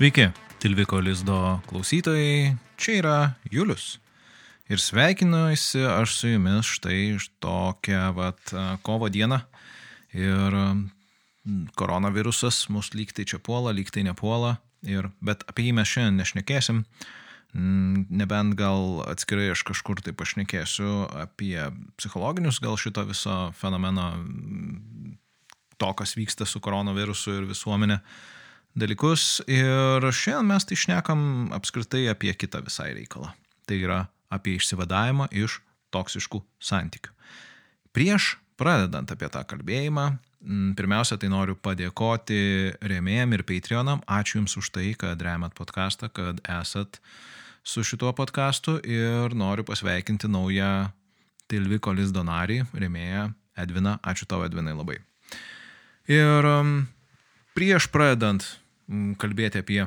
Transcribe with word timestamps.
Sveiki, 0.00 0.30
Tilviko 0.56 0.96
Lizdo 1.04 1.60
klausytojai, 1.68 2.54
čia 2.80 2.92
yra 3.02 3.16
Julius. 3.52 3.98
Ir 4.72 4.80
sveikinuosi 4.80 5.82
aš 5.84 6.14
su 6.16 6.30
jumis 6.30 6.70
štai 6.78 7.00
iš 7.18 7.26
tokią 7.44 8.06
vat 8.16 8.54
kovo 8.80 9.10
dieną. 9.12 9.42
Ir 10.16 10.56
koronavirusas 11.76 12.62
mus 12.72 12.94
lygtai 12.96 13.28
čia 13.28 13.42
puola, 13.44 13.76
lygtai 13.76 14.06
nepuola. 14.08 14.54
Ir, 14.88 15.10
bet 15.20 15.44
apie 15.52 15.68
jį 15.68 15.76
mes 15.82 15.92
šiandien 15.92 16.22
nešnekėsim. 16.22 16.80
Nebent 17.52 18.56
gal 18.56 19.04
atskirai 19.04 19.50
aš 19.52 19.68
kažkur 19.68 20.00
tai 20.00 20.16
pašnekėsiu 20.16 21.10
apie 21.26 21.68
psichologinius 22.00 22.64
gal 22.64 22.80
šito 22.80 23.04
viso 23.12 23.38
fenomeno, 23.52 24.14
to, 25.76 25.92
kas 25.92 26.16
vyksta 26.16 26.48
su 26.48 26.64
koronavirusu 26.64 27.42
ir 27.42 27.50
visuomenė 27.52 28.00
dalykus. 28.78 29.40
Ir 29.50 30.04
šiandien 30.14 30.48
mes 30.50 30.66
tai 30.66 30.78
šnekam 30.78 31.22
apskritai 31.56 32.06
apie 32.12 32.34
kitą 32.34 32.62
visai 32.66 32.92
reikalą. 32.96 33.32
Tai 33.66 33.78
yra 33.78 34.00
apie 34.30 34.56
išsivadavimą 34.58 35.30
iš 35.34 35.60
toksiškų 35.94 36.42
santykių. 36.62 37.12
Prieš 37.94 38.36
pradedant 38.60 39.10
apie 39.10 39.28
tą 39.32 39.42
kalbėjimą, 39.48 40.06
pirmiausia, 40.78 41.18
tai 41.20 41.30
noriu 41.32 41.56
padėkoti 41.58 42.76
rėmėjim 42.78 43.34
ir 43.36 43.44
Patreonam. 43.48 44.04
Ačiū 44.06 44.38
Jums 44.38 44.56
už 44.60 44.70
tai, 44.76 44.92
kad 44.98 45.20
remet 45.22 45.56
podcastą, 45.58 46.10
kad 46.12 46.40
esat 46.46 47.00
su 47.66 47.84
šituo 47.84 48.12
podcastu 48.16 48.78
ir 48.84 49.34
noriu 49.36 49.66
pasveikinti 49.68 50.30
naują 50.30 50.90
Tilviko 51.50 51.92
Lizdonarį, 51.96 52.62
rėmėją 52.72 53.26
Edviną. 53.58 53.98
Ačiū 54.06 54.28
tau, 54.30 54.44
Edvinai, 54.46 54.76
labai. 54.76 55.00
Ir 56.10 56.46
prieš 57.58 57.90
pradedant 57.92 58.46
kalbėti 59.20 59.62
apie 59.62 59.82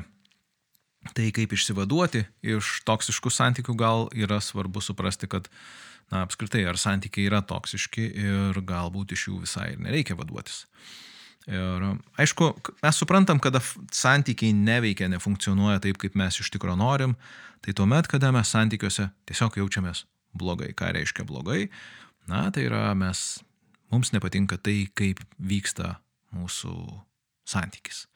tai, 1.12 1.28
kaip 1.34 1.52
išsivaduoti 1.52 2.24
iš 2.54 2.80
toksiškų 2.88 3.32
santykių, 3.32 3.76
gal 3.76 4.06
yra 4.16 4.40
svarbu 4.40 4.80
suprasti, 4.84 5.28
kad 5.28 5.50
na, 6.12 6.22
apskritai 6.24 6.64
ar 6.68 6.80
santykiai 6.80 7.28
yra 7.28 7.42
toksiški 7.44 8.06
ir 8.24 8.60
galbūt 8.64 9.12
iš 9.16 9.28
jų 9.28 9.40
visai 9.44 9.74
ir 9.74 9.82
nereikia 9.84 10.16
vaduotis. 10.16 10.64
Ir 11.44 11.82
aišku, 12.16 12.54
mes 12.80 12.96
suprantam, 12.96 13.40
kada 13.44 13.60
santykiai 13.92 14.54
neveikia, 14.56 15.10
nefunkcionuoja 15.12 15.82
taip, 15.84 15.98
kaip 16.00 16.16
mes 16.16 16.40
iš 16.40 16.48
tikrųjų 16.54 16.78
norim, 16.80 17.18
tai 17.60 17.76
tuomet, 17.76 18.08
kada 18.08 18.32
mes 18.32 18.48
santykiuose 18.48 19.10
tiesiog 19.28 19.60
jaučiamės 19.60 20.06
blogai. 20.32 20.72
Ką 20.72 20.94
reiškia 20.96 21.28
blogai? 21.28 21.66
Na, 22.32 22.46
tai 22.48 22.64
yra 22.70 22.86
mes, 22.96 23.42
mums 23.92 24.14
nepatinka 24.16 24.56
tai, 24.56 24.86
kaip 24.96 25.20
vyksta 25.36 25.98
mūsų 26.32 26.72
santykis 27.44 28.06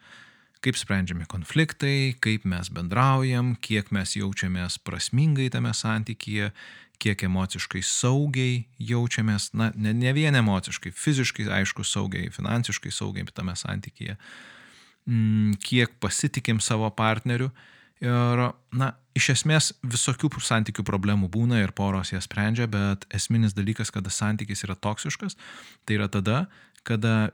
kaip 0.64 0.78
sprendžiami 0.78 1.26
konfliktai, 1.30 2.16
kaip 2.22 2.44
mes 2.48 2.70
bendraujam, 2.74 3.54
kiek 3.62 3.92
mes 3.94 4.16
jaučiamės 4.18 4.78
prasmingai 4.82 5.48
tame 5.54 5.72
santykyje, 5.76 6.50
kiek 6.98 7.22
emociškai 7.28 7.82
saugiai 7.86 8.64
jaučiamės, 8.82 9.52
na, 9.54 9.70
ne, 9.78 9.92
ne 9.94 10.12
vien 10.16 10.34
emociškai, 10.34 10.90
fiziškai, 10.94 11.46
aišku, 11.60 11.86
saugiai, 11.86 12.32
finansiškai 12.34 12.90
saugiai 12.94 13.28
tame 13.30 13.54
santykyje, 13.58 14.16
mm, 15.06 15.58
kiek 15.62 15.94
pasitikim 16.02 16.62
savo 16.64 16.90
partneriu. 16.90 17.52
Ir, 18.02 18.42
na, 18.78 18.92
iš 19.18 19.32
esmės 19.32 19.72
visokių 19.82 20.30
santykių 20.42 20.84
problemų 20.86 21.30
būna 21.34 21.58
ir 21.62 21.72
poros 21.74 22.12
jas 22.12 22.26
sprendžia, 22.26 22.68
bet 22.70 23.06
esminis 23.14 23.54
dalykas, 23.58 23.90
kada 23.94 24.10
santykis 24.10 24.62
yra 24.66 24.76
toksiškas, 24.78 25.34
tai 25.86 25.98
yra 25.98 26.06
tada, 26.06 26.44
kada 26.86 27.30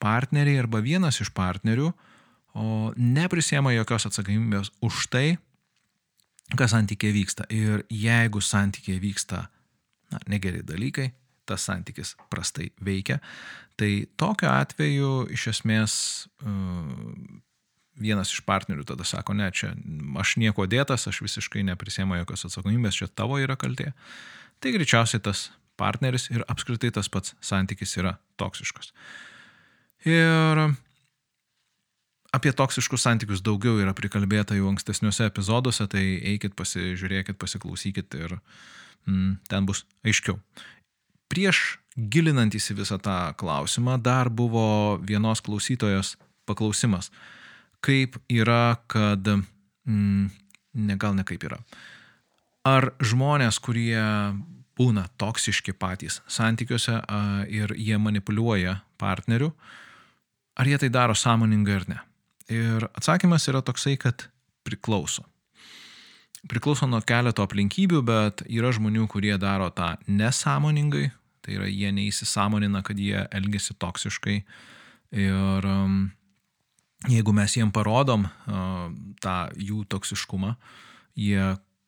partneriai 0.00 0.62
arba 0.62 0.80
vienas 0.84 1.20
iš 1.20 1.28
partnerių 1.36 1.90
uh, 1.90 2.15
o 2.56 2.92
neprisėma 2.96 3.74
jokios 3.76 4.08
atsakomybės 4.08 4.72
už 4.84 5.06
tai, 5.12 5.26
kas 6.56 6.72
santykė 6.72 7.12
vyksta. 7.14 7.46
Ir 7.52 7.84
jeigu 7.92 8.40
santykė 8.40 8.96
vyksta 9.02 9.46
na, 10.12 10.20
negeri 10.30 10.62
dalykai, 10.66 11.10
tas 11.46 11.66
santykis 11.68 12.14
prastai 12.32 12.70
veikia, 12.82 13.20
tai 13.78 14.06
tokiu 14.18 14.48
atveju 14.50 15.10
iš 15.34 15.50
esmės 15.52 15.98
uh, 16.42 17.42
vienas 18.00 18.32
iš 18.32 18.42
partnerių 18.46 18.84
tada 18.88 19.06
sako, 19.08 19.36
ne, 19.36 19.48
čia 19.54 19.72
aš 20.20 20.36
nieko 20.40 20.66
dėtas, 20.68 21.06
aš 21.08 21.22
visiškai 21.24 21.64
neprisėmu 21.70 22.18
jokios 22.20 22.46
atsakomybės, 22.48 22.98
čia 22.98 23.08
tavo 23.08 23.38
yra 23.40 23.56
kaltė. 23.60 23.92
Tai 24.60 24.72
greičiausiai 24.72 25.22
tas 25.22 25.50
partneris 25.80 26.30
ir 26.32 26.44
apskritai 26.48 26.92
tas 26.94 27.08
pats 27.12 27.34
santykis 27.44 27.96
yra 28.00 28.16
toksiškas. 28.40 28.92
Ir 30.08 30.62
Apie 32.36 32.52
toksiškus 32.52 33.06
santykius 33.06 33.40
daugiau 33.44 33.78
yra 33.80 33.94
prikalbėta 33.96 34.56
jau 34.58 34.68
ankstesniuose 34.68 35.30
epizoduose, 35.30 35.86
tai 35.88 36.04
eikit, 36.34 36.52
pasižiūrėkit, 36.58 37.38
pasiklausykit 37.40 38.16
ir 38.18 38.36
mm, 39.06 39.38
ten 39.48 39.68
bus 39.68 39.86
aiškiau. 40.04 40.36
Prieš 41.32 41.78
gilinantis 41.96 42.68
į 42.70 42.80
visą 42.82 42.98
tą 43.00 43.32
klausimą, 43.40 43.96
dar 44.02 44.28
buvo 44.28 44.98
vienos 45.00 45.40
klausytojos 45.46 46.16
paklausimas, 46.46 47.08
kaip 47.80 48.18
yra, 48.28 48.76
kad, 48.90 49.30
mm, 49.88 50.28
ne 50.76 50.96
gal 51.00 51.16
ne 51.16 51.24
kaip 51.24 51.46
yra, 51.48 51.62
ar 52.68 52.90
žmonės, 53.00 53.62
kurie 53.62 54.02
būna 54.76 55.06
toksiški 55.16 55.72
patys 55.72 56.20
santykiuose 56.28 56.98
ir 57.48 57.72
jie 57.80 57.96
manipuliuoja 57.96 58.76
partneriu, 59.00 59.54
ar 60.56 60.68
jie 60.68 60.78
tai 60.84 60.92
daro 60.92 61.16
sąmoningai 61.16 61.80
ar 61.80 61.88
ne. 61.88 61.98
Ir 62.52 62.86
atsakymas 62.94 63.48
yra 63.50 63.62
toksai, 63.64 63.96
kad 63.98 64.28
priklauso. 64.66 65.24
Priklauso 66.46 66.86
nuo 66.86 67.00
keleto 67.02 67.42
aplinkybių, 67.42 68.02
bet 68.06 68.44
yra 68.46 68.70
žmonių, 68.74 69.08
kurie 69.10 69.34
daro 69.42 69.66
tą 69.74 69.96
nesąmoningai, 70.06 71.08
tai 71.42 71.56
yra 71.58 71.66
jie 71.70 71.90
neįsisamonina, 71.94 72.84
kad 72.86 72.98
jie 73.02 73.24
elgesi 73.34 73.74
toksiškai. 73.74 74.36
Ir 75.16 75.66
um, 75.66 75.98
jeigu 77.10 77.34
mes 77.34 77.56
jiem 77.58 77.72
parodom 77.74 78.28
uh, 78.28 78.86
tą 79.22 79.36
jų 79.58 79.82
toksiškumą, 79.90 80.54
jie 81.18 81.42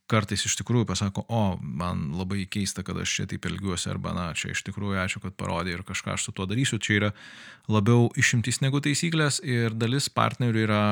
kartais 0.09 0.45
iš 0.49 0.57
tikrųjų 0.61 0.87
pasako, 0.89 1.25
o, 1.29 1.43
man 1.61 2.09
labai 2.17 2.47
keista, 2.51 2.85
kad 2.87 2.99
aš 3.01 3.15
čia 3.19 3.27
taip 3.31 3.49
elgiuosi, 3.49 3.91
arba, 3.93 4.15
na, 4.17 4.29
čia 4.39 4.53
iš 4.55 4.63
tikrųjų 4.67 5.01
ačiū, 5.03 5.23
kad 5.25 5.37
parodė 5.39 5.77
ir 5.77 5.85
kažką 5.87 6.15
aš 6.15 6.29
su 6.29 6.35
tuo 6.37 6.47
darysiu. 6.49 6.81
Čia 6.83 6.95
yra 6.99 7.11
labiau 7.69 8.09
išimtis 8.19 8.63
negu 8.65 8.81
taisyklės 8.85 9.43
ir 9.45 9.77
dalis 9.77 10.09
partnerių 10.13 10.65
yra, 10.65 10.85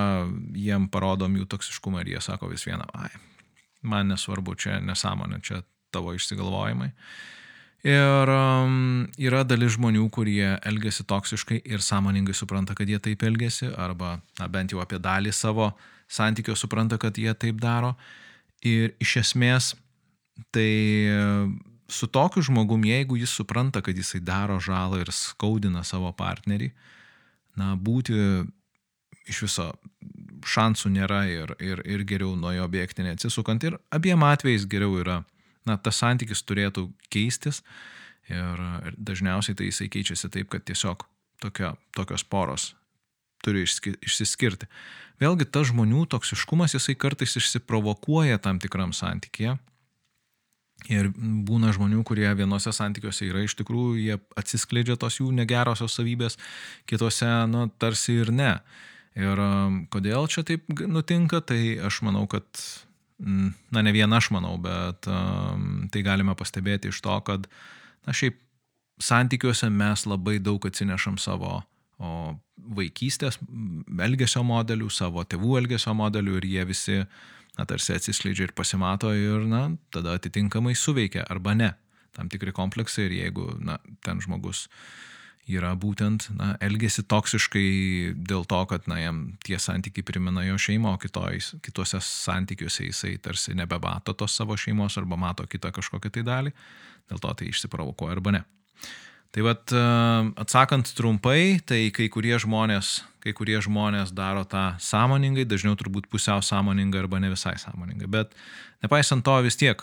jiem 0.56 0.90
parodom 0.92 1.38
jų 1.40 1.48
toksiškumą 1.54 2.04
ir 2.04 2.16
jie 2.16 2.26
sako 2.28 2.52
vis 2.52 2.66
vieną, 2.68 2.88
ai, 2.98 3.10
man 3.86 4.12
nesvarbu, 4.12 4.58
čia 4.60 4.82
nesąmonė, 4.84 5.40
čia 5.46 5.62
tavo 5.94 6.12
išsigalvojimai. 6.16 6.92
Ir 7.86 8.30
um, 8.32 9.04
yra 9.20 9.44
dalis 9.46 9.76
žmonių, 9.76 10.08
kurie 10.10 10.56
elgesi 10.66 11.04
toksiškai 11.06 11.60
ir 11.70 11.84
sąmoningai 11.84 12.34
supranta, 12.34 12.74
kad 12.74 12.88
jie 12.90 12.98
taip 12.98 13.22
elgesi, 13.22 13.68
arba 13.78 14.16
na, 14.40 14.48
bent 14.50 14.74
jau 14.74 14.80
apie 14.82 14.98
dalį 14.98 15.30
savo 15.36 15.70
santykio 16.10 16.56
supranta, 16.58 16.98
kad 16.98 17.18
jie 17.18 17.30
taip 17.38 17.60
daro. 17.62 17.94
Ir 18.64 18.94
iš 19.02 19.16
esmės, 19.20 19.74
tai 20.54 20.70
su 21.88 22.06
tokiu 22.06 22.42
žmogum, 22.42 22.84
jeigu 22.84 23.16
jis 23.16 23.30
supranta, 23.30 23.82
kad 23.82 23.96
jisai 23.96 24.20
daro 24.24 24.58
žalą 24.60 25.00
ir 25.02 25.12
skaudina 25.14 25.84
savo 25.84 26.10
partnerį, 26.16 26.70
na, 27.56 27.74
būti 27.76 28.16
iš 29.26 29.42
viso 29.46 29.68
šansų 30.46 30.90
nėra 30.94 31.24
ir, 31.30 31.52
ir, 31.62 31.82
ir 31.86 32.04
geriau 32.06 32.36
nuo 32.38 32.52
jo 32.54 32.66
bėgti 32.70 33.06
neatsisukant. 33.06 33.64
Ir 33.66 33.78
abiem 33.94 34.22
atvejais 34.26 34.66
geriau 34.70 34.98
yra, 35.00 35.20
na, 35.66 35.76
tas 35.78 35.98
santykis 36.02 36.44
turėtų 36.46 36.88
keistis 37.10 37.62
ir, 38.30 38.62
ir 38.86 38.98
dažniausiai 38.98 39.58
tai 39.58 39.70
jisai 39.70 39.90
keičiasi 39.90 40.30
taip, 40.30 40.50
kad 40.52 40.66
tiesiog 40.66 41.06
tokio, 41.42 41.74
tokios 41.96 42.24
poros 42.24 42.72
turi 43.44 43.64
išsiskirti. 43.66 44.68
Vėlgi, 45.22 45.46
tas 45.48 45.70
žmonių 45.70 46.04
toksiškumas 46.12 46.76
jisai 46.76 46.96
kartais 46.98 47.38
išsiprovokuoja 47.40 48.40
tam 48.42 48.60
tikram 48.60 48.92
santykėje. 48.96 49.56
Ir 50.92 51.08
būna 51.16 51.72
žmonių, 51.72 52.02
kurie 52.06 52.28
vienose 52.36 52.70
santykiuose 52.74 53.30
yra 53.30 53.40
iš 53.46 53.56
tikrųjų, 53.58 53.94
jie 53.96 54.18
atsiskleidžia 54.38 54.98
tos 55.00 55.16
jų 55.18 55.30
negerosios 55.34 55.96
savybės, 55.96 56.36
kitose, 56.86 57.30
nu, 57.50 57.64
tarsi 57.80 58.18
ir 58.20 58.30
ne. 58.30 58.52
Ir 59.16 59.40
um, 59.40 59.78
kodėl 59.90 60.28
čia 60.28 60.44
taip 60.46 60.68
nutinka, 60.68 61.40
tai 61.40 61.78
aš 61.80 62.02
manau, 62.04 62.26
kad, 62.28 62.44
na, 63.16 63.80
ne 63.80 63.94
vien 63.96 64.12
aš 64.12 64.28
manau, 64.36 64.58
bet 64.60 65.08
um, 65.08 65.86
tai 65.90 66.04
galime 66.04 66.36
pastebėti 66.36 66.92
iš 66.92 67.00
to, 67.02 67.16
kad, 67.24 67.48
na, 68.04 68.12
šiaip 68.12 68.36
santykiuose 69.02 69.72
mes 69.72 70.04
labai 70.06 70.36
daug 70.44 70.68
atsinešam 70.68 71.16
savo 71.20 71.56
o 71.56 71.64
vaikystės 72.76 73.38
elgesio 74.02 74.42
modelių, 74.44 74.90
savo 74.92 75.24
tėvų 75.24 75.62
elgesio 75.62 75.94
modelių 75.96 76.36
ir 76.40 76.46
jie 76.50 76.68
visi, 76.68 77.00
na, 77.56 77.64
tarsi 77.64 77.94
atsiskleidžia 77.96 78.50
ir 78.50 78.54
pasimato 78.56 79.14
ir, 79.16 79.46
na, 79.48 79.70
tada 79.94 80.16
atitinkamai 80.18 80.76
suveikia 80.76 81.24
arba 81.30 81.56
ne 81.56 81.72
tam 82.16 82.30
tikri 82.32 82.54
kompleksai 82.56 83.10
ir 83.10 83.18
jeigu, 83.20 83.50
na, 83.60 83.76
ten 84.04 84.22
žmogus 84.24 84.66
yra 85.46 85.74
būtent, 85.78 86.26
na, 86.34 86.54
elgesi 86.64 87.04
toksiškai 87.06 87.66
dėl 88.26 88.46
to, 88.50 88.60
kad, 88.70 88.88
na, 88.90 88.98
jam 89.02 89.20
tie 89.46 89.60
santykiai 89.62 90.06
primena 90.06 90.42
jo 90.46 90.56
šeimą, 90.58 90.96
o 90.96 91.02
kitoj, 91.02 91.38
kitose 91.62 92.00
santykiuose 92.02 92.88
jisai 92.88 93.14
tarsi 93.22 93.54
nebemato 93.58 94.16
tos 94.18 94.34
savo 94.34 94.56
šeimos 94.58 94.98
arba 94.98 95.18
mato 95.20 95.46
kitą 95.46 95.70
kažkokią 95.76 96.14
tai 96.16 96.24
dalį, 96.26 96.54
dėl 97.12 97.22
to 97.22 97.34
tai 97.38 97.52
išsiprovokuoja 97.52 98.16
arba 98.16 98.34
ne. 98.38 98.42
Tai 99.34 99.42
vad, 99.42 99.72
atsakant 100.40 100.92
trumpai, 100.96 101.58
tai 101.66 101.90
kai 101.94 102.06
kurie 102.12 102.36
žmonės, 102.40 103.00
kai 103.24 103.34
kurie 103.36 103.58
žmonės 103.64 104.12
daro 104.16 104.46
tą 104.48 104.76
sąmoningai, 104.80 105.44
dažniau 105.48 105.76
turbūt 105.76 106.06
pusiau 106.12 106.44
sąmoningai 106.44 107.02
arba 107.02 107.20
ne 107.20 107.32
visai 107.32 107.56
sąmoningai, 107.60 108.08
bet 108.08 108.36
nepaisant 108.84 109.24
to 109.26 109.34
vis 109.44 109.58
tiek, 109.58 109.82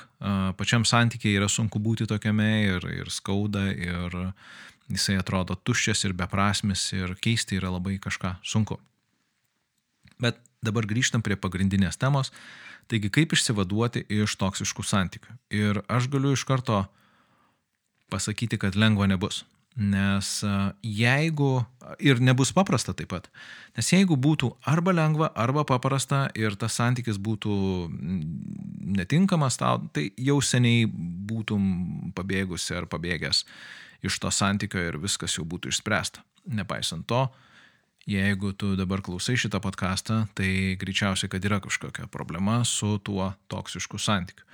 pačiam 0.57 0.88
santykiai 0.88 1.36
yra 1.42 1.50
sunku 1.51 1.81
būti 1.84 2.07
tokiame 2.10 2.50
ir, 2.69 2.88
ir 3.04 3.12
skauda, 3.13 3.68
ir 3.75 4.18
jisai 4.90 5.19
atrodo 5.19 5.60
tuščias 5.60 6.06
ir 6.07 6.18
beprasmis 6.18 6.88
ir 6.96 7.13
keisti 7.22 7.60
yra 7.60 7.72
labai 7.75 8.00
kažką 8.01 8.38
sunku. 8.48 8.80
Bet 10.24 10.39
dabar 10.63 10.88
grįžtam 10.88 11.22
prie 11.22 11.36
pagrindinės 11.36 12.00
temos, 12.00 12.31
taigi 12.88 13.12
kaip 13.13 13.36
išsivaduoti 13.36 14.07
iš 14.24 14.38
toksiškų 14.39 14.88
santykių. 14.88 15.39
Ir 15.54 15.84
aš 15.92 16.07
galiu 16.12 16.34
iš 16.38 16.44
karto 16.48 16.84
uh, 16.84 16.92
pasakyti, 18.13 18.62
kad 18.62 18.77
lengva 18.80 19.10
nebus. 19.10 19.42
Nes 19.74 20.27
e, 20.45 20.50
jeigu, 20.86 21.65
ir 21.98 22.19
nebus 22.21 22.51
paprasta 22.54 22.94
taip 22.94 23.10
pat, 23.10 23.30
nes 23.74 23.88
jeigu 23.89 24.13
būtų 24.21 24.51
arba 24.69 24.94
lengva, 24.94 25.31
arba 25.33 25.63
paprasta 25.65 26.27
ir 26.38 26.54
tas 26.62 26.77
santykis 26.77 27.18
būtų 27.18 27.54
netinkamas 29.00 29.57
tau, 29.57 29.81
tai 29.95 30.12
jau 30.21 30.38
seniai 30.45 30.86
būtum 30.86 32.12
pabėgusi 32.13 32.77
ar 32.77 32.86
pabėgęs 32.86 33.42
iš 34.04 34.19
to 34.19 34.30
santykio 34.31 34.83
ir 34.92 35.00
viskas 35.01 35.39
jau 35.39 35.45
būtų 35.48 35.71
išspręsta. 35.74 36.21
Nepaisant 36.54 37.07
to, 37.07 37.24
jeigu 38.10 38.51
tu 38.54 38.75
dabar 38.77 39.01
klausai 39.01 39.38
šitą 39.39 39.62
podcastą, 39.63 40.25
tai 40.36 40.75
greičiausiai, 40.80 41.31
kad 41.31 41.45
yra 41.48 41.62
kažkokia 41.63 42.10
problema 42.12 42.62
su 42.68 42.98
tuo 43.00 43.31
toksišku 43.50 43.98
santykiu. 43.98 44.45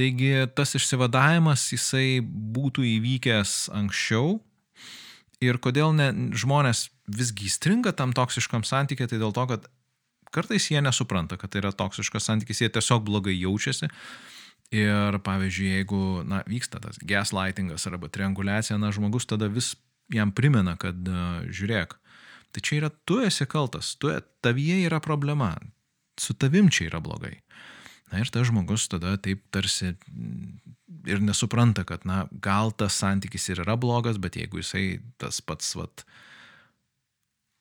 Taigi 0.00 0.46
tas 0.56 0.72
išsivadavimas 0.78 1.66
jisai 1.74 2.22
būtų 2.24 2.86
įvykęs 2.96 3.68
anksčiau 3.76 4.38
ir 5.44 5.58
kodėl 5.60 5.92
ne, 5.96 6.08
žmonės 6.36 6.86
visgi 7.10 7.50
įstringa 7.50 7.92
tam 7.96 8.14
toksiškam 8.16 8.64
santykiai, 8.64 9.10
tai 9.10 9.18
dėl 9.20 9.34
to, 9.36 9.44
kad 9.50 9.66
kartais 10.32 10.70
jie 10.70 10.80
nesupranta, 10.80 11.36
kad 11.36 11.52
tai 11.52 11.60
yra 11.60 11.72
toksiškas 11.76 12.30
santykis, 12.30 12.62
jie 12.62 12.70
tiesiog 12.72 13.04
blogai 13.04 13.34
jaučiasi. 13.36 13.90
Ir 14.70 15.18
pavyzdžiui, 15.26 15.68
jeigu 15.80 16.00
na, 16.30 16.44
vyksta 16.46 16.78
tas 16.80 17.00
gaslightingas 17.02 17.88
arba 17.90 18.08
trianguliacija, 18.08 18.78
na, 18.78 18.92
žmogus 18.94 19.26
tada 19.26 19.48
vis 19.50 19.74
jam 20.14 20.30
primena, 20.32 20.76
kad 20.78 20.94
uh, 21.10 21.42
žiūrėk, 21.50 21.96
tai 22.54 22.62
čia 22.62 22.76
yra 22.78 22.90
tu 23.04 23.18
esi 23.24 23.48
kaltas, 23.50 23.96
tu, 23.98 24.12
tavyje 24.46 24.78
yra 24.86 25.00
problema, 25.02 25.56
su 26.20 26.38
tavim 26.38 26.70
čia 26.70 26.86
yra 26.86 27.02
blogai. 27.02 27.40
Na 28.10 28.20
ir 28.22 28.30
tas 28.32 28.48
žmogus 28.48 28.88
tada 28.90 29.14
taip 29.22 29.42
tarsi 29.54 29.94
ir 31.06 31.22
nesupranta, 31.22 31.84
kad, 31.86 32.04
na, 32.08 32.24
gal 32.42 32.72
tas 32.76 32.98
santykis 33.00 33.48
ir 33.52 33.62
yra 33.64 33.76
blogas, 33.80 34.18
bet 34.20 34.36
jeigu 34.36 34.60
jisai 34.60 35.00
tas 35.20 35.40
pats, 35.40 35.72
vat, 35.78 36.04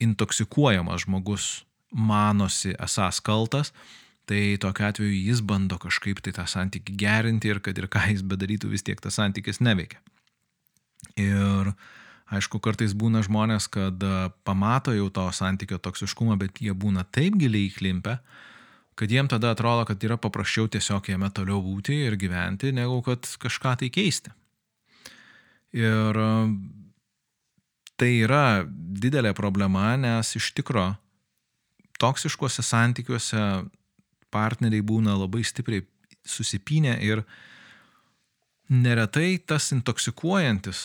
intoksikuojamas 0.04 1.06
žmogus 1.06 1.48
manosi 1.92 2.74
esas 2.80 3.22
kaltas, 3.24 3.74
tai 4.30 4.57
tokiu 4.62 4.86
atveju 4.90 5.13
jis 5.16 5.42
bando 5.42 5.80
kažkaip 5.81 6.22
tai 6.25 6.34
tą 6.36 6.46
santykį 6.50 6.98
gerinti 7.01 7.50
ir 7.50 7.62
kad 7.66 7.78
ir 7.81 7.90
ką 7.92 8.06
jis 8.12 8.25
bedarytų, 8.25 8.69
vis 8.74 8.86
tiek 8.86 9.00
tas 9.01 9.18
santykis 9.18 9.62
neveikia. 9.66 10.01
Ir 11.18 11.72
aišku, 12.30 12.62
kartais 12.62 12.94
būna 12.94 13.24
žmonės, 13.25 13.66
kad 13.74 14.04
pamato 14.46 14.94
jau 14.94 15.10
to 15.13 15.25
santykio 15.34 15.80
toksiškumą, 15.81 16.38
bet 16.42 16.62
jie 16.62 16.75
būna 16.78 17.07
taip 17.10 17.40
giliai 17.42 17.72
įklimpę, 17.72 18.19
kad 19.00 19.12
jiem 19.12 19.30
tada 19.31 19.54
atrodo, 19.56 19.86
kad 19.88 20.04
yra 20.04 20.18
paprasčiau 20.19 20.68
tiesiog 20.68 21.07
jame 21.07 21.30
toliau 21.31 21.62
būti 21.63 21.96
ir 22.04 22.18
gyventi, 22.19 22.74
negu 22.75 23.00
kad 23.06 23.24
kažką 23.40 23.78
tai 23.80 23.88
keisti. 23.96 24.34
Ir 25.80 26.19
tai 28.00 28.10
yra 28.25 28.66
didelė 28.68 29.31
problema, 29.38 29.94
nes 30.00 30.34
iš 30.36 30.51
tikro 30.57 30.90
toksiškuose 32.00 32.63
santykiuose 32.63 33.44
partneriai 34.34 34.84
būna 34.86 35.16
labai 35.19 35.44
stipriai 35.48 35.86
susipinę 36.28 36.96
ir 37.04 37.24
neretai 38.69 39.38
tas 39.48 39.72
intoksikuojantis 39.75 40.81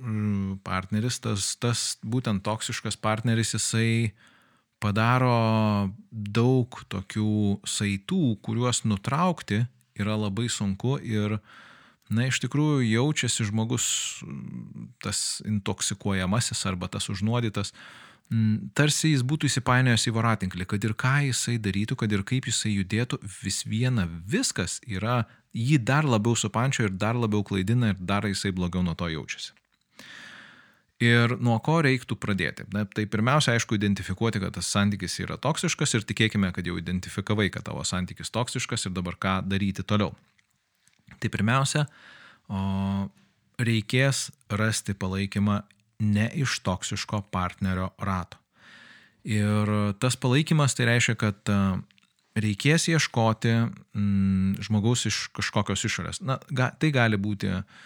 mm, 0.00 0.62
partneris, 0.66 1.18
tas, 1.22 1.54
tas 1.60 1.82
būtent 2.02 2.42
toksiškas 2.46 2.96
partneris, 3.02 3.54
jisai 3.58 4.12
padaro 4.82 5.90
daug 6.10 6.82
tokių 6.92 7.62
saitų, 7.68 8.36
kuriuos 8.44 8.82
nutraukti 8.88 9.62
yra 9.98 10.16
labai 10.18 10.48
sunku 10.52 10.96
ir, 11.00 11.38
na, 12.10 12.26
iš 12.28 12.42
tikrųjų 12.44 12.82
jaučiasi 12.88 13.46
žmogus, 13.48 13.86
tas 15.04 15.42
intoksikuojamasis 15.46 16.64
arba 16.70 16.90
tas 16.92 17.08
užnuodytas, 17.12 17.72
tarsi 18.76 19.12
jis 19.12 19.24
būtų 19.28 19.50
įsipainiojęs 19.50 20.08
į 20.08 20.14
voratinklį, 20.16 20.66
kad 20.68 20.84
ir 20.86 20.96
ką 20.98 21.14
jisai 21.28 21.58
darytų, 21.62 21.98
kad 22.02 22.12
ir 22.12 22.24
kaip 22.28 22.48
jisai 22.48 22.74
judėtų, 22.78 23.20
vis 23.42 23.62
viena 23.68 24.06
viskas 24.08 24.80
yra, 24.88 25.22
jį 25.52 25.82
dar 25.84 26.08
labiau 26.08 26.36
supančio 26.38 26.88
ir 26.88 26.94
dar 26.96 27.18
labiau 27.18 27.44
klaidina 27.44 27.92
ir 27.92 28.00
dar 28.00 28.26
jisai 28.28 28.54
blogiau 28.56 28.84
nuo 28.84 28.96
to 28.96 29.10
jaučiasi. 29.12 29.52
Ir 31.02 31.34
nuo 31.42 31.56
ko 31.64 31.80
reiktų 31.82 32.14
pradėti? 32.20 32.66
Na, 32.74 32.84
tai 32.86 33.08
pirmiausia, 33.10 33.56
aišku, 33.56 33.74
identifikuoti, 33.74 34.38
kad 34.42 34.54
tas 34.54 34.68
santykis 34.70 35.16
yra 35.24 35.38
toksiškas 35.40 35.96
ir 35.98 36.06
tikėkime, 36.06 36.52
kad 36.54 36.68
jau 36.68 36.76
identifikavai, 36.78 37.48
kad 37.50 37.64
tavo 37.66 37.82
santykis 37.86 38.30
toksiškas 38.34 38.86
ir 38.86 38.94
dabar 38.94 39.16
ką 39.18 39.40
daryti 39.48 39.82
toliau. 39.82 40.12
Tai 41.18 41.30
pirmiausia, 41.32 41.86
o, 42.46 42.62
reikės 43.58 44.28
rasti 44.52 44.94
palaikymą 44.94 45.62
ne 46.06 46.28
iš 46.38 46.60
toksiško 46.66 47.24
partnerio 47.34 47.90
rato. 47.98 48.38
Ir 49.26 49.70
tas 50.02 50.18
palaikymas 50.18 50.74
tai 50.78 50.86
reiškia, 50.90 51.18
kad 51.18 51.54
reikės 52.38 52.88
ieškoti 52.90 53.52
mm, 53.58 54.62
žmogaus 54.66 55.06
iš 55.10 55.24
kažkokios 55.34 55.82
išorės. 55.86 56.22
Na, 56.26 56.38
ga, 56.50 56.70
tai 56.78 56.90
gali 56.94 57.18
būti 57.20 57.50
uh, 57.50 57.82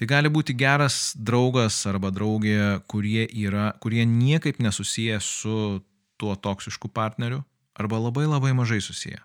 Tai 0.00 0.06
gali 0.08 0.30
būti 0.32 0.54
geras 0.56 1.12
draugas 1.12 1.76
arba 1.84 2.08
draugė, 2.08 2.80
kurie, 2.88 3.26
yra, 3.36 3.74
kurie 3.84 4.06
niekaip 4.08 4.56
nesusiję 4.64 5.18
su 5.20 5.82
tuo 6.16 6.36
toksišku 6.40 6.88
partneriu 6.88 7.42
arba 7.76 7.98
labai 8.00 8.24
labai 8.24 8.54
mažai 8.56 8.80
susiję. 8.80 9.20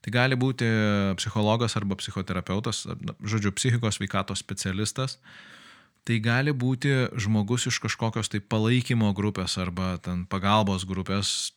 Tai 0.00 0.12
gali 0.14 0.38
būti 0.40 0.64
psichologas 1.20 1.76
arba 1.76 1.98
psichoterapeutas, 2.00 2.86
žodžiu, 3.20 3.52
psichikos 3.52 4.00
veikatos 4.00 4.40
specialistas. 4.40 5.18
Tai 6.08 6.16
gali 6.24 6.54
būti 6.56 6.94
žmogus 7.20 7.68
iš 7.68 7.76
kažkokios 7.84 8.32
tai 8.32 8.40
palaikymo 8.40 9.12
grupės 9.12 9.58
arba 9.60 9.98
ten 10.00 10.24
pagalbos 10.24 10.88
grupės, 10.88 11.52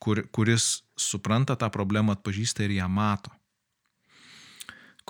kur, 0.00 0.24
kuris 0.32 0.70
supranta 0.96 1.60
tą 1.60 1.68
problemą, 1.68 2.16
atpažįsta 2.16 2.64
ir 2.64 2.78
ją 2.80 2.88
mato. 2.88 3.36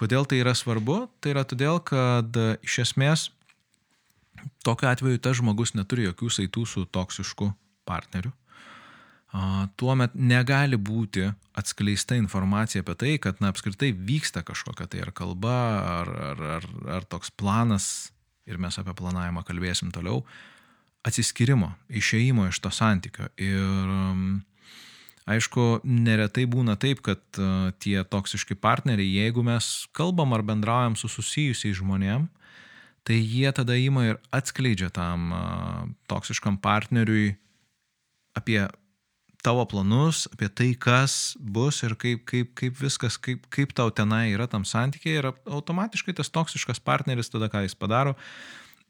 Kodėl 0.01 0.25
tai 0.25 0.41
yra 0.41 0.55
svarbu? 0.57 1.03
Tai 1.21 1.35
yra 1.35 1.45
todėl, 1.45 1.83
kad 1.85 2.37
e, 2.41 2.55
iš 2.65 2.79
esmės 2.87 3.29
tokiu 4.65 4.89
atveju 4.89 5.21
tas 5.21 5.37
žmogus 5.41 5.75
neturi 5.77 6.07
jokių 6.09 6.31
saitų 6.33 6.67
su 6.69 6.85
toksišku 6.89 7.51
partneriu. 7.89 8.33
Tuomet 9.79 10.17
negali 10.19 10.75
būti 10.75 11.29
atskleista 11.55 12.17
informacija 12.19 12.83
apie 12.83 12.97
tai, 12.99 13.13
kad 13.23 13.39
na, 13.39 13.53
apskritai 13.53 13.93
vyksta 13.95 14.43
kažkokia 14.47 14.89
tai 14.91 15.05
ar 15.05 15.13
kalba, 15.15 15.59
ar, 16.01 16.11
ar, 16.31 16.43
ar, 16.57 16.67
ar 16.97 17.07
toks 17.07 17.31
planas, 17.31 18.11
ir 18.51 18.59
mes 18.59 18.79
apie 18.81 18.95
planavimą 18.99 19.45
kalbėsim 19.47 19.93
toliau, 19.95 20.25
atsiskirimo, 21.07 21.71
išeimo 21.87 22.49
iš 22.51 22.59
to 22.65 22.73
santykio. 22.75 23.29
Ir 23.39 23.95
Aišku, 25.31 25.85
neretai 25.87 26.47
būna 26.51 26.75
taip, 26.81 27.03
kad 27.07 27.21
uh, 27.39 27.71
tie 27.79 28.01
toksiški 28.03 28.57
partneriai, 28.59 29.23
jeigu 29.23 29.45
mes 29.47 29.69
kalbam 29.95 30.35
ar 30.35 30.43
bendraujam 30.47 30.97
su 30.99 31.11
susijusiais 31.13 31.79
žmonėm, 31.79 32.27
tai 33.07 33.21
jie 33.21 33.51
tada 33.55 33.77
įima 33.79 34.09
ir 34.09 34.19
atskleidžia 34.35 34.91
tam 34.95 35.31
uh, 35.31 35.85
toksiškam 36.11 36.59
partneriui 36.63 37.37
apie 38.39 38.65
tavo 39.43 39.65
planus, 39.65 40.27
apie 40.35 40.49
tai, 40.53 40.71
kas 40.77 41.37
bus 41.41 41.81
ir 41.87 41.95
kaip, 42.01 42.25
kaip, 42.29 42.53
kaip 42.59 42.81
viskas, 42.81 43.17
kaip, 43.21 43.47
kaip 43.53 43.73
tau 43.77 43.91
tenai 43.95 44.31
yra 44.35 44.47
tam 44.51 44.67
santykiai 44.69 45.21
ir 45.21 45.31
automatiškai 45.31 46.15
tas 46.19 46.33
toksiškas 46.33 46.83
partneris 46.85 47.33
tada 47.33 47.49
ką 47.53 47.65
jis 47.65 47.77
padaro, 47.79 48.17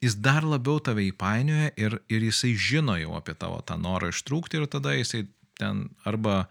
jis 0.02 0.16
dar 0.18 0.46
labiau 0.46 0.80
tave 0.82 1.04
įpainioja 1.10 1.74
ir, 1.78 2.00
ir 2.10 2.26
jisai 2.30 2.54
žino 2.56 2.96
jau 2.98 3.14
apie 3.18 3.36
tavo 3.38 3.60
tą 3.62 3.78
norą 3.80 4.10
ištrūkti 4.14 4.58
ir 4.58 4.66
tada 4.70 4.96
jisai 4.96 5.26
ten 5.60 5.84
arba, 6.08 6.46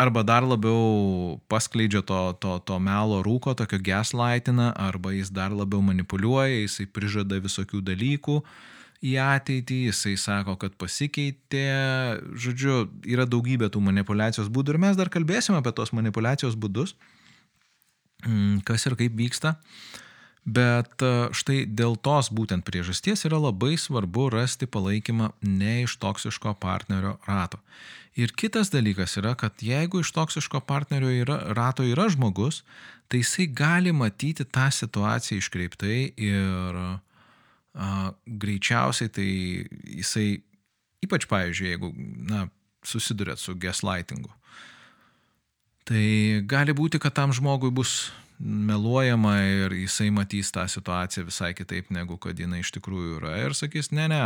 arba 0.00 0.22
dar 0.26 0.44
labiau 0.46 1.40
paskleidžia 1.48 2.04
to, 2.06 2.20
to, 2.42 2.58
to 2.68 2.78
melo 2.82 3.22
rūko, 3.24 3.56
tokio 3.58 3.80
gaslightina, 3.82 4.70
arba 4.76 5.14
jis 5.16 5.32
dar 5.34 5.54
labiau 5.54 5.82
manipuliuoja, 5.84 6.62
jisai 6.62 6.86
prižada 6.90 7.40
visokių 7.42 7.82
dalykų 7.88 8.38
į 9.04 9.16
ateitį, 9.20 9.80
jisai 9.90 10.14
sako, 10.20 10.56
kad 10.60 10.76
pasikeitė, 10.80 11.64
žodžiu, 12.40 12.86
yra 13.08 13.26
daugybė 13.28 13.68
tų 13.72 13.82
manipulacijos 13.84 14.48
būdų 14.52 14.74
ir 14.74 14.80
mes 14.86 14.96
dar 14.96 15.10
kalbėsime 15.12 15.60
apie 15.60 15.74
tos 15.76 15.92
manipulacijos 15.96 16.56
būdus, 16.56 16.94
mm, 18.24 18.62
kas 18.68 18.86
ir 18.88 18.96
kaip 19.00 19.16
vyksta. 19.18 19.58
Bet 20.44 21.00
e, 21.00 21.10
štai 21.32 21.62
dėl 21.64 21.96
tos 21.96 22.28
būtent 22.28 22.66
priežasties 22.68 23.24
yra 23.24 23.38
labai 23.40 23.78
svarbu 23.80 24.28
rasti 24.34 24.68
palaikymą 24.68 25.30
ne 25.40 25.84
iš 25.86 25.96
toksiško 26.02 26.52
partnerio 26.60 27.16
rato. 27.24 27.60
Ir 28.14 28.30
kitas 28.36 28.68
dalykas 28.70 29.16
yra, 29.18 29.32
kad 29.34 29.62
jeigu 29.64 30.04
iš 30.04 30.12
toksiško 30.14 30.60
partnerio 30.68 31.08
yra, 31.10 31.38
rato 31.56 31.82
yra 31.82 32.06
žmogus, 32.12 32.60
tai 33.08 33.24
jisai 33.24 33.48
gali 33.50 33.92
matyti 33.96 34.44
tą 34.44 34.68
situaciją 34.70 35.40
iškreiptai 35.40 35.98
ir 36.20 36.78
a, 37.74 38.12
greičiausiai 38.26 39.10
tai 39.10 39.28
jisai, 39.96 40.28
ypač 41.02 41.26
pavyzdžiui, 41.30 41.72
jeigu 41.72 41.90
na, 42.30 42.46
susidurėt 42.86 43.40
su 43.40 43.56
gaslightingu, 43.58 44.30
tai 45.88 46.04
gali 46.46 46.76
būti, 46.76 47.00
kad 47.02 47.16
tam 47.16 47.34
žmogui 47.34 47.72
bus 47.74 48.12
meluojama 48.38 49.36
ir 49.42 49.76
jisai 49.78 50.10
matys 50.14 50.50
tą 50.54 50.66
situaciją 50.68 51.28
visai 51.28 51.52
kitaip, 51.54 51.90
negu 51.94 52.18
kad 52.18 52.38
jinai 52.38 52.62
iš 52.64 52.72
tikrųjų 52.76 53.20
yra 53.20 53.36
ir 53.44 53.54
sakys, 53.56 53.92
ne, 53.94 54.08
ne, 54.10 54.22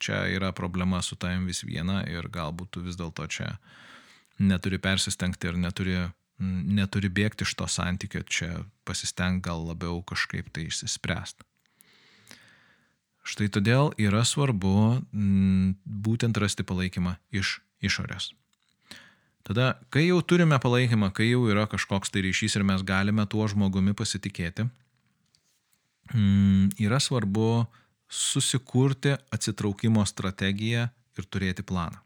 čia 0.00 0.24
yra 0.34 0.52
problema 0.52 1.02
su 1.02 1.16
tavim 1.16 1.46
vis 1.46 1.64
viena 1.64 2.02
ir 2.08 2.28
galbūt 2.32 2.74
tu 2.74 2.84
vis 2.84 2.98
dėlto 3.00 3.26
čia 3.30 3.54
neturi 4.38 4.78
persistengti 4.82 5.50
ir 5.50 5.58
neturi, 5.60 5.98
neturi 6.40 7.08
bėgti 7.08 7.46
iš 7.46 7.54
to 7.58 7.68
santykio, 7.70 8.24
čia 8.26 8.64
pasisteng 8.84 9.44
gal 9.44 9.62
labiau 9.68 10.02
kažkaip 10.02 10.50
tai 10.52 10.68
išsispręsti. 10.70 11.46
Štai 13.24 13.48
todėl 13.48 13.94
yra 13.96 14.20
svarbu 14.28 15.00
būtent 15.84 16.36
rasti 16.42 16.66
palaikymą 16.66 17.16
iš 17.32 17.60
išorės. 17.80 18.34
Tada, 19.44 19.74
kai 19.92 20.06
jau 20.06 20.22
turime 20.24 20.56
palaikymą, 20.60 21.10
kai 21.12 21.28
jau 21.28 21.44
yra 21.52 21.66
kažkoks 21.68 22.12
tai 22.12 22.22
ryšys 22.24 22.56
ir 22.56 22.64
mes 22.64 22.84
galime 22.86 23.26
tuo 23.28 23.44
žmogumi 23.50 23.92
pasitikėti, 23.96 24.64
yra 26.80 27.00
svarbu 27.00 27.66
susikurti 28.08 29.14
atsitraukimo 29.34 30.04
strategiją 30.06 30.88
ir 31.18 31.28
turėti 31.28 31.64
planą. 31.66 32.00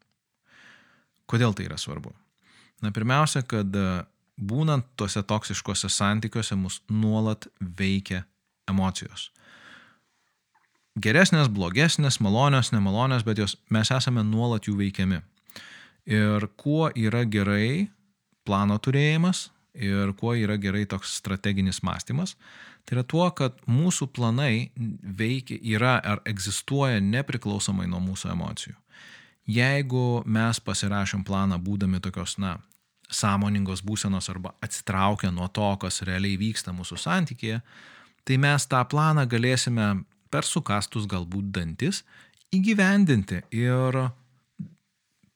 Kodėl 1.28 1.54
tai 1.54 1.68
yra 1.68 1.76
svarbu? 1.78 2.14
Na, 2.82 2.92
pirmiausia, 2.94 3.42
kad 3.44 3.74
e, 3.76 3.86
būnant 4.38 4.86
tuose 4.96 5.20
toksiškose 5.26 5.90
santykiuose 5.92 6.56
mus 6.56 6.78
nuolat 6.88 7.48
veikia 7.60 8.22
emocijos. 8.70 9.28
Geresnės, 10.98 11.50
blogesnės, 11.52 12.20
malonios, 12.24 12.72
nemalonios, 12.72 13.26
bet 13.26 13.42
jos, 13.42 13.58
mes 13.70 13.90
esame 13.94 14.24
nuolat 14.26 14.66
jų 14.66 14.78
veikiami. 14.78 15.20
Ir 16.08 16.48
kuo 16.56 16.88
yra 16.96 17.26
gerai 17.28 17.88
plano 18.48 18.78
turėjimas 18.80 19.50
ir 19.76 20.14
kuo 20.18 20.32
yra 20.34 20.56
gerai 20.56 20.86
toks 20.88 21.12
strateginis 21.20 21.82
mąstymas, 21.84 22.34
Tai 22.88 22.96
yra 22.96 23.02
tuo, 23.04 23.26
kad 23.36 23.58
mūsų 23.68 24.06
planai 24.16 24.70
veikia, 25.18 25.58
yra 25.60 25.98
ar 26.00 26.22
egzistuoja 26.24 27.02
nepriklausomai 27.04 27.84
nuo 27.84 27.98
mūsų 28.00 28.30
emocijų. 28.32 28.78
Jeigu 29.48 30.22
mes 30.24 30.60
pasirašėm 30.64 31.20
planą 31.28 31.58
būdami 31.60 32.00
tokios, 32.00 32.38
na, 32.40 32.54
sąmoningos 33.12 33.82
būsenos 33.84 34.30
arba 34.32 34.54
atsitraukę 34.64 35.28
nuo 35.36 35.50
to, 35.52 35.68
kas 35.84 36.00
realiai 36.08 36.40
vyksta 36.40 36.72
mūsų 36.72 36.96
santykėje, 37.02 37.60
tai 38.24 38.40
mes 38.40 38.64
tą 38.72 38.80
planą 38.88 39.26
galėsime 39.28 39.90
per 40.32 40.48
sukastus 40.48 41.04
galbūt 41.04 41.52
dantis 41.60 42.06
įgyvendinti 42.56 43.42
ir 43.52 44.00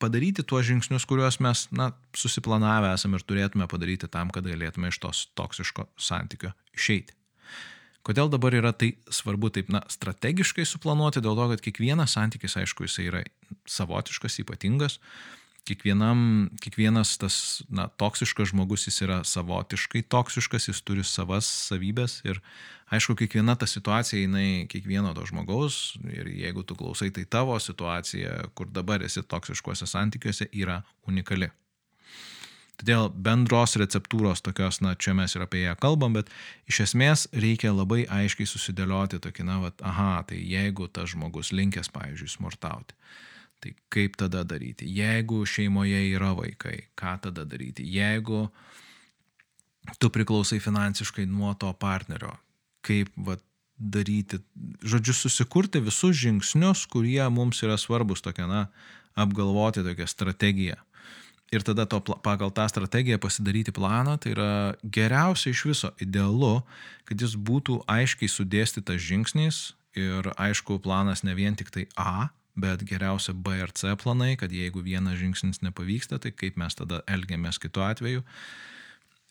padaryti 0.02 0.44
tuos 0.47 0.66
žingsnius, 0.66 1.06
kuriuos 1.09 1.38
mes 1.44 1.66
na, 1.75 1.92
susiplanavę 2.18 2.92
esame 2.97 3.21
ir 3.21 3.26
turėtume 3.26 3.68
padaryti 3.71 4.11
tam, 4.11 4.32
kad 4.35 4.47
galėtume 4.49 4.90
iš 4.90 4.99
tos 5.02 5.26
toksiško 5.38 5.87
santykio 6.11 6.52
išeiti. 6.75 7.14
Kodėl 8.02 8.32
dabar 8.32 8.54
yra 8.59 8.73
tai 8.75 8.97
svarbu 9.14 9.52
taip, 9.54 9.68
na, 9.71 9.85
strategiškai 9.90 10.64
suplanuoti, 10.66 11.23
dėl 11.23 11.38
to, 11.38 11.44
kad 11.52 11.62
kiekvienas 11.62 12.16
santykis, 12.16 12.56
aišku, 12.59 12.88
jisai 12.88 13.06
yra 13.12 13.21
savotiškas, 13.71 14.40
ypatingas. 14.42 14.99
Kiekvienam, 15.62 16.50
kiekvienas 16.59 17.14
tas, 17.23 17.37
na, 17.71 17.87
toksiškas 17.87 18.50
žmogus, 18.50 18.88
jis 18.88 18.97
yra 19.04 19.21
savotiškai 19.23 20.02
toksiškas, 20.11 20.66
jis 20.73 20.81
turi 20.83 21.04
savas 21.07 21.47
savybės 21.69 22.16
ir, 22.26 22.40
aišku, 22.90 23.14
kiekviena 23.21 23.54
ta 23.54 23.69
situacija, 23.71 24.25
jinai 24.25 24.66
kiekvieno 24.73 25.14
to 25.14 25.28
žmogaus 25.31 25.95
ir 26.11 26.33
jeigu 26.35 26.66
tu 26.66 26.75
klausai, 26.75 27.12
tai 27.14 27.28
tavo 27.31 27.54
situacija, 27.62 28.40
kur 28.59 28.75
dabar 28.75 29.07
esi 29.07 29.23
toksiškuose 29.23 29.87
santykiuose, 29.87 30.50
yra 30.50 30.83
unikali. 31.07 31.52
Todėl 32.83 33.12
bendros 33.14 33.76
receptūros 33.78 34.42
tokios, 34.42 34.81
na, 34.83 34.97
čia 34.99 35.12
mes 35.14 35.37
ir 35.37 35.45
apie 35.45 35.61
ją 35.62 35.76
kalbam, 35.78 36.16
bet 36.19 36.31
iš 36.66 36.81
esmės 36.88 37.28
reikia 37.31 37.71
labai 37.71 38.02
aiškiai 38.11 38.49
susidėlioti 38.50 39.21
tokį, 39.23 39.45
na, 39.47 39.61
vat, 39.62 39.78
aha, 39.87 40.25
tai 40.26 40.40
jeigu 40.42 40.88
tas 40.90 41.12
žmogus 41.12 41.52
linkęs, 41.54 41.92
pavyzdžiui, 41.95 42.33
smurtauti, 42.33 42.97
tai 43.62 43.75
kaip 43.92 44.19
tada 44.21 44.42
daryti? 44.49 44.88
Jeigu 44.90 45.42
šeimoje 45.49 46.02
yra 46.11 46.33
vaikai, 46.38 46.88
ką 46.99 47.16
tada 47.28 47.47
daryti? 47.49 47.87
Jeigu 47.87 48.49
tu 49.99 50.11
priklausai 50.14 50.61
finansiškai 50.62 51.26
nuo 51.31 51.54
to 51.59 51.73
partnerio, 51.73 52.35
kaip 52.87 53.11
vat, 53.16 53.42
daryti, 53.83 54.38
žodžiu, 54.87 55.14
susikurti 55.16 55.81
visus 55.83 56.14
žingsnius, 56.21 56.85
kurie 56.90 57.23
mums 57.35 57.62
yra 57.66 57.75
svarbus, 57.81 58.23
tokia, 58.23 58.47
na, 58.47 58.66
apgalvoti 59.19 59.83
tokią 59.83 60.07
strategiją 60.07 60.78
ir 61.52 61.61
tada 61.61 61.85
to, 61.87 62.00
pagal 62.00 62.50
tą 62.50 62.64
strategiją 62.69 63.21
pasidaryti 63.21 63.75
planą, 63.76 64.16
tai 64.16 64.33
yra 64.33 64.50
geriausia 64.83 65.52
iš 65.52 65.64
viso, 65.69 65.90
idealu, 66.00 66.62
kad 67.04 67.21
jis 67.21 67.37
būtų 67.37 67.83
aiškiai 67.92 68.31
sudėstytas 68.33 69.02
žingsniais 69.04 69.59
ir 69.99 70.33
aišku, 70.40 70.81
planas 70.81 71.23
ne 71.28 71.37
vien 71.37 71.57
tik 71.57 71.69
tai 71.75 71.85
A, 72.00 72.33
bet 72.59 72.85
geriausia 72.85 73.35
B 73.35 73.56
ir 73.61 73.73
C 73.76 73.94
planai, 73.97 74.35
kad 74.37 74.52
jeigu 74.52 74.82
vienas 74.85 75.18
žingsnis 75.21 75.62
nepavyksta, 75.64 76.18
tai 76.21 76.35
kaip 76.37 76.59
mes 76.61 76.76
tada 76.76 77.00
elgiamės 77.09 77.61
kitu 77.62 77.85
atveju. 77.85 78.25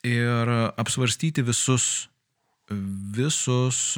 Ir 0.06 0.50
apsvarstyti 0.80 1.44
visus, 1.46 2.08
visus, 3.14 3.94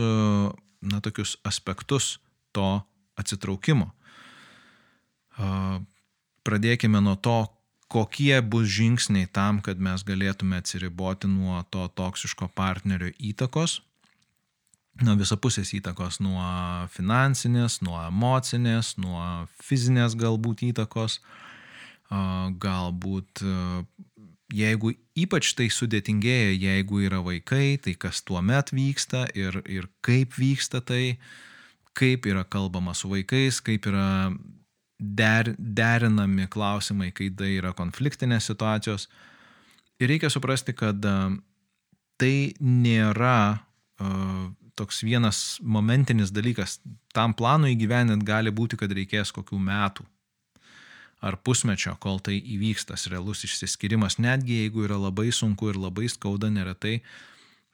na, 0.85 1.01
tokius 1.01 1.39
aspektus 1.49 2.19
to 2.53 2.69
atsitraukimo. 3.17 3.89
Pradėkime 6.45 7.01
nuo 7.01 7.17
to, 7.17 7.39
kokie 7.89 8.37
bus 8.43 8.69
žingsniai 8.75 9.31
tam, 9.33 9.63
kad 9.65 9.81
mes 9.81 10.05
galėtume 10.05 10.59
atsiriboti 10.61 11.31
nuo 11.31 11.63
to 11.73 11.87
toksiško 11.97 12.51
partnerio 12.53 13.13
įtakos, 13.17 13.81
nuo 15.03 15.17
visapusės 15.19 15.73
įtakos, 15.75 16.21
nuo 16.23 16.45
finansinės, 16.95 17.81
nuo 17.83 17.99
emocinės, 18.07 18.95
nuo 19.03 19.47
fizinės 19.63 20.15
galbūt 20.19 20.63
įtakos, 20.71 21.19
galbūt 22.63 23.43
jeigu 24.55 24.93
ypač 25.19 25.55
tai 25.59 25.67
sudėtingėja, 25.73 26.55
jeigu 26.55 27.03
yra 27.09 27.21
vaikai, 27.25 27.75
tai 27.83 27.97
kas 27.99 28.23
tuo 28.23 28.43
met 28.45 28.71
vyksta 28.75 29.27
ir, 29.35 29.59
ir 29.67 29.89
kaip 30.05 30.37
vyksta 30.39 30.83
tai, 30.85 31.17
kaip 31.99 32.27
yra 32.31 32.45
kalbama 32.47 32.95
su 32.95 33.11
vaikais, 33.11 33.61
kaip 33.65 33.89
yra 33.91 34.31
der, 34.99 35.55
derinami 35.59 36.47
klausimai, 36.51 37.11
kai 37.15 37.33
tai 37.35 37.57
yra 37.59 37.75
konfliktinės 37.75 38.51
situacijos. 38.51 39.09
Ir 39.99 40.11
reikia 40.11 40.31
suprasti, 40.31 40.75
kad 40.75 41.03
tai 42.19 42.37
nėra 42.61 43.39
uh, 43.59 44.53
toks 44.79 45.03
vienas 45.07 45.59
momentinis 45.63 46.33
dalykas. 46.35 46.79
Tam 47.15 47.35
planui 47.35 47.75
įgyvenint 47.75 48.25
gali 48.27 48.53
būti, 48.55 48.79
kad 48.81 48.93
reikės 48.93 49.33
kokių 49.35 49.61
metų 49.61 50.07
ar 51.25 51.39
pusmečio, 51.41 51.95
kol 52.01 52.19
tai 52.21 52.37
įvyks 52.37 52.91
tas 52.91 53.07
realus 53.09 53.47
išsiskirimas. 53.47 54.19
Netgi 54.21 54.65
jeigu 54.65 54.85
yra 54.85 54.99
labai 55.01 55.31
sunku 55.33 55.71
ir 55.71 55.79
labai 55.81 56.11
skauda, 56.13 56.51
neretai, 56.53 56.99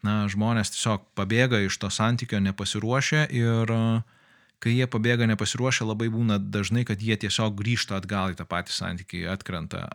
na, 0.07 0.23
žmonės 0.31 0.71
tiesiog 0.77 1.09
pabėga 1.19 1.59
iš 1.67 1.81
to 1.83 1.91
santykio 1.91 2.39
nepasiruošę 2.45 3.27
ir 3.35 3.75
uh, 3.75 4.21
kai 4.61 4.75
jie 4.77 4.87
pabėga 4.91 5.29
nepasiruošę, 5.31 5.87
labai 5.89 6.11
būna 6.13 6.39
dažnai, 6.39 6.85
kad 6.89 7.01
jie 7.03 7.17
tiesiog 7.21 7.57
grįžta 7.59 7.97
atgal 8.01 8.35
į 8.35 8.39
tą 8.41 8.47
patį 8.49 8.77
santykį, 8.77 9.23
atkrenta 9.33 9.87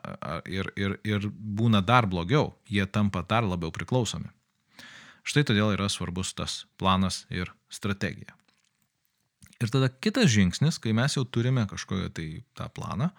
ir, 0.50 0.72
ir, 0.80 0.98
ir 1.06 1.30
būna 1.30 1.84
dar 1.86 2.10
blogiau, 2.10 2.54
jie 2.70 2.86
tampa 2.90 3.24
dar 3.30 3.46
labiau 3.46 3.74
priklausomi. 3.76 4.32
Štai 5.26 5.46
todėl 5.48 5.74
yra 5.74 5.90
svarbus 5.90 6.36
tas 6.38 6.64
planas 6.78 7.24
ir 7.34 7.50
strategija. 7.74 8.36
Ir 9.64 9.72
tada 9.72 9.90
kitas 9.90 10.30
žingsnis, 10.34 10.78
kai 10.84 10.94
mes 10.94 11.16
jau 11.16 11.24
turime 11.26 11.64
kažkokią 11.70 12.12
tai 12.14 12.28
tą 12.58 12.68
planą, 12.76 13.10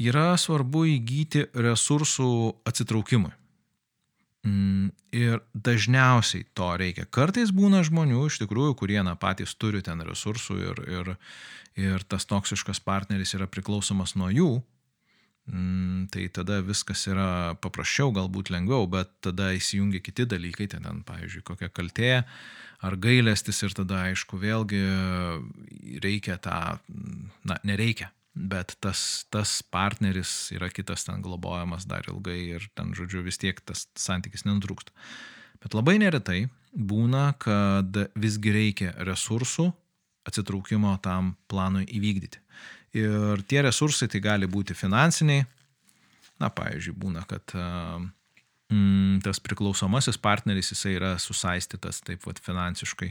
yra 0.00 0.32
svarbu 0.40 0.86
įgyti 0.96 1.46
resursų 1.54 2.30
atsitraukimui. 2.66 3.32
Mm, 4.44 4.90
ir 5.16 5.38
dažniausiai 5.56 6.44
to 6.52 6.66
reikia. 6.76 7.06
Kartais 7.08 7.52
būna 7.54 7.80
žmonių 7.86 8.26
iš 8.28 8.42
tikrųjų, 8.42 8.74
kurie 8.76 8.98
na, 9.06 9.14
patys 9.16 9.54
turi 9.56 9.80
ten 9.84 10.02
resursų 10.04 10.56
ir, 10.60 10.82
ir, 10.98 11.12
ir 11.80 12.04
tas 12.04 12.28
toksiškas 12.28 12.82
partneris 12.84 13.32
yra 13.38 13.48
priklausomas 13.48 14.16
nuo 14.20 14.28
jų, 14.28 14.50
tai 15.44 16.24
tada 16.32 16.62
viskas 16.64 17.04
yra 17.10 17.54
paprasčiau, 17.60 18.14
galbūt 18.16 18.48
lengviau, 18.54 18.88
bet 18.88 19.10
tada 19.24 19.50
įsijungia 19.52 20.00
kiti 20.00 20.24
dalykai, 20.28 20.70
ten, 20.72 20.86
ten 20.86 21.02
pavyzdžiui, 21.04 21.44
kokia 21.44 21.68
kaltė 21.68 22.12
ar 22.84 22.96
gailestis 23.00 23.60
ir 23.64 23.76
tada, 23.76 24.06
aišku, 24.08 24.40
vėlgi 24.40 24.80
reikia 26.04 26.38
tą, 26.40 26.78
na, 27.44 27.58
nereikia 27.64 28.10
bet 28.34 28.74
tas, 28.82 29.24
tas 29.30 29.62
partneris 29.62 30.50
yra 30.54 30.68
kitas 30.74 31.06
ten 31.06 31.22
globojamas 31.22 31.86
dar 31.86 32.06
ilgai 32.10 32.40
ir 32.58 32.66
ten, 32.74 32.90
žodžiu, 32.96 33.22
vis 33.22 33.38
tiek 33.38 33.60
tas 33.62 33.86
santykis 33.94 34.44
nenutrūksta. 34.46 34.90
Bet 35.62 35.74
labai 35.76 35.96
neretai 36.02 36.48
būna, 36.74 37.30
kad 37.38 37.94
visgi 38.18 38.52
reikia 38.52 38.94
resursų 39.06 39.70
atsitraukimo 40.26 40.96
tam 41.04 41.34
planui 41.48 41.86
įvykdyti. 41.86 42.42
Ir 42.94 43.42
tie 43.50 43.62
resursai 43.66 44.08
tai 44.10 44.20
gali 44.22 44.46
būti 44.50 44.76
finansiniai, 44.78 45.42
na, 46.42 46.50
pavyzdžiui, 46.54 46.94
būna, 46.98 47.24
kad 47.30 47.54
mm, 47.54 49.22
tas 49.26 49.40
priklausomasis 49.42 50.18
partneris 50.22 50.70
jisai 50.74 50.94
yra 50.98 51.14
susaistytas 51.22 52.02
taip 52.06 52.22
pat 52.26 52.38
finansiškai, 52.42 53.10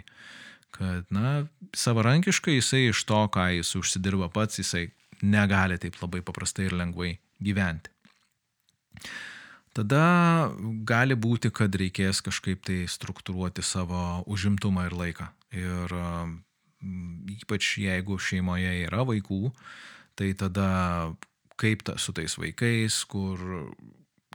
kad, 0.75 1.07
na, 1.13 1.43
savarankiškai 1.75 2.57
jisai 2.57 2.87
iš 2.93 3.03
to, 3.09 3.19
ką 3.33 3.49
jis 3.57 3.75
užsidirba 3.79 4.31
pats, 4.33 4.61
jisai 4.63 4.87
negali 5.23 5.79
taip 5.79 5.99
labai 6.01 6.23
paprastai 6.25 6.69
ir 6.69 6.77
lengvai 6.79 7.17
gyventi. 7.43 7.91
Tada 9.73 10.53
gali 10.85 11.15
būti, 11.17 11.49
kad 11.49 11.73
reikės 11.73 12.21
kažkaip 12.21 12.61
tai 12.67 12.83
struktūruoti 12.89 13.63
savo 13.65 14.21
užimtumą 14.29 14.85
ir 14.85 14.93
laiką. 14.99 15.29
Ir 15.57 15.95
ypač 17.39 17.77
jeigu 17.81 18.19
šeimoje 18.19 18.73
yra 18.85 19.03
vaikų, 19.07 19.51
tai 20.19 20.33
tada 20.37 20.69
kaip 21.59 21.83
ta, 21.87 21.97
su 21.97 22.13
tais 22.15 22.35
vaikais, 22.39 23.03
kur 23.09 23.39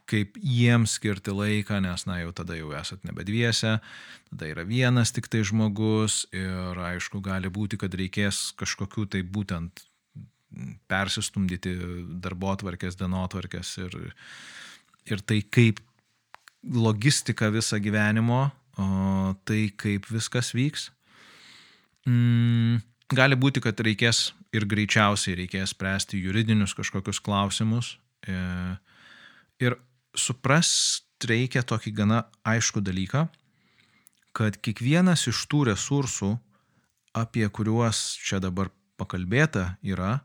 kaip 0.08 0.38
jiems 0.40 0.94
skirti 0.96 1.34
laiką, 1.34 1.82
nes, 1.84 2.06
na, 2.08 2.18
jau 2.22 2.32
tada 2.36 2.56
jau 2.56 2.70
esat 2.76 3.04
nebedviese, 3.04 3.76
tada 4.30 4.48
yra 4.48 4.64
vienas 4.68 5.12
tik 5.12 5.28
tai 5.28 5.42
žmogus 5.44 6.22
ir 6.32 6.80
aišku, 6.88 7.20
gali 7.24 7.50
būti, 7.52 7.76
kad 7.80 7.92
reikės 7.98 8.54
kažkokių 8.58 9.04
tai 9.12 9.22
būtent 9.26 9.84
persistumdyti 10.88 11.74
darbo 12.24 12.54
atvarkės, 12.54 12.96
dienotvarkės 12.96 13.74
ir, 13.84 13.98
ir 15.12 15.24
tai 15.28 15.42
kaip 15.44 15.82
logistika 16.64 17.52
visą 17.52 17.78
gyvenimo, 17.82 18.48
tai 19.44 19.60
kaip 19.76 20.08
viskas 20.08 20.54
vyks. 20.56 20.88
Mm, 22.06 22.78
gali 23.14 23.36
būti, 23.36 23.62
kad 23.64 23.80
reikės 23.80 24.32
ir 24.54 24.66
greičiausiai 24.68 25.36
reikės 25.42 25.74
spręsti 25.74 26.20
juridinius 26.22 26.74
kažkokius 26.76 27.20
klausimus. 27.24 27.96
E, 28.26 28.36
ir 29.60 29.76
suprast 30.16 31.26
reikia 31.28 31.64
tokį 31.66 31.92
gana 31.96 32.22
aišku 32.46 32.82
dalyką, 32.84 33.26
kad 34.36 34.58
kiekvienas 34.62 35.26
iš 35.30 35.42
tų 35.50 35.64
resursų, 35.72 36.36
apie 37.18 37.46
kuriuos 37.50 38.14
čia 38.22 38.38
dabar 38.42 38.70
pakalbėta 38.98 39.78
yra, 39.82 40.20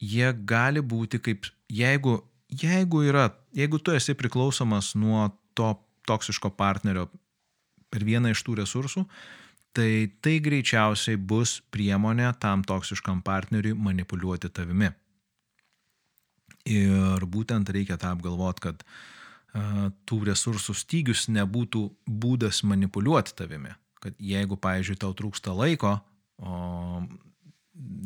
jie 0.00 0.28
gali 0.32 0.82
būti 0.84 1.20
kaip, 1.22 1.48
jeigu, 1.72 2.18
jeigu 2.52 3.02
yra, 3.08 3.30
jeigu 3.56 3.80
tu 3.80 3.94
esi 3.96 4.14
priklausomas 4.18 4.94
nuo 4.98 5.30
to 5.56 5.74
toksiško 6.08 6.52
partnerio 6.56 7.08
per 7.92 8.04
vieną 8.04 8.32
iš 8.32 8.44
tų 8.44 8.58
resursų, 8.62 9.04
tai 9.78 9.90
tai 10.24 10.38
greičiausiai 10.42 11.18
bus 11.30 11.58
priemonė 11.74 12.32
tam 12.42 12.64
toksiškam 12.66 13.22
partneriui 13.26 13.76
manipuliuoti 13.78 14.50
tavimi. 14.50 14.90
Ir 16.68 17.24
būtent 17.24 17.70
reikia 17.72 17.96
tą 17.96 18.10
apgalvoti, 18.12 18.64
kad 18.66 18.82
uh, 18.82 19.88
tų 20.08 20.18
resursų 20.28 20.74
stygius 20.76 21.28
nebūtų 21.32 21.84
būdas 22.04 22.62
manipuliuoti 22.66 23.36
tavimi. 23.38 23.72
Kad 24.02 24.18
jeigu, 24.22 24.58
pavyzdžiui, 24.60 24.98
tau 25.00 25.14
trūksta 25.16 25.54
laiko, 25.56 25.96
o 26.38 26.58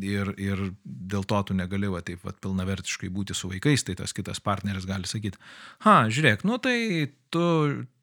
ir, 0.05 0.33
ir 0.41 0.63
dėl 0.85 1.25
to 1.29 1.41
tu 1.49 1.57
negali 1.57 1.91
va, 1.93 2.03
taip 2.05 2.25
va, 2.27 2.35
pilnavertiškai 2.45 3.11
būti 3.13 3.37
su 3.37 3.51
vaikais, 3.51 3.85
tai 3.87 3.97
tas 3.99 4.15
kitas 4.17 4.43
partneris 4.45 4.87
gali 4.89 5.09
sakyti, 5.09 5.41
ha, 5.87 6.03
žiūrėk, 6.13 6.45
nu 6.49 6.59
tai 6.63 6.77
tu, 7.33 7.47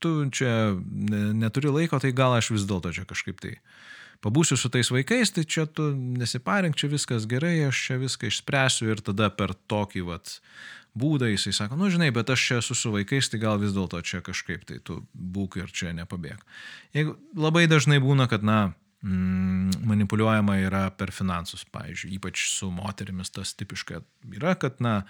tu 0.04 0.14
čia 0.34 0.74
neturi 0.90 1.74
laiko, 1.74 2.02
tai 2.02 2.14
gal 2.16 2.38
aš 2.38 2.54
vis 2.56 2.68
dėlto 2.70 2.94
čia 2.96 3.06
kažkaip 3.10 3.42
tai 3.44 3.58
pabūsiu 4.24 4.58
su 4.60 4.72
tais 4.72 4.90
vaikais, 4.92 5.32
tai 5.36 5.46
čia 5.48 5.66
tu 5.66 5.92
nesiparink, 5.94 6.76
čia 6.80 6.90
viskas 6.92 7.30
gerai, 7.30 7.56
aš 7.70 7.86
čia 7.88 8.00
viską 8.02 8.28
išspręsiu 8.28 8.92
ir 8.92 9.04
tada 9.06 9.30
per 9.32 9.56
tokį 9.72 10.04
vat, 10.10 10.40
būdą 11.00 11.30
jisai 11.32 11.54
sako, 11.56 11.78
nu 11.80 11.92
žinai, 11.94 12.10
bet 12.16 12.32
aš 12.34 12.44
čia 12.50 12.60
esu 12.64 12.76
su 12.76 12.92
vaikais, 12.92 13.30
tai 13.32 13.40
gal 13.42 13.62
vis 13.62 13.76
dėlto 13.76 14.02
čia 14.04 14.24
kažkaip 14.26 14.66
tai 14.68 14.82
tu 14.84 15.04
būk 15.14 15.62
ir 15.62 15.72
čia 15.72 15.94
nepabėg. 15.96 16.42
Jeigu 16.98 17.16
labai 17.38 17.68
dažnai 17.72 18.02
būna, 18.04 18.28
kad, 18.32 18.44
na, 18.44 18.74
manipuliuojama 19.02 20.58
yra 20.60 20.82
per 20.92 21.14
finansus, 21.16 21.64
pavyzdžiui, 21.72 22.18
ypač 22.18 22.42
su 22.52 22.68
moterimis 22.74 23.32
tas 23.32 23.54
tipiškai 23.56 24.02
yra, 24.36 24.58
kad, 24.60 24.82
na, 24.84 25.06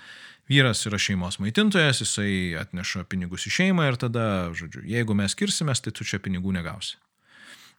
vyras 0.50 0.84
yra 0.86 1.00
šeimos 1.02 1.40
maitintojas, 1.42 2.04
jisai 2.04 2.54
atneša 2.62 3.08
pinigus 3.10 3.48
į 3.50 3.54
šeimą 3.56 3.88
ir 3.90 3.98
tada, 4.02 4.26
žodžiu, 4.54 4.84
jeigu 4.86 5.18
mes 5.18 5.34
skirsimės, 5.34 5.82
tai 5.82 5.94
tu 5.96 6.06
čia 6.06 6.22
pinigų 6.22 6.54
negausi. 6.54 7.00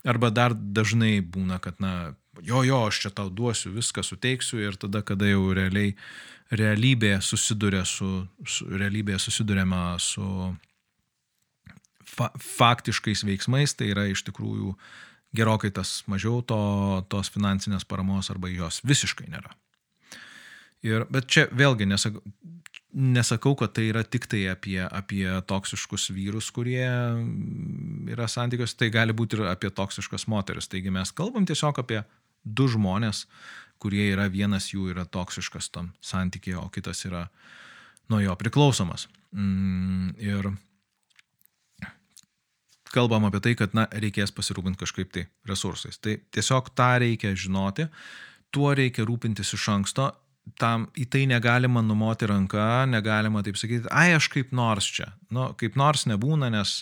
Arba 0.03 0.31
dar 0.33 0.55
dažnai 0.55 1.21
būna, 1.23 1.61
kad, 1.63 1.77
na, 1.79 2.15
jo, 2.43 2.63
jo, 2.67 2.81
aš 2.89 3.05
čia 3.05 3.11
tau 3.15 3.29
duosiu, 3.31 3.71
viską 3.75 4.03
suteiksiu 4.03 4.59
ir 4.65 4.79
tada, 4.81 5.03
kada 5.05 5.29
jau 5.29 5.45
realiai 5.55 5.93
realybė 6.51 7.21
susiduria 7.23 7.85
su, 7.87 8.25
su 8.43 8.67
realybė 8.67 9.15
susidurėma 9.21 9.93
su 10.03 10.25
fa, 12.03 12.27
faktiškais 12.35 13.23
veiksmais, 13.29 13.77
tai 13.77 13.93
yra 13.93 14.09
iš 14.11 14.25
tikrųjų 14.27 14.73
uh, 14.73 14.99
gerokai 15.35 15.71
tas 15.71 16.01
mažiau 16.11 16.41
to, 16.43 16.61
tos 17.09 17.31
finansinės 17.31 17.87
paramos 17.87 18.31
arba 18.33 18.51
jos 18.51 18.81
visiškai 18.83 19.29
nėra. 19.31 19.53
Ir, 20.85 21.05
bet 21.13 21.27
čia 21.29 21.45
vėlgi 21.53 21.85
nesakau, 21.85 22.23
nesakau, 22.91 23.53
kad 23.55 23.73
tai 23.75 23.87
yra 23.91 24.01
tik 24.03 24.25
tai 24.31 24.43
apie, 24.51 24.79
apie 24.83 25.25
toksiškus 25.47 26.09
vyrus, 26.15 26.49
kurie 26.51 26.87
yra 28.11 28.27
santykios, 28.27 28.73
tai 28.75 28.89
gali 28.93 29.15
būti 29.15 29.37
ir 29.37 29.51
apie 29.51 29.71
toksiškas 29.71 30.27
moteris. 30.31 30.67
Taigi 30.71 30.91
mes 30.93 31.13
kalbam 31.15 31.45
tiesiog 31.47 31.79
apie 31.83 32.01
du 32.43 32.67
žmonės, 32.71 33.25
kurie 33.81 34.09
yra 34.11 34.27
vienas 34.31 34.71
jų 34.73 34.91
yra 34.95 35.05
toksiškas 35.05 35.71
tam 35.73 35.91
santykėje, 36.03 36.57
o 36.59 36.67
kitas 36.73 37.05
yra 37.07 37.27
nuo 38.11 38.19
jo 38.21 38.35
priklausomas. 38.35 39.07
Mm, 39.31 40.17
ir 40.19 40.51
kalbam 42.93 43.27
apie 43.27 43.41
tai, 43.43 43.53
kad 43.59 43.75
na, 43.77 43.87
reikės 43.91 44.33
pasirūpinti 44.35 44.81
kažkaip 44.81 45.13
tai 45.15 45.27
resursais. 45.49 45.99
Tai 46.01 46.17
tiesiog 46.35 46.73
tą 46.77 46.91
reikia 47.03 47.33
žinoti, 47.37 47.87
tuo 48.51 48.73
reikia 48.77 49.05
rūpintis 49.07 49.53
iš 49.57 49.69
anksto, 49.75 50.09
tam 50.59 50.87
į 50.97 51.05
tai 51.11 51.23
negalima 51.29 51.83
numoti 51.85 52.27
ranką, 52.29 52.87
negalima 52.89 53.43
taip 53.45 53.59
sakyti, 53.59 53.89
ai 53.93 54.11
aš 54.17 54.27
kaip 54.33 54.51
nors 54.55 54.87
čia. 54.89 55.11
Nu, 55.31 55.51
kaip 55.57 55.77
nors 55.79 56.07
nebūna, 56.09 56.49
nes 56.53 56.81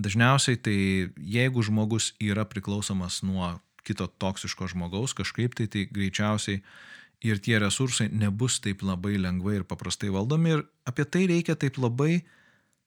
dažniausiai 0.00 0.60
tai 0.62 0.78
jeigu 1.16 1.64
žmogus 1.66 2.12
yra 2.22 2.46
priklausomas 2.48 3.20
nuo 3.26 3.58
kito 3.86 4.06
toksiško 4.06 4.70
žmogaus 4.72 5.14
kažkaip 5.18 5.56
tai, 5.58 5.66
tai 5.66 5.84
greičiausiai 5.90 6.62
ir 7.22 7.40
tie 7.42 7.58
resursai 7.62 8.08
nebus 8.10 8.60
taip 8.62 8.82
labai 8.86 9.16
lengvai 9.20 9.60
ir 9.60 9.66
paprastai 9.68 10.10
valdomi 10.14 10.56
ir 10.56 10.64
apie 10.88 11.04
tai 11.04 11.26
reikia 11.30 11.58
taip 11.58 11.78
labai 11.82 12.22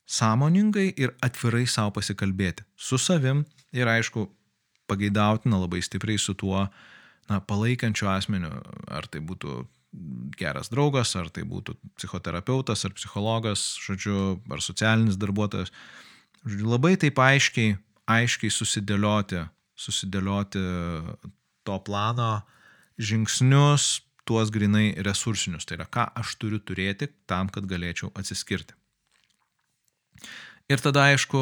sąmoningai 0.06 0.94
ir 0.98 1.14
atvirai 1.26 1.66
savo 1.68 1.96
pasikalbėti. 1.98 2.66
Su 2.76 2.98
savim 3.02 3.44
ir 3.74 3.90
aišku, 3.90 4.28
pageidautina 4.90 5.60
labai 5.60 5.82
stipriai 5.82 6.22
su 6.22 6.36
tuo 6.38 6.68
na, 7.30 7.40
palaikančiu 7.42 8.10
asmeniu, 8.12 8.52
ar 8.88 9.08
tai 9.10 9.22
būtų 9.26 9.64
geras 10.38 10.70
draugas, 10.70 11.16
ar 11.18 11.30
tai 11.34 11.46
būtų 11.48 11.78
psichoterapeutas, 11.96 12.86
ar 12.86 12.94
psichologas, 12.98 13.64
žodžiu, 13.82 14.38
ar 14.52 14.62
socialinis 14.62 15.18
darbuotojas. 15.18 15.72
Žodžiu, 16.46 16.70
labai 16.70 16.96
taip 17.02 17.20
aiškiai, 17.22 17.78
aiškiai 18.12 18.54
susidėlioti, 18.54 19.46
susidėlioti 19.80 20.64
to 21.66 21.78
plano 21.88 22.44
žingsnius, 23.02 24.04
tuos 24.26 24.52
grinai 24.54 24.94
resursinius. 25.06 25.66
Tai 25.66 25.80
yra, 25.80 25.88
ką 25.90 26.10
aš 26.22 26.36
turiu 26.42 26.60
turėti 26.62 27.10
tam, 27.30 27.50
kad 27.50 27.68
galėčiau 27.70 28.12
atsiskirti. 28.18 28.78
Ir 30.72 30.82
tada, 30.82 31.10
aišku, 31.12 31.42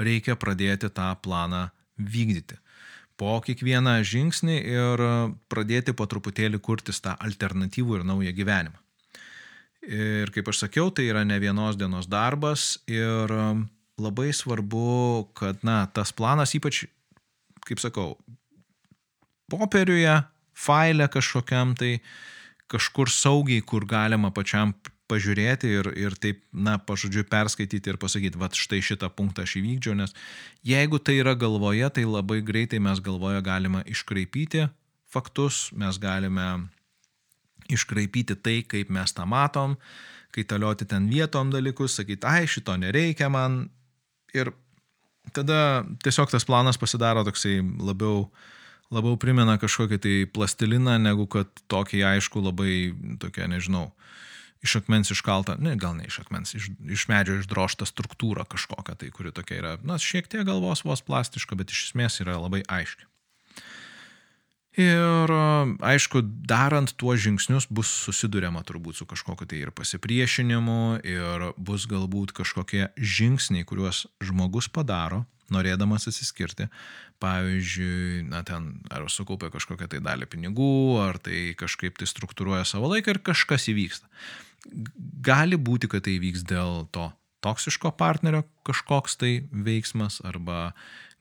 reikia 0.00 0.36
pradėti 0.40 0.90
tą 0.92 1.12
planą 1.22 1.66
vykdyti. 1.98 2.58
Po 3.20 3.36
kiekvieną 3.44 4.00
žingsnį 4.08 4.56
ir 4.72 5.02
pradėti 5.52 5.94
po 5.94 6.08
truputėlį 6.08 6.58
kurtis 6.64 7.02
tą 7.04 7.14
alternatyvų 7.20 8.00
ir 8.00 8.06
naują 8.08 8.32
gyvenimą. 8.34 8.78
Ir 9.82 10.30
kaip 10.30 10.48
aš 10.48 10.64
sakiau, 10.64 10.90
tai 10.94 11.08
yra 11.10 11.24
ne 11.26 11.36
vienos 11.42 11.76
dienos 11.78 12.06
darbas 12.06 12.76
ir 12.86 13.32
labai 13.98 14.30
svarbu, 14.34 15.28
kad, 15.36 15.58
na, 15.66 15.84
tas 15.90 16.14
planas 16.14 16.54
ypač, 16.54 16.84
kaip 17.66 17.82
sakau, 17.82 18.14
popieriuje, 19.50 20.14
failė 20.54 21.08
kažkokiam 21.12 21.74
tai 21.78 21.96
kažkur 22.72 23.10
saugiai, 23.12 23.60
kur 23.60 23.84
galima 23.88 24.30
pačiam 24.32 24.72
pažiūrėti 25.12 25.70
ir, 25.78 25.92
ir 26.08 26.16
taip, 26.16 26.42
na, 26.52 26.78
pažodžiu, 26.80 27.26
perskaityti 27.30 27.92
ir 27.92 28.00
pasakyti, 28.00 28.40
va 28.40 28.48
štai 28.48 28.80
šitą 28.82 29.12
punktą 29.12 29.44
aš 29.46 29.58
įvykdžiau, 29.60 29.96
nes 30.00 30.16
jeigu 30.66 30.98
tai 30.98 31.20
yra 31.20 31.36
galvoje, 31.38 31.88
tai 31.92 32.08
labai 32.08 32.40
greitai 32.40 32.80
mes 32.82 33.04
galvoje 33.04 33.44
galime 33.44 33.84
iškraipyti 33.92 34.70
faktus, 35.12 35.68
mes 35.76 35.98
galime 36.00 36.48
iškraipyti 37.72 38.36
tai, 38.40 38.60
kaip 38.66 38.90
mes 38.92 39.12
tą 39.14 39.26
matom, 39.28 39.76
kaitalioti 40.32 40.88
ten 40.88 41.08
vietom 41.12 41.52
dalykus, 41.52 41.98
sakyti, 41.98 42.26
ai, 42.28 42.48
šito 42.48 42.74
nereikia 42.80 43.28
man. 43.32 43.66
Ir 44.32 44.54
tada 45.36 45.84
tiesiog 46.02 46.32
tas 46.32 46.46
planas 46.48 46.80
pasidaro 46.80 47.24
toksai 47.28 47.60
labiau, 47.60 48.26
labiau 48.92 49.18
primena 49.20 49.58
kažkokį 49.60 50.00
tai 50.02 50.14
plastiliną, 50.32 50.96
negu 51.00 51.28
kad 51.30 51.50
tokį 51.72 52.04
aišku 52.14 52.42
labai, 52.42 52.74
tokia, 53.20 53.48
nežinau, 53.52 53.90
iš 54.62 54.76
akmens 54.78 55.10
iškalta, 55.10 55.56
ne, 55.58 55.74
gal 55.76 55.96
ne 55.98 56.06
iš 56.06 56.20
akmens, 56.22 56.54
iš, 56.54 56.70
iš 56.86 57.06
medžio 57.10 57.40
išdrošta 57.40 57.86
struktūra 57.88 58.46
kažkokia, 58.48 58.94
tai 58.98 59.10
kuri 59.14 59.34
tokia 59.34 59.58
yra, 59.58 59.72
na, 59.82 59.98
šiek 59.98 60.30
tiek 60.30 60.46
galvos 60.46 60.84
vos 60.86 61.02
plastiška, 61.02 61.58
bet 61.58 61.74
iš 61.74 61.88
esmės 61.90 62.20
yra 62.22 62.38
labai 62.38 62.62
aiški. 62.70 63.08
Ir 64.80 65.28
aišku, 65.84 66.22
darant 66.48 66.94
tuos 66.96 67.20
žingsnius 67.20 67.66
bus 67.68 67.90
susidurima 68.06 68.62
turbūt 68.64 68.96
su 68.96 69.04
kažkokiu 69.04 69.44
tai 69.50 69.58
ir 69.66 69.72
pasipriešinimu, 69.76 71.02
ir 71.04 71.50
bus 71.60 71.84
galbūt 71.90 72.32
kažkokie 72.38 72.86
žingsniai, 72.96 73.66
kuriuos 73.68 74.06
žmogus 74.24 74.70
padaro, 74.72 75.26
norėdamas 75.52 76.08
atsiskirti. 76.08 76.70
Pavyzdžiui, 77.20 78.24
na 78.32 78.40
ten, 78.48 78.80
ar 78.88 79.04
sukaupia 79.12 79.52
kažkokią 79.52 79.90
tai 79.92 80.00
dalį 80.02 80.30
pinigų, 80.32 80.72
ar 81.04 81.20
tai 81.20 81.52
kažkaip 81.58 82.00
tai 82.00 82.08
struktūruoja 82.08 82.64
savo 82.64 82.88
laiką 82.94 83.12
ir 83.12 83.20
kažkas 83.28 83.68
įvyksta 83.70 84.08
gali 85.26 85.58
būti, 85.58 85.90
kad 85.90 86.06
tai 86.06 86.18
vyks 86.22 86.44
dėl 86.48 86.86
to 86.94 87.10
toksiško 87.42 87.90
partnerio 87.98 88.44
kažkoks 88.66 89.18
tai 89.18 89.32
veiksmas, 89.50 90.20
arba 90.26 90.72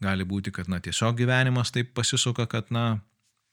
gali 0.02 0.26
būti, 0.28 0.54
kad 0.54 0.70
na, 0.70 0.82
tiesiog 0.84 1.18
gyvenimas 1.18 1.74
taip 1.74 1.94
pasisuka, 1.98 2.46
kad 2.50 2.70
na, 2.74 3.02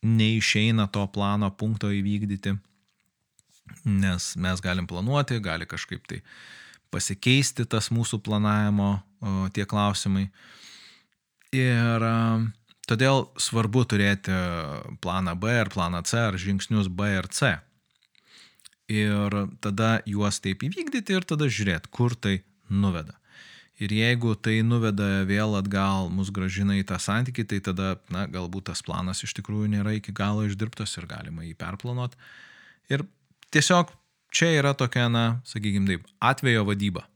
neišeina 0.04 0.88
to 0.92 1.06
plano 1.12 1.50
punkto 1.50 1.90
įvykdyti, 1.92 2.54
nes 3.88 4.30
mes 4.36 4.62
galim 4.64 4.86
planuoti, 4.88 5.40
gali 5.44 5.66
kažkaip 5.68 6.06
tai 6.08 6.22
pasikeisti 6.92 7.66
tas 7.68 7.90
mūsų 7.92 8.20
planavimo 8.24 8.90
o, 8.94 9.00
tie 9.52 9.66
klausimai. 9.68 10.28
Ir 11.56 12.04
todėl 12.88 13.26
svarbu 13.40 13.84
turėti 13.88 14.32
planą 15.04 15.34
B 15.40 15.52
ar 15.64 15.72
planą 15.72 16.04
C 16.04 16.20
ar 16.20 16.36
žingsnius 16.40 16.88
B 16.92 17.10
ir 17.16 17.28
C 17.32 17.56
ir 18.88 19.36
tada 19.60 19.98
juos 20.08 20.40
taip 20.40 20.64
įvykdyti 20.64 21.16
ir 21.16 21.26
tada 21.28 21.48
žiūrėti, 21.48 21.92
kur 21.92 22.16
tai 22.16 22.40
nuveda. 22.68 23.14
Ir 23.78 23.92
jeigu 23.94 24.32
tai 24.34 24.58
nuveda 24.66 25.22
vėl 25.28 25.54
atgal, 25.54 26.08
mus 26.10 26.32
gražina 26.34 26.74
į 26.80 26.86
tą 26.88 26.96
santykį, 26.98 27.44
tai 27.52 27.60
tada, 27.62 27.92
na, 28.10 28.24
galbūt 28.26 28.72
tas 28.72 28.82
planas 28.82 29.22
iš 29.22 29.36
tikrųjų 29.38 29.68
nėra 29.76 29.94
iki 29.94 30.10
galo 30.10 30.42
išdirbtas 30.48 30.96
ir 30.98 31.06
galima 31.06 31.46
jį 31.46 31.54
perplanuoti. 31.60 32.18
Ir 32.90 33.04
tiesiog 33.54 33.92
čia 34.34 34.50
yra 34.56 34.74
tokia, 34.74 35.06
na, 35.12 35.24
sakykime 35.46 35.86
taip, 35.92 36.10
atvejo 36.18 36.66
vadyba. 36.66 37.06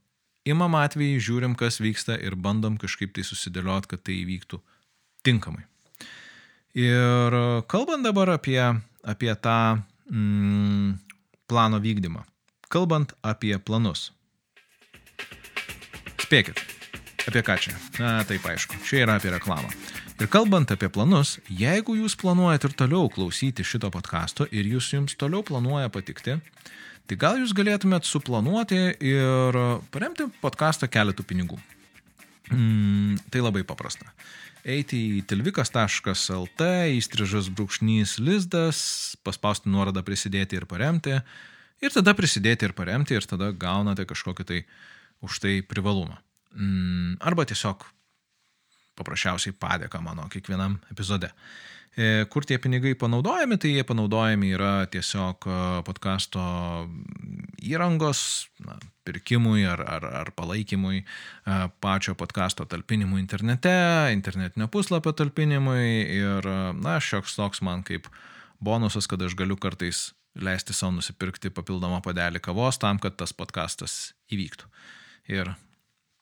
Imam 0.47 0.75
atvejį, 0.79 1.19
žiūrim, 1.23 1.57
kas 1.59 1.81
vyksta 1.83 2.15
ir 2.19 2.35
bandom 2.39 2.77
kažkaip 2.79 3.11
tai 3.15 3.27
susidėlioti, 3.27 3.91
kad 3.91 4.03
tai 4.07 4.21
įvyktų 4.21 4.59
tinkamai. 5.27 5.65
Ir 6.79 7.35
kalbant 7.71 8.07
dabar 8.07 8.33
apie, 8.33 8.59
apie 9.03 9.35
tą 9.43 9.83
mm, 10.07 10.95
plano 11.53 11.77
vykdymą. 11.77 12.23
Kalbant 12.73 13.13
apie 13.21 13.53
planus. 13.61 14.09
Spėkit, 16.23 16.57
apie 17.29 17.43
ką 17.45 17.57
čia? 17.61 17.75
Na, 18.01 18.23
taip 18.25 18.45
aišku, 18.49 18.79
čia 18.87 19.03
yra 19.03 19.19
apie 19.19 19.29
reklamą. 19.29 19.69
Ir 20.17 20.29
kalbant 20.33 20.71
apie 20.73 20.89
planus, 20.93 21.35
jeigu 21.45 21.93
jūs 21.99 22.15
planuojate 22.17 22.71
ir 22.71 22.75
toliau 22.79 23.11
klausyti 23.13 23.65
šito 23.65 23.91
podkasto 23.93 24.47
ir 24.49 24.65
jūs 24.71 24.89
jums 24.95 25.13
toliau 25.19 25.45
planuoja 25.45 25.93
patikti, 25.93 26.39
tai 27.05 27.19
gal 27.21 27.37
jūs 27.41 27.53
galėtumėt 27.53 28.09
suplanuoti 28.09 28.81
ir 28.97 29.59
paremti 29.93 30.25
podkastą 30.41 30.89
keletų 30.89 31.27
pinigų. 31.29 31.59
Mm, 32.49 33.21
tai 33.29 33.45
labai 33.45 33.61
paprasta. 33.67 34.09
Eiti 34.63 34.99
į 35.17 35.23
tilvikas.lt, 35.27 36.67
įstrižas 36.95 37.49
brūkšnys 37.51 38.15
lizdas, 38.23 38.79
paspausti 39.27 39.67
nuorodą 39.67 40.05
prisidėti 40.07 40.55
ir 40.55 40.65
paremti, 40.71 41.17
ir 41.83 41.91
tada 41.91 42.13
prisidėti 42.15 42.69
ir 42.69 42.75
paremti, 42.77 43.17
ir 43.17 43.27
tada 43.27 43.51
gaunate 43.51 44.05
kažkokį 44.07 44.45
tai 44.47 44.61
už 45.23 45.41
tai 45.43 45.57
privalumą. 45.67 46.15
Mm, 46.55 47.19
arba 47.19 47.43
tiesiog 47.49 47.83
paprasčiausiai 48.95 49.55
padėka 49.57 49.99
mano 50.03 50.29
kiekvienam 50.31 50.77
epizode. 50.93 51.33
E, 51.93 52.25
kur 52.25 52.45
tie 52.45 52.57
pinigai 52.57 52.95
panaudojami, 52.97 53.59
tai 53.61 53.75
jie 53.75 53.83
panaudojami 53.85 54.49
yra 54.55 54.71
tiesiog 54.89 55.45
e, 55.45 55.57
podkasto 55.85 56.41
įrangos 57.61 58.23
na, 58.65 58.79
pirkimui 59.05 59.67
ar, 59.69 59.83
ar, 59.85 60.07
ar 60.23 60.31
palaikymui, 60.33 61.03
e, 61.03 61.59
pačio 61.85 62.15
podkasto 62.17 62.65
talpinimui 62.65 63.21
internete, 63.21 63.75
internetinio 64.15 64.71
puslapio 64.73 65.13
talpinimui 65.13 65.85
ir, 66.17 66.49
na, 66.81 66.97
šioks 66.97 67.37
toks 67.37 67.61
man 67.61 67.85
kaip 67.85 68.09
bonusas, 68.63 69.05
kad 69.05 69.21
aš 69.21 69.37
galiu 69.37 69.59
kartais 69.61 70.09
leisti 70.33 70.73
savo 70.73 70.95
nusipirkti 70.97 71.53
papildomą 71.53 72.01
padelį 72.01 72.41
kavos 72.41 72.81
tam, 72.81 72.97
kad 72.97 73.19
tas 73.21 73.37
podkastas 73.37 74.15
įvyktų. 74.33 74.69
Ir 75.29 75.53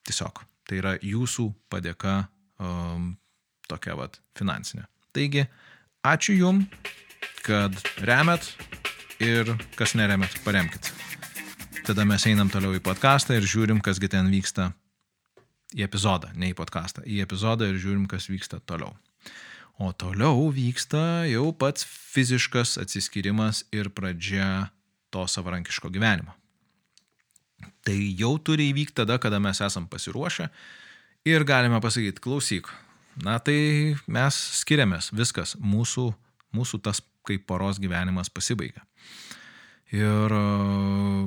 tiesiog 0.04 0.44
tai 0.68 0.82
yra 0.84 0.98
jūsų 1.00 1.48
padėka 1.72 2.26
um, 2.60 3.14
tokia 3.72 3.96
vat 3.96 4.20
finansinė. 4.38 4.84
Taigi, 5.12 5.44
ačiū 6.08 6.38
Jum, 6.38 6.62
kad 7.44 7.76
remet 8.00 8.46
ir 9.20 9.50
kas 9.76 9.92
neremet, 10.00 10.38
paremkit. 10.46 10.88
Tada 11.84 12.06
mes 12.08 12.24
einam 12.30 12.48
toliau 12.48 12.78
į 12.78 12.80
podcastą 12.86 13.36
ir 13.36 13.44
žiūrim, 13.44 13.82
kasgi 13.84 14.08
ten 14.14 14.30
vyksta 14.32 14.70
į 15.76 15.84
epizodą, 15.84 16.30
ne 16.40 16.54
į 16.54 16.56
podcastą, 16.56 17.04
į 17.04 17.26
epizodą 17.26 17.68
ir 17.68 17.80
žiūrim, 17.84 18.06
kas 18.08 18.30
vyksta 18.32 18.62
toliau. 18.64 18.94
O 19.84 19.90
toliau 19.92 20.46
vyksta 20.56 21.26
jau 21.28 21.50
pats 21.60 21.84
fiziškas 21.84 22.78
atsiskyrimas 22.80 23.66
ir 23.76 23.90
pradžia 23.92 24.70
to 25.12 25.26
savarankiško 25.28 25.92
gyvenimo. 25.92 26.32
Tai 27.84 27.98
jau 27.98 28.38
turi 28.40 28.70
įvykti 28.72 29.02
tada, 29.02 29.20
kada 29.20 29.42
mes 29.44 29.60
esam 29.60 29.90
pasiruošę 29.92 30.48
ir 31.28 31.44
galime 31.44 31.82
pasakyti, 31.84 32.24
klausyk, 32.24 32.72
na 33.20 33.38
tai 33.44 33.96
mes 34.08 34.38
skiriamės, 34.62 35.12
viskas, 35.16 35.56
mūsų, 35.60 36.12
mūsų 36.56 36.82
tas 36.86 37.02
kaip 37.28 37.46
poros 37.50 37.80
gyvenimas 37.82 38.32
pasibaigia. 38.34 38.84
Ir, 39.92 40.32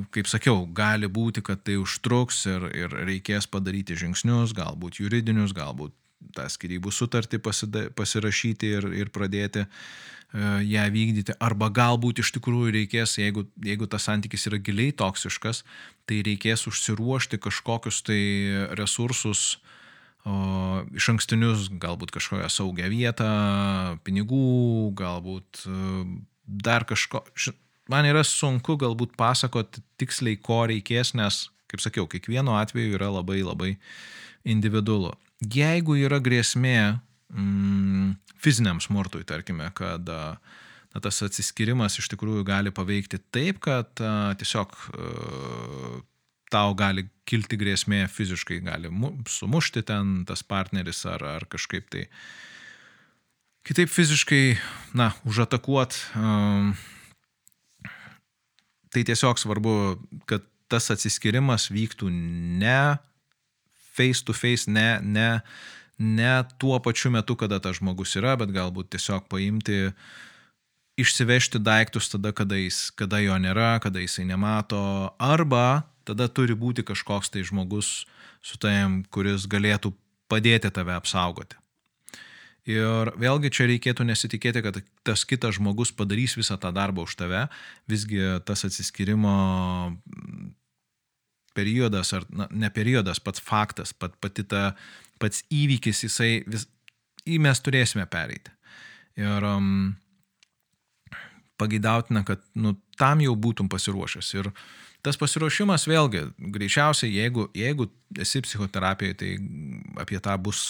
kaip 0.09 0.25
sakiau, 0.25 0.63
gali 0.73 1.05
būti, 1.05 1.43
kad 1.45 1.61
tai 1.61 1.77
užtruks 1.77 2.47
ir, 2.49 2.65
ir 2.73 2.95
reikės 3.05 3.45
padaryti 3.45 3.97
žingsnius, 3.99 4.55
galbūt 4.57 5.03
juridinius, 5.03 5.53
galbūt 5.53 5.93
tą 6.33 6.47
skirybų 6.49 6.89
sutartį 6.89 7.39
pasida, 7.45 7.85
pasirašyti 7.93 8.71
ir, 8.79 8.87
ir 9.03 9.11
pradėti 9.13 9.67
uh, 9.67 10.57
ją 10.65 10.87
vykdyti. 10.89 11.35
Arba 11.37 11.69
galbūt 11.69 12.23
iš 12.23 12.33
tikrųjų 12.39 12.73
reikės, 12.79 13.19
jeigu, 13.21 13.45
jeigu 13.61 13.85
tas 13.85 14.09
santykis 14.09 14.49
yra 14.49 14.57
giliai 14.57 14.95
toksiškas, 14.97 15.61
tai 16.09 16.23
reikės 16.25 16.65
užsiruošti 16.71 17.37
kažkokius 17.45 18.01
tai 18.09 18.21
resursus, 18.73 19.45
uh, 19.59 19.84
iš 20.25 21.09
ankstinius, 21.13 21.67
galbūt 21.81 22.13
kažkokią 22.15 22.49
saugią 22.49 22.89
vietą, 22.89 23.29
pinigų, 24.05 24.93
galbūt 24.97 25.65
e, 25.69 26.05
dar 26.45 26.85
kažko. 26.89 27.23
Man 27.91 28.07
yra 28.09 28.23
sunku 28.25 28.79
galbūt 28.81 29.13
pasakoti 29.19 29.83
tiksliai, 30.01 30.39
ko 30.41 30.63
reikės, 30.71 31.13
nes, 31.17 31.45
kaip 31.69 31.83
sakiau, 31.83 32.07
kiekvieno 32.09 32.57
atveju 32.57 32.97
yra 32.97 33.11
labai 33.13 33.43
labai 33.45 33.75
individualu. 34.45 35.13
Jeigu 35.53 35.99
yra 36.01 36.17
grėsmė 36.23 36.97
mm, 37.29 38.15
fiziniam 38.41 38.81
smurtui, 38.81 39.21
tarkime, 39.29 39.69
kad 39.77 40.09
na, 40.09 41.03
tas 41.03 41.21
atsiskirimas 41.27 41.99
iš 42.01 42.09
tikrųjų 42.15 42.45
gali 42.47 42.73
paveikti 42.73 43.21
taip, 43.35 43.61
kad 43.67 43.93
a, 44.01 44.33
tiesiog 44.39 44.73
a, 44.73 46.01
tau 46.53 46.73
gali 46.77 47.07
kilti 47.25 47.57
grėsmė 47.57 48.05
fiziškai, 48.11 48.59
gali 48.65 48.91
sumušti 49.29 49.85
ten 49.87 50.17
tas 50.29 50.43
partneris 50.45 51.05
ar, 51.09 51.23
ar 51.37 51.45
kažkaip 51.49 51.87
tai 51.89 52.05
kitaip 53.65 53.89
fiziškai, 53.89 54.57
na, 54.93 55.09
užatakuot. 55.25 55.97
Um, 56.19 56.75
tai 58.93 59.03
tiesiog 59.07 59.41
svarbu, 59.41 59.73
kad 60.29 60.45
tas 60.71 60.91
atsiskirimas 60.93 61.69
vyktų 61.73 62.11
ne 62.61 62.97
face 63.95 64.23
to 64.27 64.35
face, 64.35 64.69
ne, 64.71 64.99
ne, 65.01 65.29
ne 65.97 66.31
tuo 66.61 66.77
pačiu 66.83 67.11
metu, 67.13 67.37
kada 67.39 67.61
tas 67.63 67.79
žmogus 67.79 68.15
yra, 68.19 68.35
bet 68.39 68.53
galbūt 68.53 68.91
tiesiog 68.95 69.27
paimti, 69.31 69.89
išsivežti 70.99 71.59
daiktus 71.63 72.09
tada, 72.11 72.31
kada, 72.35 72.59
jis, 72.59 72.89
kada 72.95 73.21
jo 73.23 73.35
nėra, 73.39 73.75
kada 73.83 74.03
jisai 74.03 74.27
nemato, 74.27 74.81
arba 75.19 75.85
tada 76.07 76.27
turi 76.29 76.55
būti 76.57 76.85
kažkoks 76.85 77.31
tai 77.33 77.43
žmogus 77.47 78.05
su 78.45 78.57
tavim, 78.61 79.03
kuris 79.09 79.47
galėtų 79.49 79.93
padėti 80.31 80.71
tave 80.73 80.95
apsaugoti. 80.95 81.57
Ir 82.65 83.11
vėlgi 83.21 83.51
čia 83.53 83.67
reikėtų 83.69 84.07
nesitikėti, 84.09 84.63
kad 84.65 84.79
tas 85.05 85.21
kitas 85.29 85.59
žmogus 85.59 85.91
padarys 85.93 86.33
visą 86.33 86.57
tą 86.57 86.71
darbą 86.73 87.05
už 87.05 87.13
tave, 87.19 87.43
visgi 87.85 88.23
tas 88.45 88.65
atsiskirimo 88.65 89.33
periodas, 91.55 92.11
ar 92.17 92.25
na, 92.33 92.47
ne 92.49 92.71
periodas, 92.73 93.21
pats 93.21 93.43
faktas, 93.43 93.93
pat, 93.93 94.17
pati 94.17 94.43
ta, 94.49 94.71
pats 95.21 95.45
įvykis, 95.53 96.01
jisai 96.07 96.31
vis, 96.49 96.65
į 97.29 97.37
mes 97.45 97.61
turėsime 97.61 98.07
pereiti. 98.09 98.49
Ir 99.21 99.45
um, 99.47 99.93
pageidautina, 101.61 102.25
kad 102.27 102.41
nu, 102.59 102.75
tam 102.99 103.21
jau 103.23 103.37
būtum 103.39 103.69
pasiruošęs. 103.71 104.33
Ir 104.41 104.51
tas 105.05 105.19
pasiruošimas 105.21 105.85
vėlgi, 105.89 106.23
greičiausiai, 106.55 107.13
jeigu, 107.13 107.47
jeigu 107.55 107.89
esi 108.21 108.41
psichoterapijoje, 108.45 109.17
tai 109.21 109.31
apie 110.01 110.21
tą 110.23 110.35
bus 110.41 110.61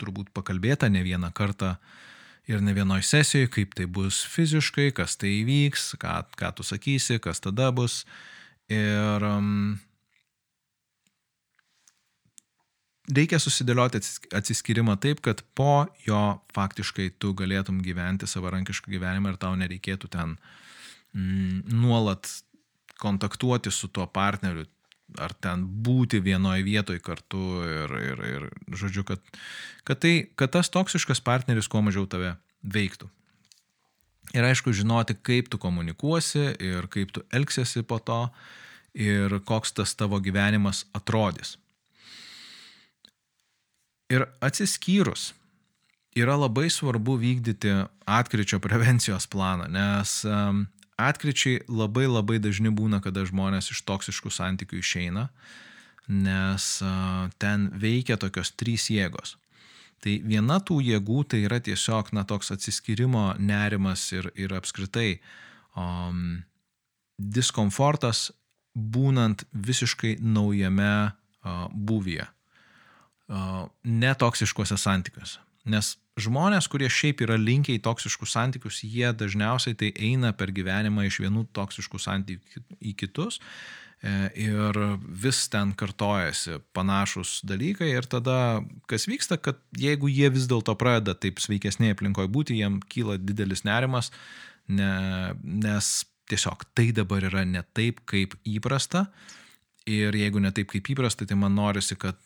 turbūt 0.00 0.32
pakalbėta 0.36 0.90
ne 0.92 1.04
vieną 1.06 1.30
kartą 1.36 1.74
ir 2.50 2.60
ne 2.60 2.74
vienoje 2.76 3.06
sesijoje, 3.08 3.48
kaip 3.54 3.74
tai 3.78 3.86
bus 3.88 4.20
fiziškai, 4.28 4.90
kas 4.96 5.16
tai 5.20 5.32
įvyks, 5.40 5.94
ką, 6.00 6.20
ką 6.36 6.52
tu 6.58 6.66
sakysi, 6.66 7.20
kas 7.24 7.40
tada 7.44 7.70
bus. 7.72 8.02
Ir 8.72 9.24
um, 9.24 9.76
reikia 13.08 13.40
susidėlioti 13.40 14.00
atsiskyrimą 14.36 14.96
taip, 15.00 15.22
kad 15.24 15.42
po 15.56 15.86
jo 16.06 16.22
faktiškai 16.56 17.10
tu 17.20 17.34
galėtum 17.36 17.82
gyventi 17.84 18.28
savarankišką 18.28 18.92
gyvenimą 18.92 19.34
ir 19.34 19.40
tau 19.40 19.56
nereikėtų 19.60 20.10
ten 20.12 20.36
mm, 21.14 21.64
nuolat 21.80 22.28
kontaktuoti 23.00 23.72
su 23.74 23.88
tuo 23.88 24.06
partneriu, 24.06 24.66
ar 25.20 25.34
ten 25.34 25.64
būti 25.84 26.20
vienoje 26.24 26.64
vietoje 26.66 27.02
kartu 27.04 27.42
ir, 27.68 27.92
ir, 28.00 28.22
ir 28.30 28.46
žodžiu, 28.72 29.04
kad, 29.06 29.20
kad, 29.84 30.00
tai, 30.00 30.14
kad 30.34 30.54
tas 30.54 30.72
toksiškas 30.72 31.20
partneris 31.24 31.68
kuo 31.70 31.82
mažiau 31.84 32.06
tave 32.10 32.34
veiktų. 32.64 33.10
Ir 34.34 34.46
aišku, 34.48 34.72
žinoti, 34.74 35.14
kaip 35.20 35.50
tu 35.52 35.60
komunikuosi 35.60 36.54
ir 36.58 36.88
kaip 36.90 37.12
tu 37.14 37.22
elgsiesi 37.34 37.84
po 37.86 38.00
to 38.00 38.24
ir 38.94 39.38
koks 39.44 39.74
tas 39.76 39.92
tavo 39.98 40.18
gyvenimas 40.22 40.84
atrodys. 40.96 41.58
Ir 44.10 44.26
atsiskyrus 44.44 45.32
yra 46.16 46.36
labai 46.38 46.70
svarbu 46.70 47.16
vykdyti 47.18 47.72
atkričio 48.06 48.60
prevencijos 48.62 49.26
planą, 49.26 49.66
nes 49.68 50.22
atkričiai 51.00 51.62
labai 51.68 52.06
labai 52.08 52.38
dažni 52.42 52.70
būna, 52.74 53.00
kada 53.04 53.24
žmonės 53.26 53.72
iš 53.74 53.82
toksiškų 53.88 54.30
santykių 54.32 54.80
išeina, 54.80 55.28
nes 56.08 56.66
ten 57.40 57.70
veikia 57.80 58.18
tokios 58.20 58.52
trys 58.52 58.90
jėgos. 58.92 59.36
Tai 60.04 60.18
viena 60.20 60.58
tų 60.60 60.82
jėgų 60.84 61.22
tai 61.32 61.44
yra 61.46 61.62
tiesiog, 61.64 62.12
na, 62.12 62.26
toks 62.28 62.52
atsiskyrimo 62.52 63.32
nerimas 63.40 64.04
ir, 64.12 64.28
ir 64.36 64.52
apskritai 64.52 65.16
um, 65.80 66.42
diskomfortas 67.16 68.28
būnant 68.74 69.46
visiškai 69.54 70.18
naujame 70.20 70.92
uh, 71.08 71.64
būvyje, 71.72 72.26
uh, 72.28 73.64
netoksiškuose 73.88 74.76
santykiuose. 74.76 75.40
Nes 75.72 75.94
žmonės, 76.20 76.68
kurie 76.70 76.88
šiaip 76.90 77.24
yra 77.26 77.36
linkę 77.40 77.74
į 77.74 77.82
toksiškus 77.84 78.34
santykius, 78.36 78.82
jie 78.86 79.10
dažniausiai 79.18 79.76
tai 79.78 79.90
eina 79.98 80.32
per 80.36 80.52
gyvenimą 80.54 81.08
iš 81.08 81.20
vienų 81.24 81.48
toksiškų 81.56 82.00
santykių 82.00 82.62
į 82.78 82.94
kitus 83.00 83.40
e, 83.40 84.30
ir 84.46 84.78
vis 85.24 85.42
ten 85.50 85.74
kartojasi 85.74 86.60
panašus 86.76 87.40
dalykai 87.46 87.90
ir 87.96 88.06
tada 88.06 88.62
kas 88.90 89.08
vyksta, 89.10 89.40
kad 89.42 89.58
jeigu 89.78 90.10
jie 90.12 90.30
vis 90.34 90.46
dėlto 90.50 90.76
pradeda 90.78 91.16
taip 91.18 91.42
sveikesnėje 91.42 91.98
aplinkoje 91.98 92.30
būti, 92.30 92.58
jiem 92.62 92.78
kyla 92.94 93.18
didelis 93.18 93.66
nerimas, 93.66 94.12
ne, 94.70 95.34
nes 95.42 95.94
tiesiog 96.30 96.62
tai 96.78 96.92
dabar 96.96 97.26
yra 97.26 97.42
ne 97.48 97.64
taip, 97.74 98.04
kaip 98.08 98.38
įprasta. 98.48 99.08
Ir 99.84 100.16
jeigu 100.16 100.40
ne 100.40 100.48
taip 100.54 100.70
kaip 100.70 100.86
įprasta, 100.94 101.26
tai 101.28 101.36
man 101.36 101.52
norisi, 101.58 101.98
kad 102.00 102.16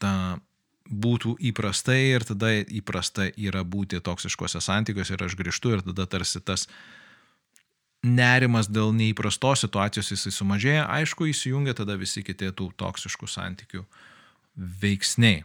būtų 0.89 1.37
įprastai 1.51 2.01
ir 2.15 2.25
tada 2.25 2.53
įprasta 2.65 3.29
yra 3.37 3.65
būti 3.65 4.01
toksiškose 4.05 4.61
santykiuose 4.65 5.15
ir 5.15 5.25
aš 5.27 5.37
grįžtu 5.39 5.77
ir 5.77 5.85
tada 5.85 6.07
tarsi 6.09 6.41
tas 6.41 6.69
nerimas 8.03 8.69
dėl 8.71 8.93
neįprastos 8.95 9.65
situacijos 9.65 10.13
jisai 10.15 10.33
sumažėja, 10.33 10.87
aišku, 11.01 11.29
įsijungia 11.33 11.75
tada 11.75 11.99
visi 11.99 12.23
kiti 12.23 12.51
tų 12.55 12.71
toksiškų 12.79 13.29
santykių 13.29 13.85
veiksniai. 14.83 15.43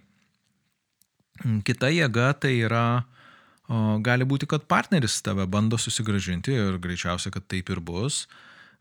Kita 1.66 1.90
jėga 1.90 2.30
tai 2.38 2.54
yra, 2.62 3.04
gali 4.06 4.26
būti, 4.30 4.48
kad 4.50 4.68
partneris 4.70 5.18
tave 5.26 5.48
bando 5.50 5.80
susigražinti 5.82 6.54
ir 6.54 6.78
greičiausia, 6.82 7.34
kad 7.34 7.48
taip 7.50 7.72
ir 7.74 7.82
bus. 7.82 8.28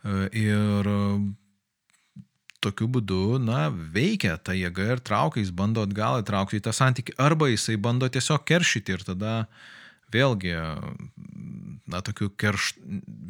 E, 0.05 0.29
ir 0.37 0.91
tokiu 2.63 2.89
būdu, 2.91 3.39
na, 3.43 3.67
veikia 3.71 4.37
ta 4.39 4.55
jėga 4.57 4.89
ir 4.95 5.03
traukia, 5.05 5.43
jis 5.43 5.53
bando 5.55 5.85
atgal 5.87 6.21
įtraukti 6.23 6.61
į 6.61 6.65
tą 6.67 6.75
santykį, 6.77 7.17
arba 7.21 7.51
jisai 7.51 7.79
bando 7.81 8.09
tiesiog 8.13 8.45
keršyti 8.49 8.97
ir 8.97 9.05
tada 9.07 9.35
vėlgi, 10.13 10.53
na, 11.89 12.03
tokiu 12.05 12.31
kerš... 12.39 12.75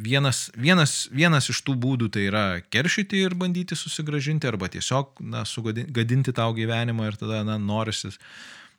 Vienas, 0.02 0.48
vienas, 0.58 0.96
vienas 1.14 1.48
iš 1.52 1.62
tų 1.66 1.76
būdų 1.82 2.10
tai 2.14 2.26
yra 2.28 2.46
keršyti 2.74 3.22
ir 3.22 3.36
bandyti 3.38 3.78
susigražinti, 3.78 4.50
arba 4.50 4.70
tiesiog, 4.72 5.22
na, 5.22 5.44
sugadinti 5.48 6.34
tau 6.34 6.50
gyvenimą 6.56 7.12
ir 7.12 7.20
tada, 7.20 7.44
na, 7.46 7.58
norisi, 7.62 8.10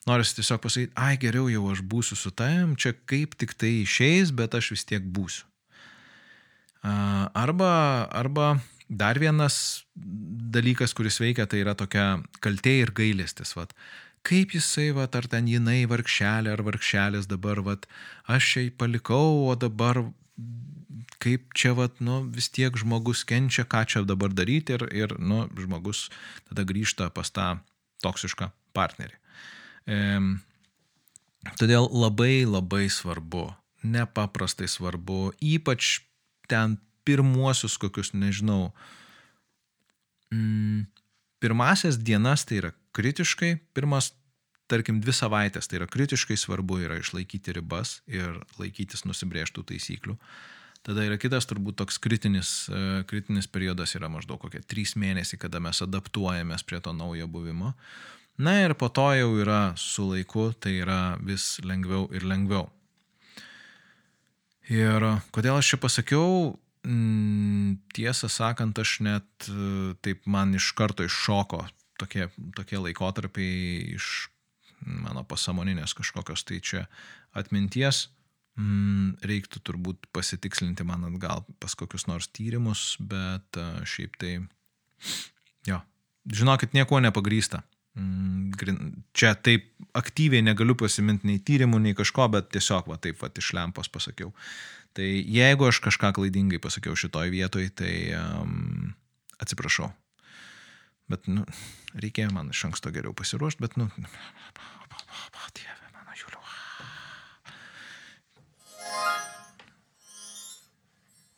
norisi 0.09 0.37
tiesiog 0.41 0.61
pasakyti, 0.65 0.93
ai, 0.99 1.15
geriau 1.21 1.47
jau 1.51 1.69
aš 1.71 1.81
būsiu 1.87 2.19
su 2.19 2.33
tavim, 2.35 2.75
čia 2.75 2.93
kaip 3.09 3.39
tik 3.39 3.55
tai 3.55 3.79
išeis, 3.85 4.35
bet 4.35 4.59
aš 4.59 4.73
vis 4.75 4.87
tiek 4.91 5.03
būsiu. 5.03 5.47
Arba, 6.83 7.71
arba 8.11 8.57
Dar 8.89 9.19
vienas 9.19 9.85
dalykas, 9.95 10.93
kuris 10.93 11.19
veikia, 11.21 11.47
tai 11.47 11.63
yra 11.63 11.75
tokia 11.77 12.23
kaltė 12.43 12.79
ir 12.83 12.91
gailestis. 12.95 13.55
Vat. 13.57 13.73
Kaip 14.23 14.53
jisai, 14.55 14.91
vat, 14.95 15.15
ar 15.19 15.27
ten 15.27 15.47
jinai 15.51 15.83
vargšelė 15.89 16.53
ar 16.53 16.63
vargšelis 16.63 17.27
dabar, 17.31 17.59
vat, 17.63 17.87
aš 18.31 18.57
jį 18.57 18.69
palikau, 18.79 19.49
o 19.49 19.55
dabar 19.59 19.99
kaip 21.23 21.51
čia, 21.55 21.73
vat, 21.77 21.99
nu, 22.03 22.21
vis 22.35 22.49
tiek 22.51 22.75
žmogus 22.79 23.23
kenčia, 23.27 23.65
ką 23.67 23.83
čia 23.87 24.03
dabar 24.07 24.31
daryti 24.35 24.75
ir, 24.77 24.87
ir 24.91 25.15
nu, 25.19 25.45
žmogus 25.59 26.09
tada 26.49 26.65
grįžta 26.67 27.09
pas 27.15 27.31
tą 27.31 27.49
toksišką 28.03 28.49
partnerį. 28.75 29.19
E, 29.87 29.99
todėl 31.59 31.87
labai 31.91 32.43
labai 32.47 32.87
svarbu, 32.91 33.49
nepaprastai 33.83 34.67
svarbu, 34.71 35.33
ypač 35.39 35.99
ten 36.51 36.79
pirmuosius 37.07 37.77
kokius, 37.81 38.13
nežinau, 38.13 38.71
mm, 40.31 40.85
pirmasias 41.43 41.99
dienas 41.99 42.45
tai 42.47 42.61
yra 42.61 42.71
kritiškai, 42.95 43.57
pirmas, 43.75 44.13
tarkim, 44.71 45.01
dvi 45.03 45.13
savaitės 45.15 45.67
tai 45.67 45.81
yra 45.81 45.89
kritiškai 45.91 46.37
svarbu 46.39 46.79
yra 46.85 46.97
išlaikyti 47.01 47.55
ribas 47.57 47.99
ir 48.07 48.39
laikytis 48.59 49.05
nusibrieštų 49.07 49.65
taisyklių. 49.73 50.17
Tada 50.83 51.05
yra 51.07 51.15
kitas 51.15 51.47
turbūt 51.47 51.77
toks 51.79 51.95
kritinis, 52.03 52.67
e, 52.67 53.03
kritinis 53.07 53.47
periodas 53.47 53.95
yra 53.95 54.09
maždaug 54.11 54.41
kokie 54.41 54.59
trys 54.67 54.97
mėnesiai, 54.99 55.39
kada 55.39 55.61
mes 55.63 55.79
adaptuojamės 55.85 56.65
prie 56.67 56.81
to 56.83 56.91
naujo 56.91 57.27
buvimo. 57.31 57.71
Na 58.37 58.57
ir 58.65 58.73
po 58.75 58.89
to 58.89 59.05
jau 59.15 59.29
yra 59.39 59.75
su 59.79 60.09
laiku, 60.09 60.49
tai 60.59 60.79
yra 60.81 61.15
vis 61.23 61.61
lengviau 61.63 62.09
ir 62.11 62.25
lengviau. 62.27 62.67
Ir 64.71 65.05
kodėl 65.35 65.59
aš 65.59 65.73
čia 65.73 65.79
pasakiau, 65.79 66.55
tiesą 66.83 68.27
sakant, 68.27 68.79
aš 68.79 68.97
net 69.05 69.47
e, 69.47 69.93
taip 70.03 70.25
man 70.27 70.51
iš 70.57 70.73
karto 70.75 71.05
iššoko 71.07 71.61
tokie, 72.01 72.27
tokie 72.57 72.79
laikotarpiai 72.81 73.95
iš 73.95 74.27
mano 74.83 75.23
pasamoninės 75.23 75.95
kažkokios 75.95 76.43
tai 76.43 76.59
čia 76.59 76.85
atminties. 77.39 78.09
Mm, 78.59 79.15
reiktų 79.25 79.63
turbūt 79.65 80.09
pasitikslinti 80.13 80.85
man 80.85 81.07
atgal 81.07 81.41
pas 81.63 81.73
kokius 81.73 82.05
nors 82.05 82.27
tyrimus, 82.29 82.97
bet 83.01 83.57
e, 83.57 83.69
šiaip 83.89 84.19
tai, 84.21 84.35
jo, 85.65 85.79
žinokit, 86.29 86.75
nieko 86.77 86.99
nepagrysta. 87.01 87.63
Mm, 87.97 88.51
čia 89.13 89.33
taip 89.33 89.71
aktyviai 89.97 90.45
negaliu 90.45 90.75
pasiminti 90.77 91.29
nei 91.29 91.41
tyrimų, 91.41 91.81
nei 91.81 91.97
kažko, 91.97 92.27
bet 92.35 92.51
tiesiog 92.53 92.91
va 92.91 92.99
taip 93.01 93.23
va 93.23 93.31
iš 93.41 93.53
lempos 93.57 93.89
pasakiau. 93.89 94.29
Tai 94.93 95.09
jeigu 95.09 95.65
aš 95.65 95.79
kažką 95.81 96.11
klaidingai 96.13 96.61
pasakiau 96.61 96.93
šitoj 96.97 97.31
vietoj, 97.33 97.69
tai 97.73 97.93
um, 98.13 98.93
atsiprašau. 99.41 99.89
Bet, 101.09 101.25
nu, 101.27 101.45
reikėjo 101.97 102.29
man 102.33 102.51
iš 102.53 102.67
anksto 102.69 102.93
geriau 102.93 103.15
pasiruošti, 103.17 103.63
bet, 103.65 103.75
nu, 103.77 103.89
dieve 105.57 105.89
mano 105.95 106.13
Juliu. 106.17 106.41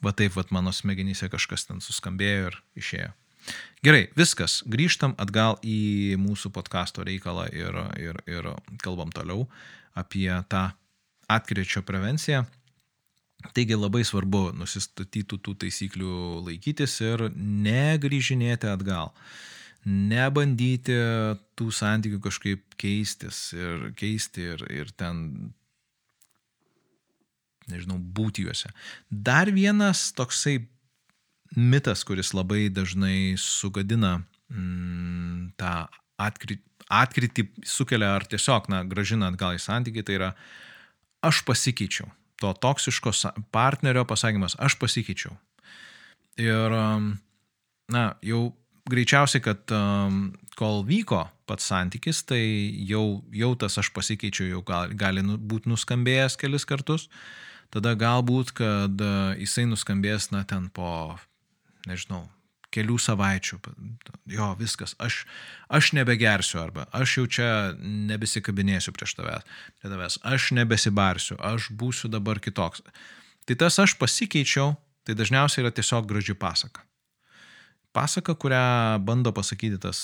Va 0.03 0.13
taip, 0.13 0.35
va 0.35 0.45
mano 0.53 0.75
smegenyse 0.75 1.31
kažkas 1.31 1.65
ten 1.69 1.79
suskambėjo 1.81 2.51
ir 2.51 2.59
išėjo. 2.83 3.13
Gerai, 3.85 4.07
viskas. 4.17 4.59
Grįžtam 4.65 5.13
atgal 5.21 5.59
į 5.61 6.17
mūsų 6.21 6.51
podkasto 6.53 7.05
reikalą 7.05 7.47
ir, 7.53 7.77
ir, 8.01 8.19
ir 8.29 8.51
kalbam 8.81 9.11
toliau 9.13 9.45
apie 9.97 10.29
tą 10.49 10.67
atkrečio 11.31 11.85
prevenciją. 11.85 12.43
Taigi 13.55 13.77
labai 13.77 14.03
svarbu 14.07 14.49
nusistatytų 14.57 15.39
tų 15.43 15.55
taisyklių 15.65 16.13
laikytis 16.47 16.95
ir 17.05 17.27
negrįžinėti 17.35 18.69
atgal. 18.71 19.11
Nebandyti 19.85 20.95
tų 21.59 21.67
santykių 21.77 22.19
kažkaip 22.23 22.77
keistis 22.81 23.51
ir 23.53 23.91
keisti 23.99 24.47
ir, 24.55 24.63
ir 24.73 24.89
ten, 24.97 25.51
nežinau, 27.69 27.99
būti 27.99 28.47
juose. 28.47 28.71
Dar 29.11 29.51
vienas 29.53 30.07
toksai 30.17 30.57
mitas, 31.55 32.03
kuris 32.07 32.33
labai 32.33 32.65
dažnai 32.73 33.35
sugadina 33.37 34.17
mm, 34.49 35.53
tą 35.59 35.75
atkritį, 36.17 36.63
atkritį 36.89 37.47
sukelia 37.65 38.15
ar 38.17 38.25
tiesiog, 38.29 38.69
na, 38.73 38.83
gražina 38.89 39.29
atgal 39.29 39.57
į 39.57 39.61
santykį, 39.61 40.05
tai 40.05 40.17
yra 40.19 40.33
aš 41.25 41.45
pasikeičiau. 41.45 42.09
To 42.43 42.51
toksiško 42.53 43.13
partnerio 43.55 44.03
pasakymas, 44.07 44.57
aš 44.59 44.75
pasikeičiau. 44.81 45.35
Ir, 46.41 46.75
na, 47.91 48.03
jau 48.25 48.41
greičiausiai, 48.91 49.43
kad 49.43 49.71
um, 49.71 50.33
kol 50.59 50.83
vyko 50.87 51.23
pats 51.47 51.69
santykis, 51.71 52.23
tai 52.27 52.41
jau, 52.89 53.23
jau 53.33 53.53
tas 53.59 53.79
aš 53.79 53.91
pasikeičiau, 53.95 54.49
jau 54.51 54.61
gal, 54.67 54.91
gali 54.97 55.23
nu, 55.25 55.37
būti 55.39 55.71
nuskambėjęs 55.71 56.37
kelis 56.41 56.67
kartus. 56.67 57.07
Tada 57.73 57.95
galbūt, 57.97 58.51
kad 58.55 59.01
uh, 59.01 59.33
jisai 59.39 59.65
nuskambės, 59.69 60.29
na, 60.35 60.43
ten 60.47 60.67
po 60.73 61.15
nežinau, 61.89 62.25
kelių 62.75 62.97
savaičių. 63.01 63.59
Jo, 64.35 64.51
viskas, 64.59 64.95
aš, 65.01 65.23
aš 65.71 65.93
nebegersiu 65.97 66.59
arba 66.61 66.87
aš 66.95 67.17
jau 67.19 67.25
čia 67.37 67.49
nebesikabinėsiu 67.79 68.93
prieš 68.95 69.15
tavęs, 69.19 69.45
prie 69.79 69.91
tavęs, 69.91 70.19
aš 70.27 70.51
nebesibarsiu, 70.57 71.39
aš 71.39 71.71
būsiu 71.71 72.11
dabar 72.11 72.41
kitoks. 72.43 72.83
Tai 73.45 73.57
tas 73.61 73.79
aš 73.81 73.95
pasikeičiau, 74.01 74.73
tai 75.05 75.17
dažniausiai 75.17 75.65
yra 75.65 75.73
tiesiog 75.73 76.07
graži 76.09 76.35
pasaka. 76.37 76.83
Pasaka, 77.95 78.35
kurią 78.35 78.99
bando 79.05 79.31
pasakyti 79.31 79.79
tas 79.79 79.99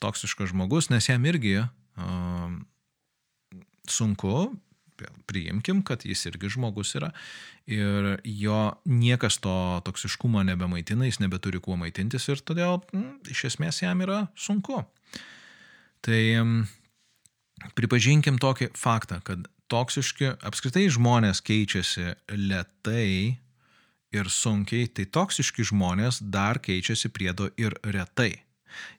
toksiškas 0.00 0.52
žmogus, 0.52 0.88
nes 0.92 1.08
jam 1.10 1.24
irgi 1.28 1.58
uh, 1.60 2.54
sunku, 3.90 4.54
priimkim, 5.26 5.82
kad 5.86 6.04
jis 6.06 6.26
irgi 6.30 6.50
žmogus 6.56 6.94
yra 6.98 7.10
ir 7.66 8.18
jo 8.24 8.60
niekas 8.84 9.38
to 9.44 9.54
toksiškumo 9.86 10.42
nebemaitina, 10.46 11.08
jis 11.08 11.20
nebeturi 11.22 11.60
kuo 11.64 11.78
maitintis 11.80 12.28
ir 12.28 12.42
todėl 12.44 12.80
m, 12.92 13.00
mm, 13.00 13.14
iš 13.34 13.46
esmės 13.52 13.82
jam 13.82 14.04
yra 14.04 14.26
sunku. 14.36 14.82
Tai 16.04 16.22
mm, 16.44 16.66
pripažinkim 17.78 18.38
tokį 18.42 18.72
faktą, 18.76 19.22
kad 19.24 19.48
toksiški 19.72 20.34
apskritai 20.44 20.86
žmonės 20.92 21.40
keičiasi 21.44 22.12
lietai 22.36 23.38
ir 24.14 24.30
sunkiai, 24.30 24.88
tai 24.92 25.06
toksiški 25.10 25.66
žmonės 25.72 26.20
dar 26.22 26.60
keičiasi 26.62 27.10
priedo 27.14 27.48
ir 27.58 27.76
retai. 27.82 28.44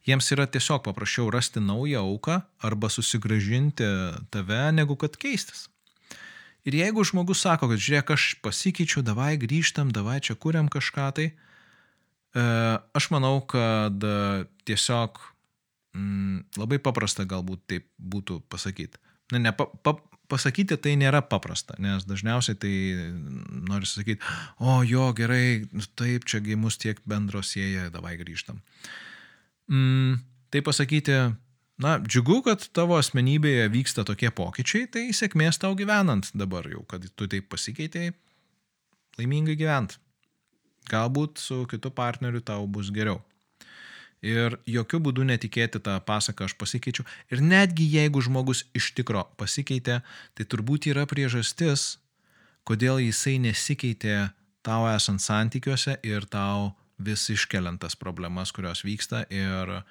Jiems 0.08 0.30
yra 0.32 0.46
tiesiog 0.48 0.84
paprasčiau 0.86 1.30
rasti 1.34 1.60
naują 1.60 2.04
auką 2.04 2.40
arba 2.64 2.90
susigražinti 2.90 3.88
tave, 4.32 4.62
negu 4.72 4.96
kad 4.96 5.18
keistis. 5.20 5.68
Ir 6.66 6.80
jeigu 6.80 7.04
žmogus 7.06 7.44
sako, 7.46 7.70
kad 7.70 7.82
žiūrėk, 7.82 8.16
aš 8.16 8.24
pasikeičiau, 8.46 9.04
davai 9.06 9.36
grįžtam, 9.38 9.92
davai 9.94 10.18
čia 10.26 10.34
kuriam 10.34 10.66
kažką 10.72 11.10
tai, 11.18 11.28
e, 11.30 12.46
aš 12.98 13.10
manau, 13.14 13.38
kad 13.46 14.02
e, 14.02 14.46
tiesiog 14.66 15.22
mm, 15.94 16.58
labai 16.58 16.82
paprasta 16.82 17.28
galbūt 17.30 17.62
taip 17.70 17.86
būtų 18.02 18.42
pasakyti. 18.50 18.98
Na, 19.34 19.42
ne, 19.46 19.54
pa, 19.54 19.70
pa, 19.86 19.94
pasakyti 20.32 20.78
tai 20.82 20.96
nėra 20.98 21.22
paprasta, 21.30 21.78
nes 21.82 22.06
dažniausiai 22.10 22.58
tai 22.58 22.74
nori 23.70 23.86
sakyti, 23.90 24.26
o 24.58 24.82
jo 24.86 25.12
gerai, 25.18 25.68
taip, 25.94 26.26
čia 26.26 26.42
gimus 26.46 26.80
tiek 26.82 26.98
bendros 27.06 27.54
sieja, 27.54 27.92
davai 27.94 28.18
grįžtam. 28.18 28.58
Mm, 29.70 30.18
tai 30.50 30.66
pasakyti 30.66 31.20
Na, 31.78 31.98
džiugu, 32.00 32.38
kad 32.46 32.62
tavo 32.72 32.96
asmenybėje 32.96 33.68
vyksta 33.74 34.06
tokie 34.08 34.30
pokyčiai, 34.32 34.88
tai 34.88 35.10
sėkmės 35.12 35.60
tau 35.60 35.76
gyvenant 35.76 36.30
dabar 36.32 36.68
jau, 36.72 36.86
kad 36.88 37.04
tu 37.20 37.28
taip 37.28 37.50
pasikeitėjai, 37.52 38.14
laimingai 39.20 39.58
gyvent. 39.60 39.98
Galbūt 40.88 41.42
su 41.42 41.66
kitu 41.68 41.92
partneriu 41.92 42.40
tau 42.46 42.64
bus 42.72 42.94
geriau. 42.96 43.20
Ir 44.24 44.56
jokių 44.72 45.02
būdų 45.10 45.26
netikėti 45.28 45.82
tą 45.84 45.98
pasaką 46.08 46.48
aš 46.48 46.56
pasikeičiu. 46.62 47.04
Ir 47.34 47.44
netgi 47.44 47.90
jeigu 47.92 48.24
žmogus 48.24 48.64
iš 48.78 48.94
tikro 48.96 49.26
pasikeitė, 49.36 50.00
tai 50.34 50.48
turbūt 50.48 50.88
yra 50.94 51.04
priežastis, 51.10 51.98
kodėl 52.64 53.04
jisai 53.04 53.36
nesikeitė 53.44 54.32
tau 54.66 54.88
esant 54.94 55.22
santykiuose 55.22 56.00
ir 56.08 56.24
tau 56.32 56.72
vis 56.98 57.28
iškeliant 57.30 57.84
tas 57.84 58.00
problemas, 58.00 58.56
kurios 58.56 58.86
vyksta 58.88 59.26
ir 59.28 59.76
uh, 59.82 59.84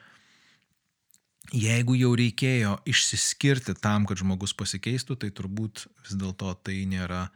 jeigu 1.52 1.96
jau 1.98 2.12
reikėjo 2.16 2.78
išsiskirti 2.88 3.74
tam, 3.76 4.06
kad 4.08 4.20
žmogus 4.20 4.54
pasikeistų, 4.56 5.18
tai 5.20 5.30
turbūt 5.34 5.86
vis 6.04 6.18
dėlto 6.18 6.54
tai 6.64 6.84
nėra 6.88 7.28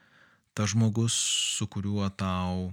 tas 0.57 0.73
žmogus, 0.73 1.15
su 1.59 1.69
kuriuo 1.71 2.09
tau 2.19 2.73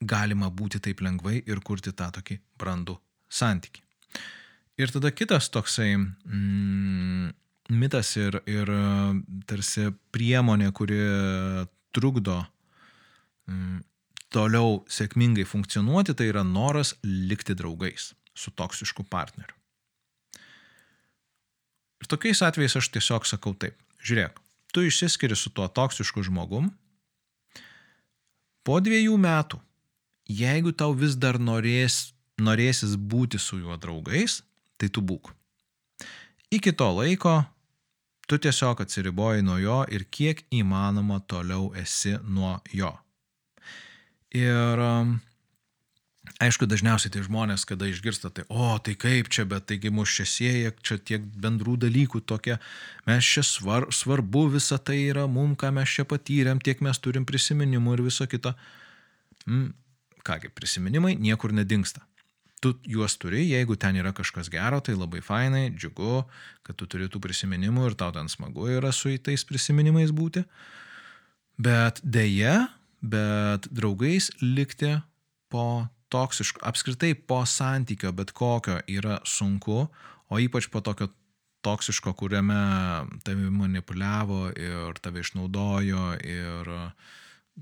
galima 0.00 0.50
būti 0.50 0.80
taip 0.82 1.00
lengvai 1.02 1.40
ir 1.46 1.60
kurti 1.64 1.92
tą 1.92 2.10
tokį 2.14 2.38
brandų 2.58 2.98
santyki. 3.28 3.82
Ir 4.78 4.92
tada 4.94 5.10
kitas 5.10 5.48
toksai 5.50 5.96
mm, 5.96 7.32
mitas 7.74 8.14
ir, 8.16 8.38
ir 8.46 8.70
tarsi 9.50 9.88
priemonė, 10.14 10.70
kuri 10.70 11.00
trukdo 11.96 12.38
mm, 13.50 13.82
toliau 14.30 14.82
sėkmingai 14.86 15.48
funkcionuoti, 15.48 16.14
tai 16.14 16.30
yra 16.30 16.44
noras 16.46 16.94
likti 17.02 17.58
draugais 17.58 18.12
su 18.38 18.54
toksišku 18.54 19.08
partneriu. 19.10 19.57
Ir 22.08 22.16
tokiais 22.16 22.40
atvejais 22.40 22.72
aš 22.72 22.86
tiesiog 22.88 23.26
sakau 23.28 23.50
taip, 23.52 23.74
žiūrėk, 24.00 24.38
tu 24.72 24.80
išsiskiri 24.80 25.36
su 25.36 25.50
tuo 25.52 25.66
toksišku 25.68 26.22
žmogum, 26.24 26.70
po 28.64 28.78
dviejų 28.80 29.18
metų, 29.20 29.58
jeigu 30.24 30.72
tau 30.72 30.94
vis 30.96 31.18
dar 31.20 31.36
norės, 31.36 32.14
norėsis 32.40 32.94
būti 32.96 33.36
su 33.36 33.60
juo 33.60 33.76
draugais, 33.76 34.38
tai 34.80 34.88
tu 34.88 35.04
būk. 35.04 35.34
Iki 36.48 36.72
to 36.80 36.88
laiko 36.96 37.34
tu 38.24 38.40
tiesiog 38.40 38.80
atsiriboji 38.86 39.44
nuo 39.44 39.58
jo 39.60 39.82
ir 39.92 40.08
kiek 40.08 40.40
įmanoma 40.48 41.20
toliau 41.28 41.74
esi 41.76 42.16
nuo 42.24 42.54
jo. 42.72 42.94
Ir 44.32 44.80
um, 44.80 45.18
Aišku, 46.42 46.68
dažniausiai 46.70 47.12
tai 47.14 47.22
žmonės, 47.26 47.64
kada 47.68 47.88
išgirsta, 47.88 48.30
tai, 48.34 48.44
o, 48.48 48.70
tai 48.84 48.94
kaip 49.00 49.30
čia, 49.32 49.46
bet 49.48 49.66
taigi 49.70 49.90
mus 49.94 50.12
čia 50.14 50.26
sieja, 50.28 50.72
čia 50.84 50.98
tiek 51.00 51.24
bendrų 51.40 51.76
dalykų 51.84 52.22
tokie, 52.28 52.58
mes 53.08 53.26
čia 53.26 53.42
svar, 53.46 53.88
svarbu 53.94 54.46
visa 54.54 54.78
tai 54.78 55.00
yra, 55.08 55.26
mum, 55.30 55.56
ką 55.58 55.72
mes 55.78 55.96
čia 55.96 56.06
patyrėm, 56.08 56.62
tiek 56.62 56.82
mes 56.84 57.00
turim 57.02 57.26
prisiminimų 57.28 57.96
ir 57.96 58.04
viso 58.10 58.28
kito. 58.30 58.54
Mm, 59.48 59.72
kągi, 60.26 60.52
prisiminimai 60.54 61.16
niekur 61.18 61.54
nedingsta. 61.56 62.04
Tu 62.58 62.72
juos 62.90 63.14
turi, 63.22 63.44
jeigu 63.46 63.76
ten 63.78 63.96
yra 64.00 64.10
kažkas 64.14 64.50
gero, 64.50 64.80
tai 64.82 64.96
labai 64.98 65.20
fainai, 65.22 65.68
džiugu, 65.70 66.24
kad 66.66 66.78
tu 66.78 66.88
turi 66.90 67.06
tų 67.06 67.20
prisiminimų 67.22 67.90
ir 67.90 67.98
tau 67.98 68.10
ten 68.14 68.30
smagu 68.30 68.66
yra 68.72 68.90
su 68.92 69.14
tais 69.22 69.46
prisiminimais 69.46 70.10
būti. 70.10 70.42
Bet 71.58 72.02
dėja, 72.02 72.66
bet 73.02 73.70
draugais 73.70 74.32
likti 74.42 74.96
po 75.50 75.86
toksiško, 76.12 76.62
apskritai 76.66 77.14
po 77.14 77.42
santykio 77.46 78.12
bet 78.12 78.32
kokio 78.36 78.80
yra 78.88 79.18
sunku, 79.24 79.86
o 80.28 80.40
ypač 80.40 80.68
po 80.72 80.80
tokio 80.84 81.08
toksiško, 81.66 82.12
kuriame 82.12 82.60
tavi 83.24 83.50
manipuliavo 83.50 84.48
ir 84.56 85.00
tave 85.02 85.24
išnaudojo 85.24 86.12
ir 86.24 86.70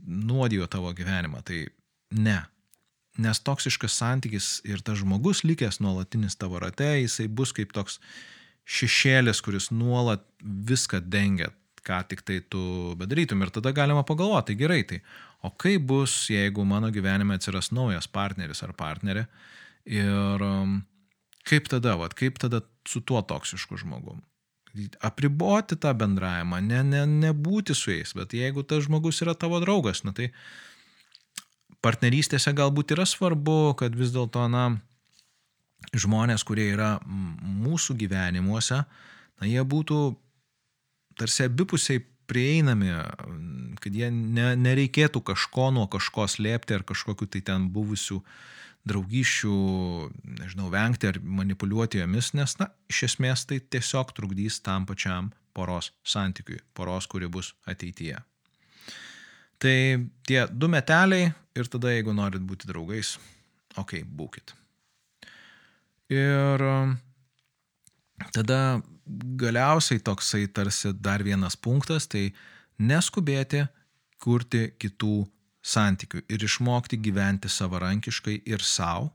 nuodijo 0.07 0.67
tavo 0.67 0.93
gyvenimą. 0.93 1.43
Tai 1.43 1.65
ne. 2.11 2.41
Nes 3.17 3.41
toksiškas 3.41 3.97
santykis 3.97 4.49
ir 4.69 4.83
tas 4.85 5.01
žmogus 5.01 5.41
likęs 5.45 5.81
nuolatinis 5.81 6.37
tavo 6.37 6.61
rate, 6.61 6.99
jisai 7.01 7.31
bus 7.33 7.55
kaip 7.57 7.73
toks 7.73 8.01
šešėlis, 8.67 9.41
kuris 9.41 9.71
nuolat 9.73 10.27
viską 10.43 11.01
dengia, 11.01 11.49
ką 11.87 12.03
tik 12.11 12.25
tai 12.27 12.43
tu 12.51 12.93
bedarytum. 12.99 13.45
Ir 13.47 13.55
tada 13.55 13.73
galima 13.73 14.05
pagalvoti, 14.05 14.53
tai 14.53 14.61
gerai, 14.61 14.83
tai 14.85 15.01
o 15.47 15.53
kaip 15.63 15.87
bus, 15.87 16.15
jeigu 16.33 16.65
mano 16.67 16.91
gyvenime 16.95 17.39
atsiras 17.39 17.71
naujas 17.75 18.09
partneris 18.11 18.65
ar 18.67 18.75
partnerė 18.77 19.27
ir 19.87 20.43
um, 20.43 20.81
kaip 21.47 21.69
tada, 21.71 21.95
vat, 22.01 22.17
kaip 22.19 22.41
tada 22.43 22.63
su 22.89 23.03
tuo 23.07 23.23
toksišku 23.23 23.79
žmogum. 23.79 24.23
Apriboti 25.07 25.79
tą 25.81 25.95
bendravimą, 25.97 26.61
ne, 26.61 26.83
ne, 26.85 27.05
nebūti 27.27 27.75
su 27.75 27.95
jais, 27.95 28.13
bet 28.19 28.35
jeigu 28.37 28.67
tas 28.67 28.85
žmogus 28.85 29.23
yra 29.25 29.33
tavo 29.39 29.61
draugas, 29.63 30.03
na 30.05 30.13
tai 30.17 30.33
partnerystėse 31.85 32.53
galbūt 32.57 32.93
yra 32.97 33.07
svarbu, 33.09 33.77
kad 33.81 33.97
vis 33.97 34.13
dėlto, 34.13 34.45
na, 34.53 34.67
žmonės, 35.97 36.45
kurie 36.45 36.69
yra 36.75 36.97
mūsų 37.07 37.97
gyvenimuose, 38.03 38.83
na, 38.83 39.49
jie 39.49 39.63
būtų 39.65 40.01
tarsi 41.17 41.47
abipusiai 41.47 42.03
prieinami, 42.31 42.93
kad 43.83 43.95
jie 43.95 44.11
ne, 44.13 44.53
nereikėtų 44.59 45.23
kažko 45.31 45.71
nuo 45.77 45.87
kažko 45.91 46.27
slėpti 46.31 46.77
ar 46.77 46.85
kažkokiu 46.87 47.29
tai 47.31 47.43
ten 47.47 47.71
buvusių 47.75 48.21
draugyšių, 48.87 49.57
nežinau, 50.39 50.69
vengti 50.71 51.09
ar 51.11 51.19
manipuliuoti 51.19 51.99
jomis, 51.99 52.31
nes, 52.39 52.55
na, 52.61 52.69
iš 52.93 53.03
esmės 53.09 53.43
tai 53.51 53.59
tiesiog 53.59 54.13
trukdys 54.15 54.61
tam 54.63 54.87
pačiam 54.87 55.33
poros 55.57 55.91
santykiui, 56.07 56.61
poros, 56.77 57.09
kuri 57.11 57.27
bus 57.33 57.51
ateityje. 57.67 58.21
Tai 59.59 59.77
tie 60.29 60.45
du 60.53 60.69
meteliai 60.71 61.33
ir 61.57 61.73
tada, 61.73 61.91
jeigu 61.95 62.15
norit 62.15 62.45
būti 62.47 62.69
draugais, 62.69 63.17
okay, 63.81 64.05
būkit. 64.05 64.55
Ir 66.13 66.63
tada 68.35 68.81
galiausiai 69.41 70.01
toksai 70.03 70.47
tarsi 70.49 70.93
dar 70.93 71.25
vienas 71.25 71.57
punktas, 71.57 72.09
tai 72.11 72.33
neskubėti 72.79 73.67
kurti 74.23 74.73
kitų 74.81 75.27
santykių 75.67 76.23
ir 76.31 76.45
išmokti 76.47 76.99
gyventi 77.03 77.51
savarankiškai 77.51 78.41
ir 78.47 78.63
savo. 78.63 79.11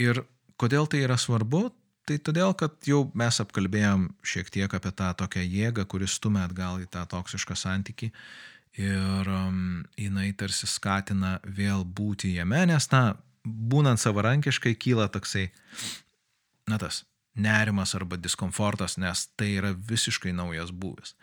Ir 0.00 0.24
kodėl 0.60 0.88
tai 0.90 1.04
yra 1.06 1.18
svarbu? 1.20 1.70
Tai 2.02 2.16
todėl, 2.26 2.50
kad 2.58 2.80
jau 2.86 3.04
mes 3.14 3.36
apkalbėjom 3.38 4.08
šiek 4.26 4.48
tiek 4.50 4.72
apie 4.74 4.90
tą 4.98 5.12
tokią 5.20 5.44
jėgą, 5.46 5.84
kuris 5.86 6.16
stumia 6.18 6.48
atgal 6.48 6.80
į 6.82 6.88
tą 6.90 7.04
toksišką 7.06 7.54
santyki 7.58 8.10
ir 8.80 9.28
um, 9.28 9.84
jinai 10.00 10.32
tarsi 10.38 10.66
skatina 10.66 11.36
vėl 11.44 11.84
būti 11.84 12.32
jame, 12.34 12.64
nes, 12.66 12.88
na, 12.92 13.14
būnant 13.44 14.00
savarankiškai 14.00 14.74
kyla 14.80 15.08
toksai, 15.12 15.50
na 16.70 16.78
tas, 16.78 17.04
nerimas 17.34 17.94
arba 17.94 18.16
diskomfortas, 18.16 18.98
nes 19.00 19.26
tai 19.36 19.54
yra 19.58 19.72
visiškai 19.72 20.34
naujas 20.36 20.72
būvis. 20.72 21.16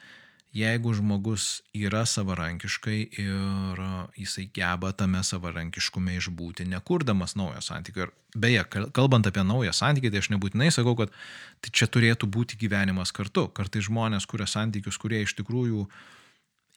Jeigu 0.49 0.95
žmogus 0.97 1.61
yra 1.77 2.07
savarankiškai 2.09 2.99
ir 3.21 3.81
jisai 4.17 4.47
geba 4.49 4.89
tame 4.97 5.21
savarankiškume 5.21 6.15
išbūti, 6.17 6.65
nekurdamas 6.71 7.35
naujo 7.37 7.61
santykio. 7.61 8.07
Ir 8.07 8.13
beje, 8.33 8.63
kalbant 8.95 9.29
apie 9.29 9.43
naują 9.45 9.75
santykį, 9.77 10.09
tai 10.09 10.23
aš 10.23 10.31
nebūtinai 10.33 10.71
sakau, 10.73 10.95
kad 10.97 11.13
tai 11.61 11.69
čia 11.69 11.85
turėtų 11.85 12.31
būti 12.33 12.57
gyvenimas 12.57 13.13
kartu. 13.13 13.45
Kartai 13.53 13.83
žmonės 13.85 14.25
kuria 14.29 14.49
santykius, 14.49 14.97
kurie 14.97 15.21
iš 15.21 15.35
tikrųjų, 15.37 15.85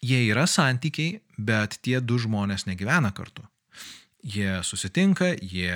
jie 0.05 0.21
yra 0.27 0.45
santykiai, 0.45 1.23
bet 1.41 1.81
tie 1.81 1.97
du 2.05 2.21
žmonės 2.21 2.69
negyvena 2.69 3.15
kartu. 3.17 3.47
Jie 4.21 4.61
susitinka, 4.69 5.33
jie 5.41 5.73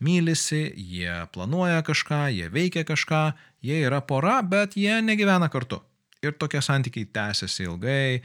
mylisi, 0.00 0.62
jie 0.76 1.26
planuoja 1.34 1.82
kažką, 1.86 2.26
jie 2.34 2.48
veikia 2.52 2.84
kažką, 2.88 3.22
jie 3.64 3.82
yra 3.86 4.00
pora, 4.00 4.40
bet 4.42 4.76
jie 4.76 5.00
negyvena 5.04 5.50
kartu. 5.52 5.82
Ir 6.24 6.36
tokie 6.36 6.60
santykiai 6.64 7.08
tęsiasi 7.08 7.64
ilgai 7.64 8.20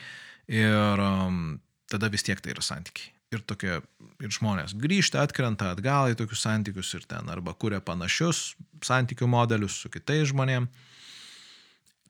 ir 0.51 1.03
um, 1.03 1.59
tada 1.91 2.09
vis 2.11 2.25
tiek 2.27 2.41
tai 2.41 2.55
yra 2.55 2.63
santykiai. 2.63 3.11
Ir, 3.33 3.41
tokie, 3.43 3.79
ir 4.23 4.31
žmonės 4.31 4.75
grįžta, 4.79 5.23
atkrenta 5.25 5.71
atgal 5.73 6.11
į 6.11 6.17
tokius 6.19 6.43
santykius 6.45 6.93
ir 6.95 7.07
ten 7.09 7.27
arba 7.31 7.55
kuria 7.57 7.81
panašius 7.83 8.53
santykių 8.85 9.27
modelius 9.27 9.79
su 9.81 9.91
kitais 9.91 10.29
žmonėmis. 10.31 10.93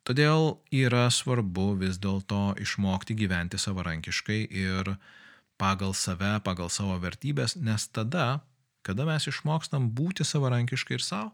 Todėl 0.06 0.60
yra 0.70 1.08
svarbu 1.10 1.72
vis 1.82 1.98
dėlto 1.98 2.54
išmokti 2.62 3.16
gyventi 3.18 3.58
savarankiškai 3.58 4.44
ir 4.54 4.92
pagal 5.58 5.96
save, 5.98 6.36
pagal 6.46 6.70
savo 6.70 7.00
vertybės, 7.02 7.56
nes 7.58 7.88
tada, 7.90 8.44
kada 8.86 9.08
mes 9.08 9.26
išmokstam 9.32 9.90
būti 9.98 10.26
savarankiškai 10.28 11.00
ir 11.00 11.04
savo, 11.04 11.34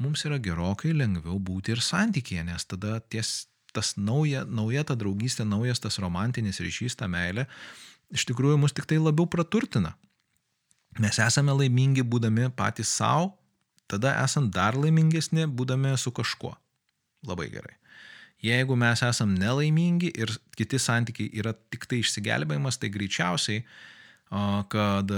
mums 0.00 0.24
yra 0.24 0.38
gerokai 0.42 0.94
lengviau 0.96 1.38
būti 1.42 1.74
ir 1.74 1.84
santykėje, 1.84 2.46
nes 2.48 2.64
tada 2.70 2.98
ties, 3.12 3.48
tas 3.76 3.94
nauja, 4.00 4.44
nauja 4.44 4.86
ta 4.88 4.96
draugystė, 4.98 5.44
naujas 5.44 5.82
tas 5.84 6.00
romantinis 6.02 6.62
ryšys, 6.64 6.96
ta 6.98 7.10
meilė, 7.10 7.48
iš 8.14 8.24
tikrųjų 8.30 8.60
mus 8.62 8.74
tik 8.76 8.88
tai 8.88 9.00
labiau 9.02 9.28
praturtina. 9.28 9.96
Mes 10.98 11.18
esame 11.20 11.52
laimingi 11.52 12.02
būdami 12.02 12.48
patys 12.56 12.90
savo, 13.00 13.34
tada 13.90 14.14
esam 14.24 14.48
dar 14.52 14.78
laimingesni 14.78 15.44
būdami 15.46 15.92
su 16.00 16.12
kažkuo. 16.14 16.54
Labai 17.28 17.50
gerai. 17.52 17.76
Jeigu 18.42 18.76
mes 18.78 19.02
esam 19.02 19.32
nelaimingi 19.34 20.12
ir 20.14 20.30
kiti 20.56 20.78
santykiai 20.78 21.30
yra 21.40 21.52
tik 21.72 21.88
tai 21.90 21.98
išsigelbėjimas, 22.04 22.78
tai 22.78 22.90
greičiausiai, 22.94 23.64
kad 24.68 25.10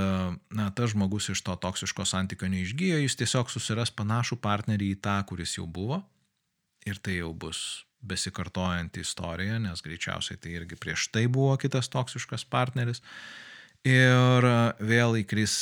na, 0.55 0.71
tas 0.71 0.93
žmogus 0.93 1.31
iš 1.33 1.43
to 1.43 1.57
toksiško 1.59 2.05
santykio 2.07 2.49
neišgyjo, 2.53 3.01
jis 3.03 3.19
tiesiog 3.19 3.51
susiras 3.51 3.91
panašų 3.91 4.39
partnerį 4.43 4.93
į 4.95 5.01
tą, 5.03 5.19
kuris 5.27 5.57
jau 5.59 5.67
buvo. 5.67 6.03
Ir 6.87 7.01
tai 7.03 7.19
jau 7.19 7.33
bus 7.37 7.83
besikartojanti 8.01 9.03
istorija, 9.05 9.59
nes 9.61 9.83
greičiausiai 9.85 10.39
tai 10.41 10.55
irgi 10.57 10.79
prieš 10.81 11.11
tai 11.13 11.27
buvo 11.29 11.57
kitas 11.61 11.91
toksiškas 11.93 12.47
partneris. 12.49 13.03
Ir 13.85 14.47
vėl 14.81 15.19
įkris, 15.21 15.55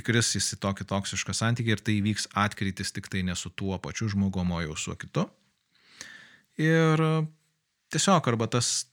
įkris 0.00 0.34
jis 0.36 0.52
į 0.56 0.60
tokį 0.64 0.86
toksišką 0.88 1.36
santykį 1.36 1.74
ir 1.74 1.82
tai 1.84 1.98
įvyks 2.00 2.30
atkritis 2.36 2.92
tik 2.92 3.08
tai 3.12 3.24
ne 3.24 3.36
su 3.36 3.50
tuo 3.50 3.78
pačiu 3.80 4.08
žmogumo, 4.12 4.60
jau 4.64 4.76
su 4.80 4.96
kitu. 5.00 5.26
Ir 6.60 7.02
tiesiog 7.92 8.28
arba 8.32 8.48
tas, 8.52 8.86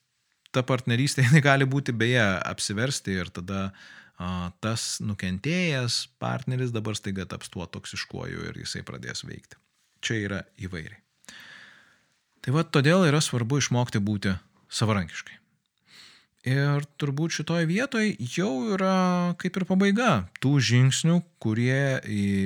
ta 0.53 0.63
partnerystė, 0.67 1.23
jinai 1.27 1.43
gali 1.43 1.67
būti 1.69 1.95
beje 1.95 2.23
apsiversti 2.45 3.17
ir 3.19 3.31
tada 3.33 3.65
a, 3.69 4.51
tas 4.63 4.97
nukentėjęs 5.03 5.99
partneris 6.21 6.73
dabar 6.75 6.97
staiga 6.99 7.27
taps 7.29 7.51
tuo 7.53 7.67
toksiškuoju 7.67 8.49
ir 8.49 8.63
jisai 8.63 8.85
pradės 8.87 9.25
veikti. 9.27 9.59
Čia 10.03 10.19
yra 10.19 10.41
įvairiai. 10.59 10.99
Tai 12.43 12.51
va 12.57 12.65
todėl 12.67 13.05
yra 13.07 13.21
svarbu 13.23 13.61
išmokti 13.61 14.01
būti 14.03 14.33
savarankiškai. 14.73 15.39
Ir 16.43 16.83
turbūt 16.99 17.37
šitoje 17.37 17.63
vietoje 17.69 18.17
jau 18.35 18.65
yra 18.75 19.31
kaip 19.39 19.55
ir 19.55 19.63
pabaiga 19.63 20.09
tų 20.43 20.57
žingsnių, 20.59 21.21
kurie 21.39 22.01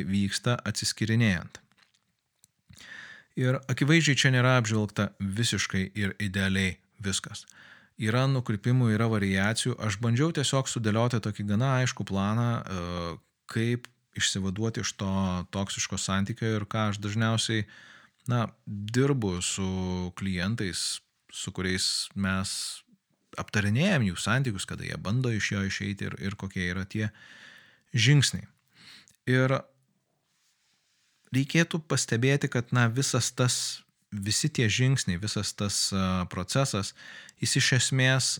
vyksta 0.05 0.59
atsiskirinėjant. 0.69 1.57
Ir 3.41 3.57
akivaizdžiai 3.69 4.17
čia 4.21 4.29
nėra 4.33 4.55
apžvelgta 4.61 5.11
visiškai 5.17 5.83
ir 5.97 6.13
idealiai 6.21 6.75
viskas. 7.01 7.47
Yra 7.97 8.27
nukrypimų, 8.29 8.91
yra 8.93 9.07
variacijų. 9.09 9.73
Aš 9.81 9.97
bandžiau 10.03 10.29
tiesiog 10.35 10.69
sudėlioti 10.69 11.21
tokį 11.23 11.47
gana 11.49 11.71
aišku 11.79 12.05
planą, 12.05 12.49
e, 12.61 13.15
kaip 13.49 13.87
išsivaduoti 14.17 14.83
iš 14.83 14.93
to 14.99 15.11
toksiško 15.53 15.97
santykio 16.01 16.51
ir 16.59 16.65
ką 16.69 16.91
aš 16.91 16.99
dažniausiai, 17.01 17.65
na, 18.29 18.47
dirbu 18.65 19.37
su 19.41 20.11
klientais, 20.19 20.99
su 21.33 21.53
kuriais 21.55 22.09
mes 22.13 22.51
aptarinėjom 23.37 24.07
jų 24.09 24.19
santykius, 24.21 24.65
kada 24.69 24.85
jie 24.85 24.97
bando 25.01 25.31
iš 25.33 25.51
jo 25.53 25.63
išeiti 25.67 26.09
ir, 26.09 26.17
ir 26.21 26.37
kokie 26.39 26.67
yra 26.69 26.85
tie 26.89 27.09
žingsniai. 27.93 28.47
Ir 29.29 29.59
reikėtų 31.35 31.81
pastebėti, 31.89 32.49
kad 32.51 32.71
na, 32.75 32.87
visas 32.89 33.29
tas, 33.35 33.83
visi 34.11 34.49
tie 34.49 34.67
žingsniai, 34.69 35.19
visas 35.19 35.53
tas 35.53 35.77
procesas, 36.31 36.93
jis 37.41 37.57
iš 37.59 37.71
esmės 37.79 38.37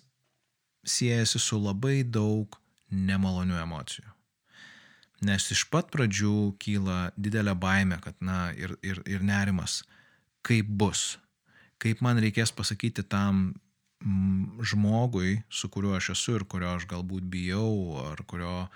siejasi 0.87 1.39
su 1.39 1.59
labai 1.59 2.03
daug 2.03 2.59
nemalonių 2.91 3.59
emocijų. 3.59 4.07
Nes 5.27 5.49
iš 5.51 5.65
pat 5.73 5.89
pradžių 5.91 6.53
kyla 6.61 7.11
didelė 7.17 7.55
baime, 7.57 7.97
kad, 8.03 8.15
na, 8.21 8.51
ir, 8.53 8.77
ir, 8.85 9.01
ir 9.09 9.23
nerimas, 9.25 9.81
kaip 10.45 10.69
bus, 10.69 11.17
kaip 11.81 12.03
man 12.05 12.21
reikės 12.21 12.53
pasakyti 12.53 13.03
tam 13.03 13.55
žmogui, 14.61 15.41
su 15.49 15.71
kuriuo 15.73 15.95
aš 15.97 16.11
esu 16.13 16.37
ir 16.37 16.45
kurio 16.45 16.75
aš 16.75 16.85
galbūt 16.87 17.25
bijau, 17.33 17.97
ar 18.13 18.21
kurio, 18.29 18.67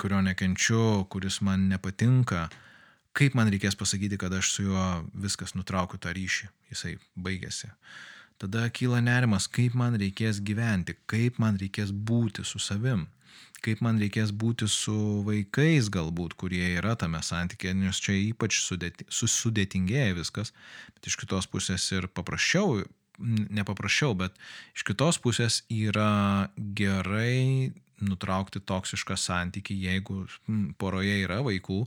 kurio 0.00 0.22
nekenčiu, 0.24 1.04
kuris 1.12 1.42
man 1.44 1.68
nepatinka, 1.68 2.46
uh, 2.48 2.71
kaip 3.16 3.36
man 3.38 3.50
reikės 3.52 3.76
pasakyti, 3.78 4.18
kad 4.20 4.32
aš 4.34 4.50
su 4.54 4.66
juo 4.68 4.86
viskas 5.14 5.56
nutraukiu 5.58 6.00
tą 6.00 6.12
ryšį, 6.16 6.48
jisai 6.72 6.96
baigėsi. 7.16 7.72
Tada 8.42 8.64
kyla 8.74 8.98
nerimas, 9.04 9.46
kaip 9.46 9.76
man 9.78 9.94
reikės 10.00 10.40
gyventi, 10.42 10.96
kaip 11.06 11.38
man 11.42 11.60
reikės 11.60 11.92
būti 11.92 12.44
su 12.44 12.58
savim. 12.58 13.08
kaip 13.62 13.78
man 13.80 14.00
reikės 14.02 14.32
būti 14.34 14.66
su 14.66 15.22
vaikais 15.22 15.86
galbūt, 15.94 16.34
kurie 16.34 16.64
yra 16.80 16.96
tame 16.98 17.20
santykėje, 17.22 17.74
nes 17.78 18.00
čia 18.02 18.16
ypač 18.18 18.58
sudėti, 18.58 19.06
sudėtingėja 19.08 20.16
viskas, 20.18 20.50
bet 20.96 21.06
iš 21.06 21.16
kitos 21.20 21.46
pusės 21.46 21.86
ir 21.92 22.08
paprasčiau, 22.08 22.82
nepaprasčiau, 23.22 24.16
bet 24.18 24.34
iš 24.74 24.82
kitos 24.88 25.20
pusės 25.22 25.62
yra 25.70 26.50
gerai 26.56 27.70
nutraukti 28.02 28.60
toksišką 28.60 29.16
santykį, 29.18 29.78
jeigu 29.86 30.22
poroje 30.78 31.20
yra 31.24 31.40
vaikų, 31.46 31.82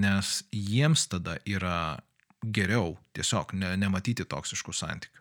nes 0.00 0.40
jiems 0.52 1.06
tada 1.12 1.38
yra 1.48 2.00
geriau 2.40 2.96
tiesiog 3.16 3.54
ne, 3.58 3.74
nematyti 3.80 4.24
toksiškų 4.28 4.74
santykių. 4.76 5.20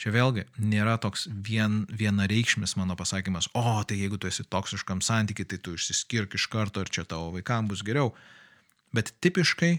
Čia 0.00 0.14
vėlgi 0.14 0.46
nėra 0.64 0.94
toks 1.00 1.26
vien, 1.28 1.82
vienareikšmis 1.92 2.72
mano 2.80 2.96
pasakymas, 2.96 3.50
o 3.52 3.82
tai 3.84 3.98
jeigu 4.00 4.16
tu 4.16 4.30
esi 4.30 4.46
toksiškam 4.48 5.02
santykiai, 5.04 5.48
tai 5.48 5.58
tu 5.60 5.74
išsiskirk 5.76 6.38
iš 6.38 6.46
karto 6.52 6.80
ir 6.80 6.88
čia 6.88 7.04
tavo 7.04 7.34
vaikam 7.34 7.68
bus 7.68 7.82
geriau. 7.84 8.14
Bet 8.96 9.12
tipiškai 9.20 9.74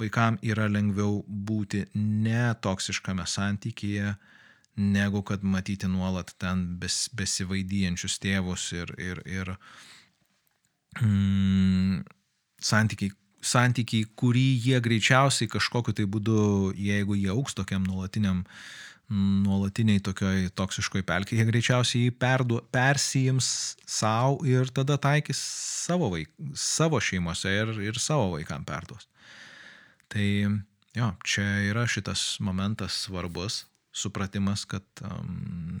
vaikam 0.00 0.38
yra 0.44 0.70
lengviau 0.72 1.20
būti 1.28 1.84
netoksiškame 1.96 3.28
santykyje, 3.28 4.14
negu 4.76 5.22
kad 5.22 5.44
matyti 5.44 5.88
nuolat 5.88 6.34
ten 6.40 6.64
bes, 6.80 7.06
besivaidyjančius 7.16 8.18
tėvus 8.20 8.70
ir, 8.76 8.92
ir, 9.00 9.22
ir 9.24 9.52
mm, 11.00 12.02
santykiai, 12.60 13.14
santykiai, 13.40 14.08
kurį 14.18 14.46
jie 14.66 14.80
greičiausiai 14.84 15.48
kažkokiu 15.50 15.94
tai 15.96 16.08
būdu, 16.10 16.72
jeigu 16.76 17.16
jie 17.16 17.30
auks 17.32 17.56
tokiam 17.56 17.86
nuolatiniam 17.88 18.44
nuolatiniai 19.06 20.00
tokioj 20.02 20.48
toksiškoj 20.58 21.04
pelkėje, 21.06 21.38
jie 21.38 21.46
greičiausiai 21.46 22.10
perdu, 22.10 22.58
persijims 22.74 23.76
savo 23.86 24.40
ir 24.42 24.72
tada 24.74 24.96
taikys 24.98 25.38
savo, 25.86 26.08
vaik, 26.10 26.32
savo 26.58 26.98
šeimose 26.98 27.52
ir, 27.54 27.70
ir 27.86 28.00
savo 28.02 28.32
vaikam 28.34 28.66
perduos. 28.66 29.06
Tai 30.10 30.26
jo, 30.98 31.12
čia 31.22 31.46
yra 31.70 31.86
šitas 31.86 32.40
momentas 32.42 32.98
svarbus, 33.06 33.62
supratimas, 33.96 34.66
kad 34.68 34.84
um, 35.06 35.80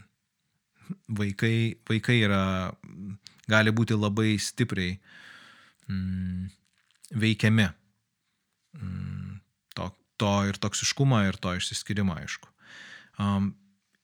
vaikai, 1.18 1.76
vaikai 1.88 2.18
yra, 2.24 2.42
gali 3.50 3.74
būti 3.74 3.98
labai 3.98 4.36
stipriai 4.40 4.96
mm, 5.90 6.48
veikiami 7.20 7.68
mm, 7.68 9.38
to, 9.76 9.90
to 10.16 10.34
ir 10.48 10.60
toksiškumo, 10.62 11.20
ir 11.28 11.38
to 11.42 11.54
išsiskirimo, 11.58 12.16
aišku 12.16 12.50
um, 13.18 13.52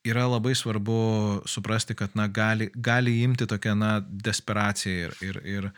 yra 0.04 0.26
labai 0.26 0.54
svarbu 0.54 1.42
suprasti, 1.46 1.94
kad 1.94 2.16
na, 2.18 2.26
gali, 2.28 2.70
gali 2.74 3.20
imti 3.22 3.46
tokia 3.46 3.74
na, 3.78 3.98
desperacija 4.00 5.08
ir, 5.08 5.18
ir, 5.22 5.40
ir, 5.44 5.68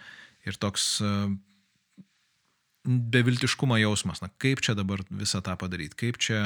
ir 0.47 0.59
toks 0.61 0.87
uh, 1.05 1.28
beviltiškumo 2.85 3.78
jausmas. 3.80 4.22
Na, 4.24 4.30
kaip 4.39 4.62
čia 4.64 4.76
dabar 4.78 5.05
visą 5.11 5.43
tą 5.45 5.57
padaryti? 5.61 5.99
Kaip 6.07 6.20
čia, 6.22 6.41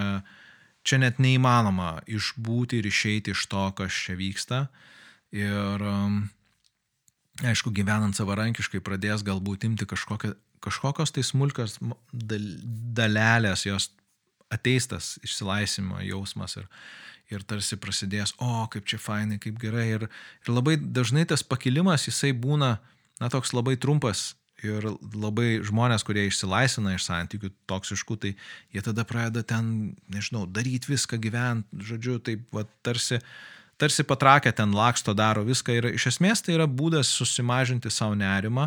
čia 0.88 1.00
net 1.02 1.20
neįmanoma 1.22 1.98
išbūti 2.08 2.80
ir 2.80 2.88
išeiti 2.88 3.34
iš 3.34 3.44
to, 3.52 3.64
kas 3.76 3.94
čia 4.06 4.16
vyksta. 4.18 4.64
Ir 5.36 5.84
um, 5.84 6.22
aišku, 7.44 7.72
gyvenant 7.76 8.16
savarankiškai 8.16 8.80
pradės 8.84 9.24
galbūt 9.26 9.66
imti 9.68 9.86
kažkokią, 9.88 10.32
kažkokios 10.64 11.12
tai 11.14 11.24
smulkios 11.26 11.76
dal, 12.12 12.46
dalelės, 12.96 13.66
jos 13.68 13.90
ateis 14.52 14.88
tas 14.88 15.16
išsilaisvimo 15.26 16.00
jausmas 16.06 16.56
ir, 16.56 16.66
ir 17.28 17.44
tarsi 17.44 17.76
prasidės, 17.80 18.32
o 18.40 18.64
kaip 18.72 18.88
čia 18.88 19.00
fainai, 19.02 19.38
kaip 19.42 19.60
gerai. 19.60 19.86
Ir, 19.98 20.08
ir 20.08 20.52
labai 20.52 20.78
dažnai 20.80 21.26
tas 21.28 21.44
pakilimas, 21.44 22.08
jisai 22.08 22.32
būna, 22.32 22.78
na, 23.20 23.30
toks 23.32 23.52
labai 23.56 23.76
trumpas. 23.76 24.32
Ir 24.66 24.88
labai 25.14 25.60
žmonės, 25.62 26.02
kurie 26.02 26.24
išsilaisvina 26.26 26.96
iš 26.96 27.04
santykių 27.06 27.52
toksiškų, 27.70 28.16
tai 28.18 28.32
jie 28.74 28.82
tada 28.82 29.04
pradeda 29.06 29.44
ten, 29.46 29.94
nežinau, 30.10 30.48
daryti 30.50 30.90
viską, 30.90 31.20
gyventi, 31.22 31.78
žodžiu, 31.90 32.18
taip, 32.26 32.42
va, 32.54 32.64
tarsi, 32.82 33.20
tarsi 33.78 34.02
patrakę 34.02 34.50
ten 34.50 34.74
laksto, 34.74 35.14
daro 35.14 35.46
viską. 35.46 35.78
Ir 35.78 35.90
iš 35.92 36.08
esmės 36.14 36.42
tai 36.42 36.56
yra 36.58 36.66
būdas 36.66 37.12
susimažinti 37.20 37.92
savo 37.94 38.18
nerimą. 38.18 38.66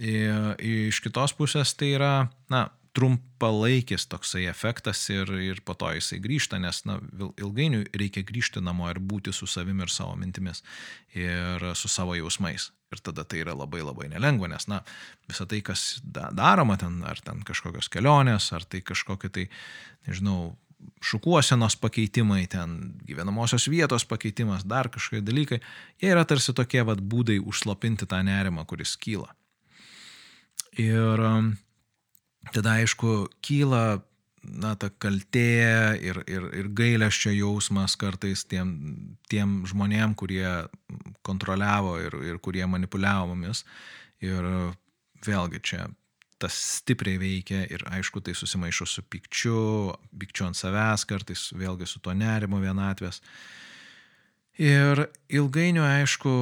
Ir 0.00 0.56
iš 0.64 1.02
kitos 1.04 1.36
pusės 1.36 1.76
tai 1.76 1.92
yra, 1.98 2.14
na, 2.48 2.70
trumpalaikis 2.96 4.08
toksai 4.10 4.46
efektas 4.50 5.02
ir, 5.12 5.30
ir 5.38 5.60
po 5.64 5.76
to 5.78 5.92
jisai 5.94 6.18
grįžta, 6.22 6.58
nes 6.62 6.82
na, 6.88 6.98
ilgainiui 7.38 7.86
reikia 7.94 8.24
grįžti 8.26 8.62
namo 8.64 8.88
ir 8.90 8.98
būti 8.98 9.34
su 9.36 9.46
savimi 9.46 9.86
ir 9.86 9.92
savo 9.92 10.16
mintimis 10.18 10.64
ir 11.14 11.70
su 11.78 11.92
savo 11.92 12.16
jausmais. 12.18 12.70
Ir 12.90 13.02
tada 13.06 13.22
tai 13.22 13.44
yra 13.44 13.54
labai 13.54 13.84
labai 13.86 14.08
nelengva, 14.10 14.48
nes, 14.50 14.66
na, 14.66 14.80
visą 15.30 15.46
tai, 15.46 15.60
kas 15.62 16.00
da, 16.02 16.26
daroma 16.34 16.74
ten, 16.80 16.96
ar 17.06 17.20
ten 17.22 17.44
kažkokios 17.46 17.86
kelionės, 17.92 18.48
ar 18.56 18.66
tai 18.66 18.80
kažkokie 18.82 19.30
tai, 19.30 19.44
nežinau, 20.08 20.56
šukuosenos 21.04 21.76
pakeitimai, 21.76 22.46
ten 22.50 22.76
gyvenamosios 23.06 23.68
vietos 23.70 24.04
pakeitimas, 24.08 24.64
dar 24.68 24.90
kažkokie 24.92 25.22
dalykai, 25.24 25.60
jie 26.02 26.10
yra 26.12 26.24
tarsi 26.28 26.54
tokie 26.56 26.82
vad 26.86 27.00
būdai 27.00 27.38
užslopinti 27.40 28.08
tą 28.10 28.20
nerimą, 28.26 28.66
kuris 28.68 28.96
kyla. 29.00 29.30
Ir 30.80 31.22
tada 32.54 32.76
aišku 32.80 33.28
kyla 33.44 34.00
na, 34.42 34.74
ta 34.80 34.90
kaltė 34.90 35.46
ir, 36.00 36.22
ir, 36.30 36.48
ir 36.56 36.68
gailesčio 36.76 37.32
jausmas 37.34 37.96
kartais 38.00 38.44
tiem, 38.48 38.74
tiem 39.30 39.60
žmonėm, 39.68 40.16
kurie 40.18 40.46
kontroliavo 41.26 41.98
ir, 42.00 42.16
ir 42.32 42.38
kurie 42.42 42.66
manipuliavo 42.66 43.34
mumis. 43.34 43.64
Ir 44.24 44.44
vėlgi 45.24 45.60
čia 45.64 45.86
tas 46.40 46.56
stipriai 46.80 47.20
veikia 47.20 47.64
ir 47.68 47.84
aišku 47.92 48.22
tai 48.24 48.32
susimaišo 48.36 48.86
su 48.88 49.04
pikčiu, 49.04 49.92
pikčiu 50.16 50.48
ant 50.48 50.56
savęs, 50.56 51.04
kartais 51.08 51.50
vėlgi 51.52 51.88
su 51.88 52.00
to 52.00 52.14
nerimo 52.16 52.60
vienatvės. 52.62 53.20
Ir 54.60 55.06
ilgainiui, 55.32 55.84
aišku, 56.00 56.32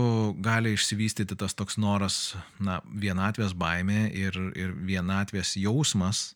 gali 0.42 0.72
išsivystyti 0.74 1.36
tas 1.38 1.54
toks 1.54 1.76
noras, 1.78 2.34
na, 2.58 2.80
vienatvės 2.86 3.54
baimė 3.58 4.08
ir, 4.10 4.38
ir 4.58 4.74
vienatvės 4.86 5.54
jausmas. 5.60 6.32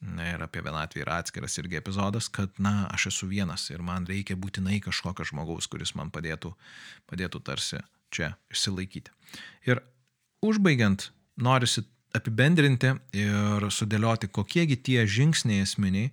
Na, 0.00 0.24
ir 0.32 0.40
apie 0.40 0.62
vienatvę 0.64 1.02
yra 1.02 1.18
atskiras 1.20 1.58
irgi 1.60 1.76
epizodas, 1.76 2.30
kad, 2.32 2.54
na, 2.56 2.86
aš 2.88 3.10
esu 3.10 3.26
vienas 3.28 3.66
ir 3.68 3.82
man 3.84 4.06
reikia 4.08 4.36
būtinai 4.40 4.78
kažkokio 4.80 5.26
žmogaus, 5.28 5.68
kuris 5.68 5.92
man 5.98 6.08
padėtų, 6.14 6.54
padėtų 7.10 7.42
tarsi 7.44 7.82
čia 8.08 8.30
išsilaikyti. 8.48 9.12
Ir 9.68 9.82
užbaigiant, 10.40 11.10
norisi 11.36 11.84
apibendrinti 12.16 12.94
ir 13.16 13.68
sudėlioti, 13.68 14.30
kokiegi 14.32 14.78
tie 14.88 15.04
žingsniai 15.04 15.66
esminiai 15.66 16.08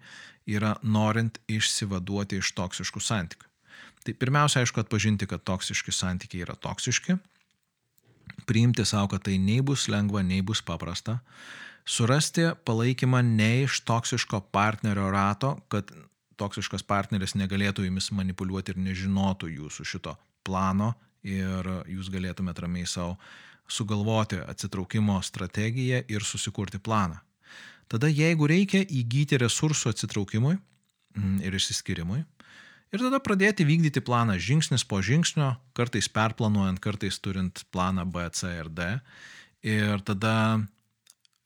yra 0.48 0.76
norint 0.84 1.40
išsivaduoti 1.48 2.42
iš 2.42 2.52
toksiškų 2.60 3.04
santykių. 3.04 3.48
Tai 4.04 4.14
pirmiausia, 4.16 4.62
aišku, 4.64 4.84
atpažinti, 4.84 5.28
kad 5.28 5.44
toksiški 5.48 5.92
santykiai 5.92 6.46
yra 6.46 6.56
toksiški, 6.60 7.18
priimti 8.48 8.86
savo, 8.88 9.10
kad 9.12 9.26
tai 9.28 9.36
nei 9.42 9.60
bus 9.66 9.88
lengva, 9.92 10.22
nei 10.24 10.44
bus 10.46 10.62
paprasta, 10.64 11.18
surasti 11.88 12.52
palaikymą 12.68 13.22
ne 13.24 13.64
iš 13.64 13.82
toksiško 13.88 14.42
partnerio 14.52 15.10
rato, 15.12 15.56
kad 15.72 15.92
toksiškas 16.38 16.84
partneris 16.84 17.36
negalėtų 17.40 17.88
jumis 17.88 18.12
manipuliuoti 18.14 18.76
ir 18.76 18.82
nežinotų 18.90 19.50
jūsų 19.56 19.86
šito 19.88 20.18
plano 20.46 20.94
ir 21.26 21.66
jūs 21.90 22.12
galėtumėte 22.14 22.64
ramiai 22.64 22.88
savo 22.88 23.16
sugalvoti 23.68 24.40
atsitraukimo 24.44 25.18
strategiją 25.24 26.04
ir 26.08 26.24
susikurti 26.24 26.80
planą. 26.80 27.18
Tada 27.88 28.08
jeigu 28.12 28.48
reikia 28.48 28.84
įgyti 28.84 29.40
resursų 29.40 29.92
atsitraukimui 29.94 30.56
mm, 30.58 31.40
ir 31.48 31.56
išsiskirimui, 31.56 32.24
Ir 32.88 33.02
tada 33.04 33.20
pradėti 33.20 33.66
vykdyti 33.68 34.00
planą 34.00 34.38
žingsnis 34.40 34.86
po 34.88 35.02
žingsnio, 35.04 35.58
kartais 35.76 36.08
perplanuojant, 36.08 36.80
kartais 36.80 37.18
turint 37.20 37.66
planą 37.76 38.06
B, 38.08 38.24
C 38.32 38.48
ir 38.62 38.70
D. 38.72 38.88
Ir 39.68 40.00
tada 40.08 40.64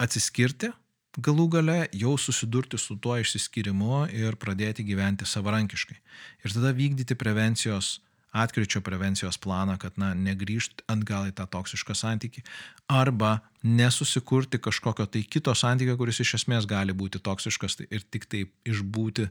atsiskirti 0.01 0.71
galų 1.19 1.47
gale, 1.51 1.79
jau 1.91 2.13
susidurti 2.19 2.79
su 2.79 2.95
tuo 3.01 3.17
išsiskyrimu 3.19 4.05
ir 4.15 4.37
pradėti 4.39 4.85
gyventi 4.87 5.27
savarankiškai. 5.27 5.97
Ir 6.45 6.55
tada 6.55 6.71
vykdyti 6.75 7.17
prevencijos, 7.19 7.99
atkričio 8.31 8.79
prevencijos 8.81 9.35
planą, 9.43 9.75
kad, 9.81 9.97
na, 9.99 10.13
negrįžt 10.15 10.85
atgal 10.91 11.27
į 11.27 11.35
tą 11.35 11.49
toksišką 11.51 11.95
santyki. 11.99 12.45
Arba 12.87 13.41
nesusikurti 13.63 14.61
kažkokio 14.63 15.09
tai 15.11 15.25
kito 15.27 15.51
santykio, 15.55 15.97
kuris 15.99 16.21
iš 16.23 16.37
esmės 16.39 16.69
gali 16.69 16.95
būti 16.95 17.19
toksiškas 17.19 17.81
ir 17.89 18.07
tik 18.07 18.29
taip 18.31 18.55
išbūti 18.63 19.27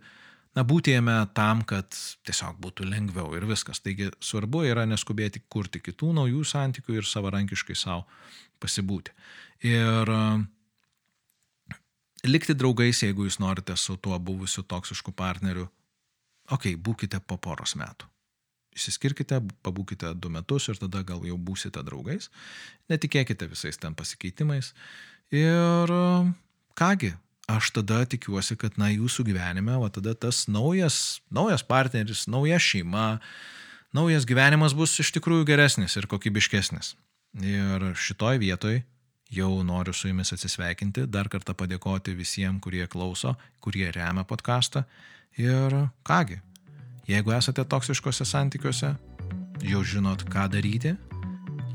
na, 0.59 0.65
būti 0.67 0.93
jame 0.93 1.17
tam, 1.37 1.63
kad 1.65 1.95
tiesiog 2.27 2.61
būtų 2.61 2.89
lengviau 2.91 3.33
ir 3.39 3.47
viskas. 3.49 3.81
Taigi 3.81 4.11
svarbu 4.21 4.67
yra 4.69 4.85
neskubėti 4.91 5.43
kurti 5.49 5.81
kitų 5.81 6.13
naujų 6.21 6.45
santykių 6.45 7.01
ir 7.01 7.09
savarankiškai 7.09 7.77
savo 7.79 8.05
pasibūti. 8.61 9.15
Ir 9.71 10.11
e, 10.11 10.25
likti 12.27 12.55
draugais, 12.57 13.03
jeigu 13.03 13.27
jūs 13.27 13.39
norite 13.41 13.77
su 13.77 13.97
tuo 13.97 14.19
buvusiu 14.19 14.65
toksišku 14.67 15.13
partneriu, 15.17 15.69
okay, 16.51 16.77
būkite 16.77 17.21
po 17.25 17.39
poros 17.41 17.77
metų. 17.79 18.09
Išsiskirkite, 18.77 19.41
pabūkite 19.67 20.13
du 20.15 20.31
metus 20.31 20.69
ir 20.71 20.79
tada 20.79 21.03
gal 21.07 21.25
jau 21.27 21.37
būsite 21.37 21.83
draugais. 21.83 22.29
Netikėkite 22.91 23.49
visais 23.51 23.81
ten 23.81 23.97
pasikeitimais. 23.99 24.73
Ir 25.35 25.91
kągi, 26.79 27.11
aš 27.51 27.73
tada 27.75 28.05
tikiuosi, 28.07 28.57
kad, 28.61 28.79
na, 28.79 28.93
jūsų 28.95 29.27
gyvenime, 29.27 29.75
o 29.75 29.89
tada 29.91 30.15
tas 30.15 30.45
naujas, 30.47 31.19
naujas 31.35 31.67
partneris, 31.67 32.29
nauja 32.31 32.61
šeima, 32.63 33.19
naujas 33.97 34.27
gyvenimas 34.29 34.77
bus 34.79 34.95
iš 35.03 35.11
tikrųjų 35.19 35.49
geresnis 35.51 35.99
ir 35.99 36.07
kokybiškesnis. 36.11 36.95
Ir 37.43 37.91
šitoj 37.99 38.39
vietoj 38.43 38.83
jau 39.31 39.51
noriu 39.65 39.95
su 39.95 40.09
jumis 40.09 40.33
atsisveikinti, 40.35 41.07
dar 41.07 41.29
kartą 41.31 41.55
padėkoti 41.55 42.17
visiems, 42.19 42.61
kurie 42.65 42.87
klauso, 42.91 43.37
kurie 43.63 43.91
remia 43.95 44.25
podcastą. 44.25 44.85
Ir 45.39 45.77
kągi, 46.03 46.41
jeigu 47.09 47.35
esate 47.37 47.65
toksiškose 47.65 48.27
santykiuose, 48.27 48.95
jau 49.63 49.85
žinot, 49.85 50.27
ką 50.31 50.49
daryti. 50.51 50.97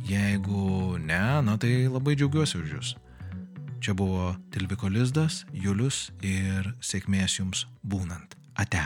Jeigu 0.05 0.99
ne, 1.01 1.23
na 1.41 1.55
tai 1.57 1.87
labai 1.89 2.13
džiaugiuosi 2.13 2.59
už 2.59 2.75
jūs. 2.75 2.91
Čia 3.81 3.95
buvo 3.97 4.35
Tilviko 4.53 4.89
Lizdas, 4.89 5.43
Julius 5.53 6.11
ir 6.21 6.69
sėkmės 6.81 7.39
jums 7.39 7.65
būnant. 7.81 8.37
Ate. 8.53 8.85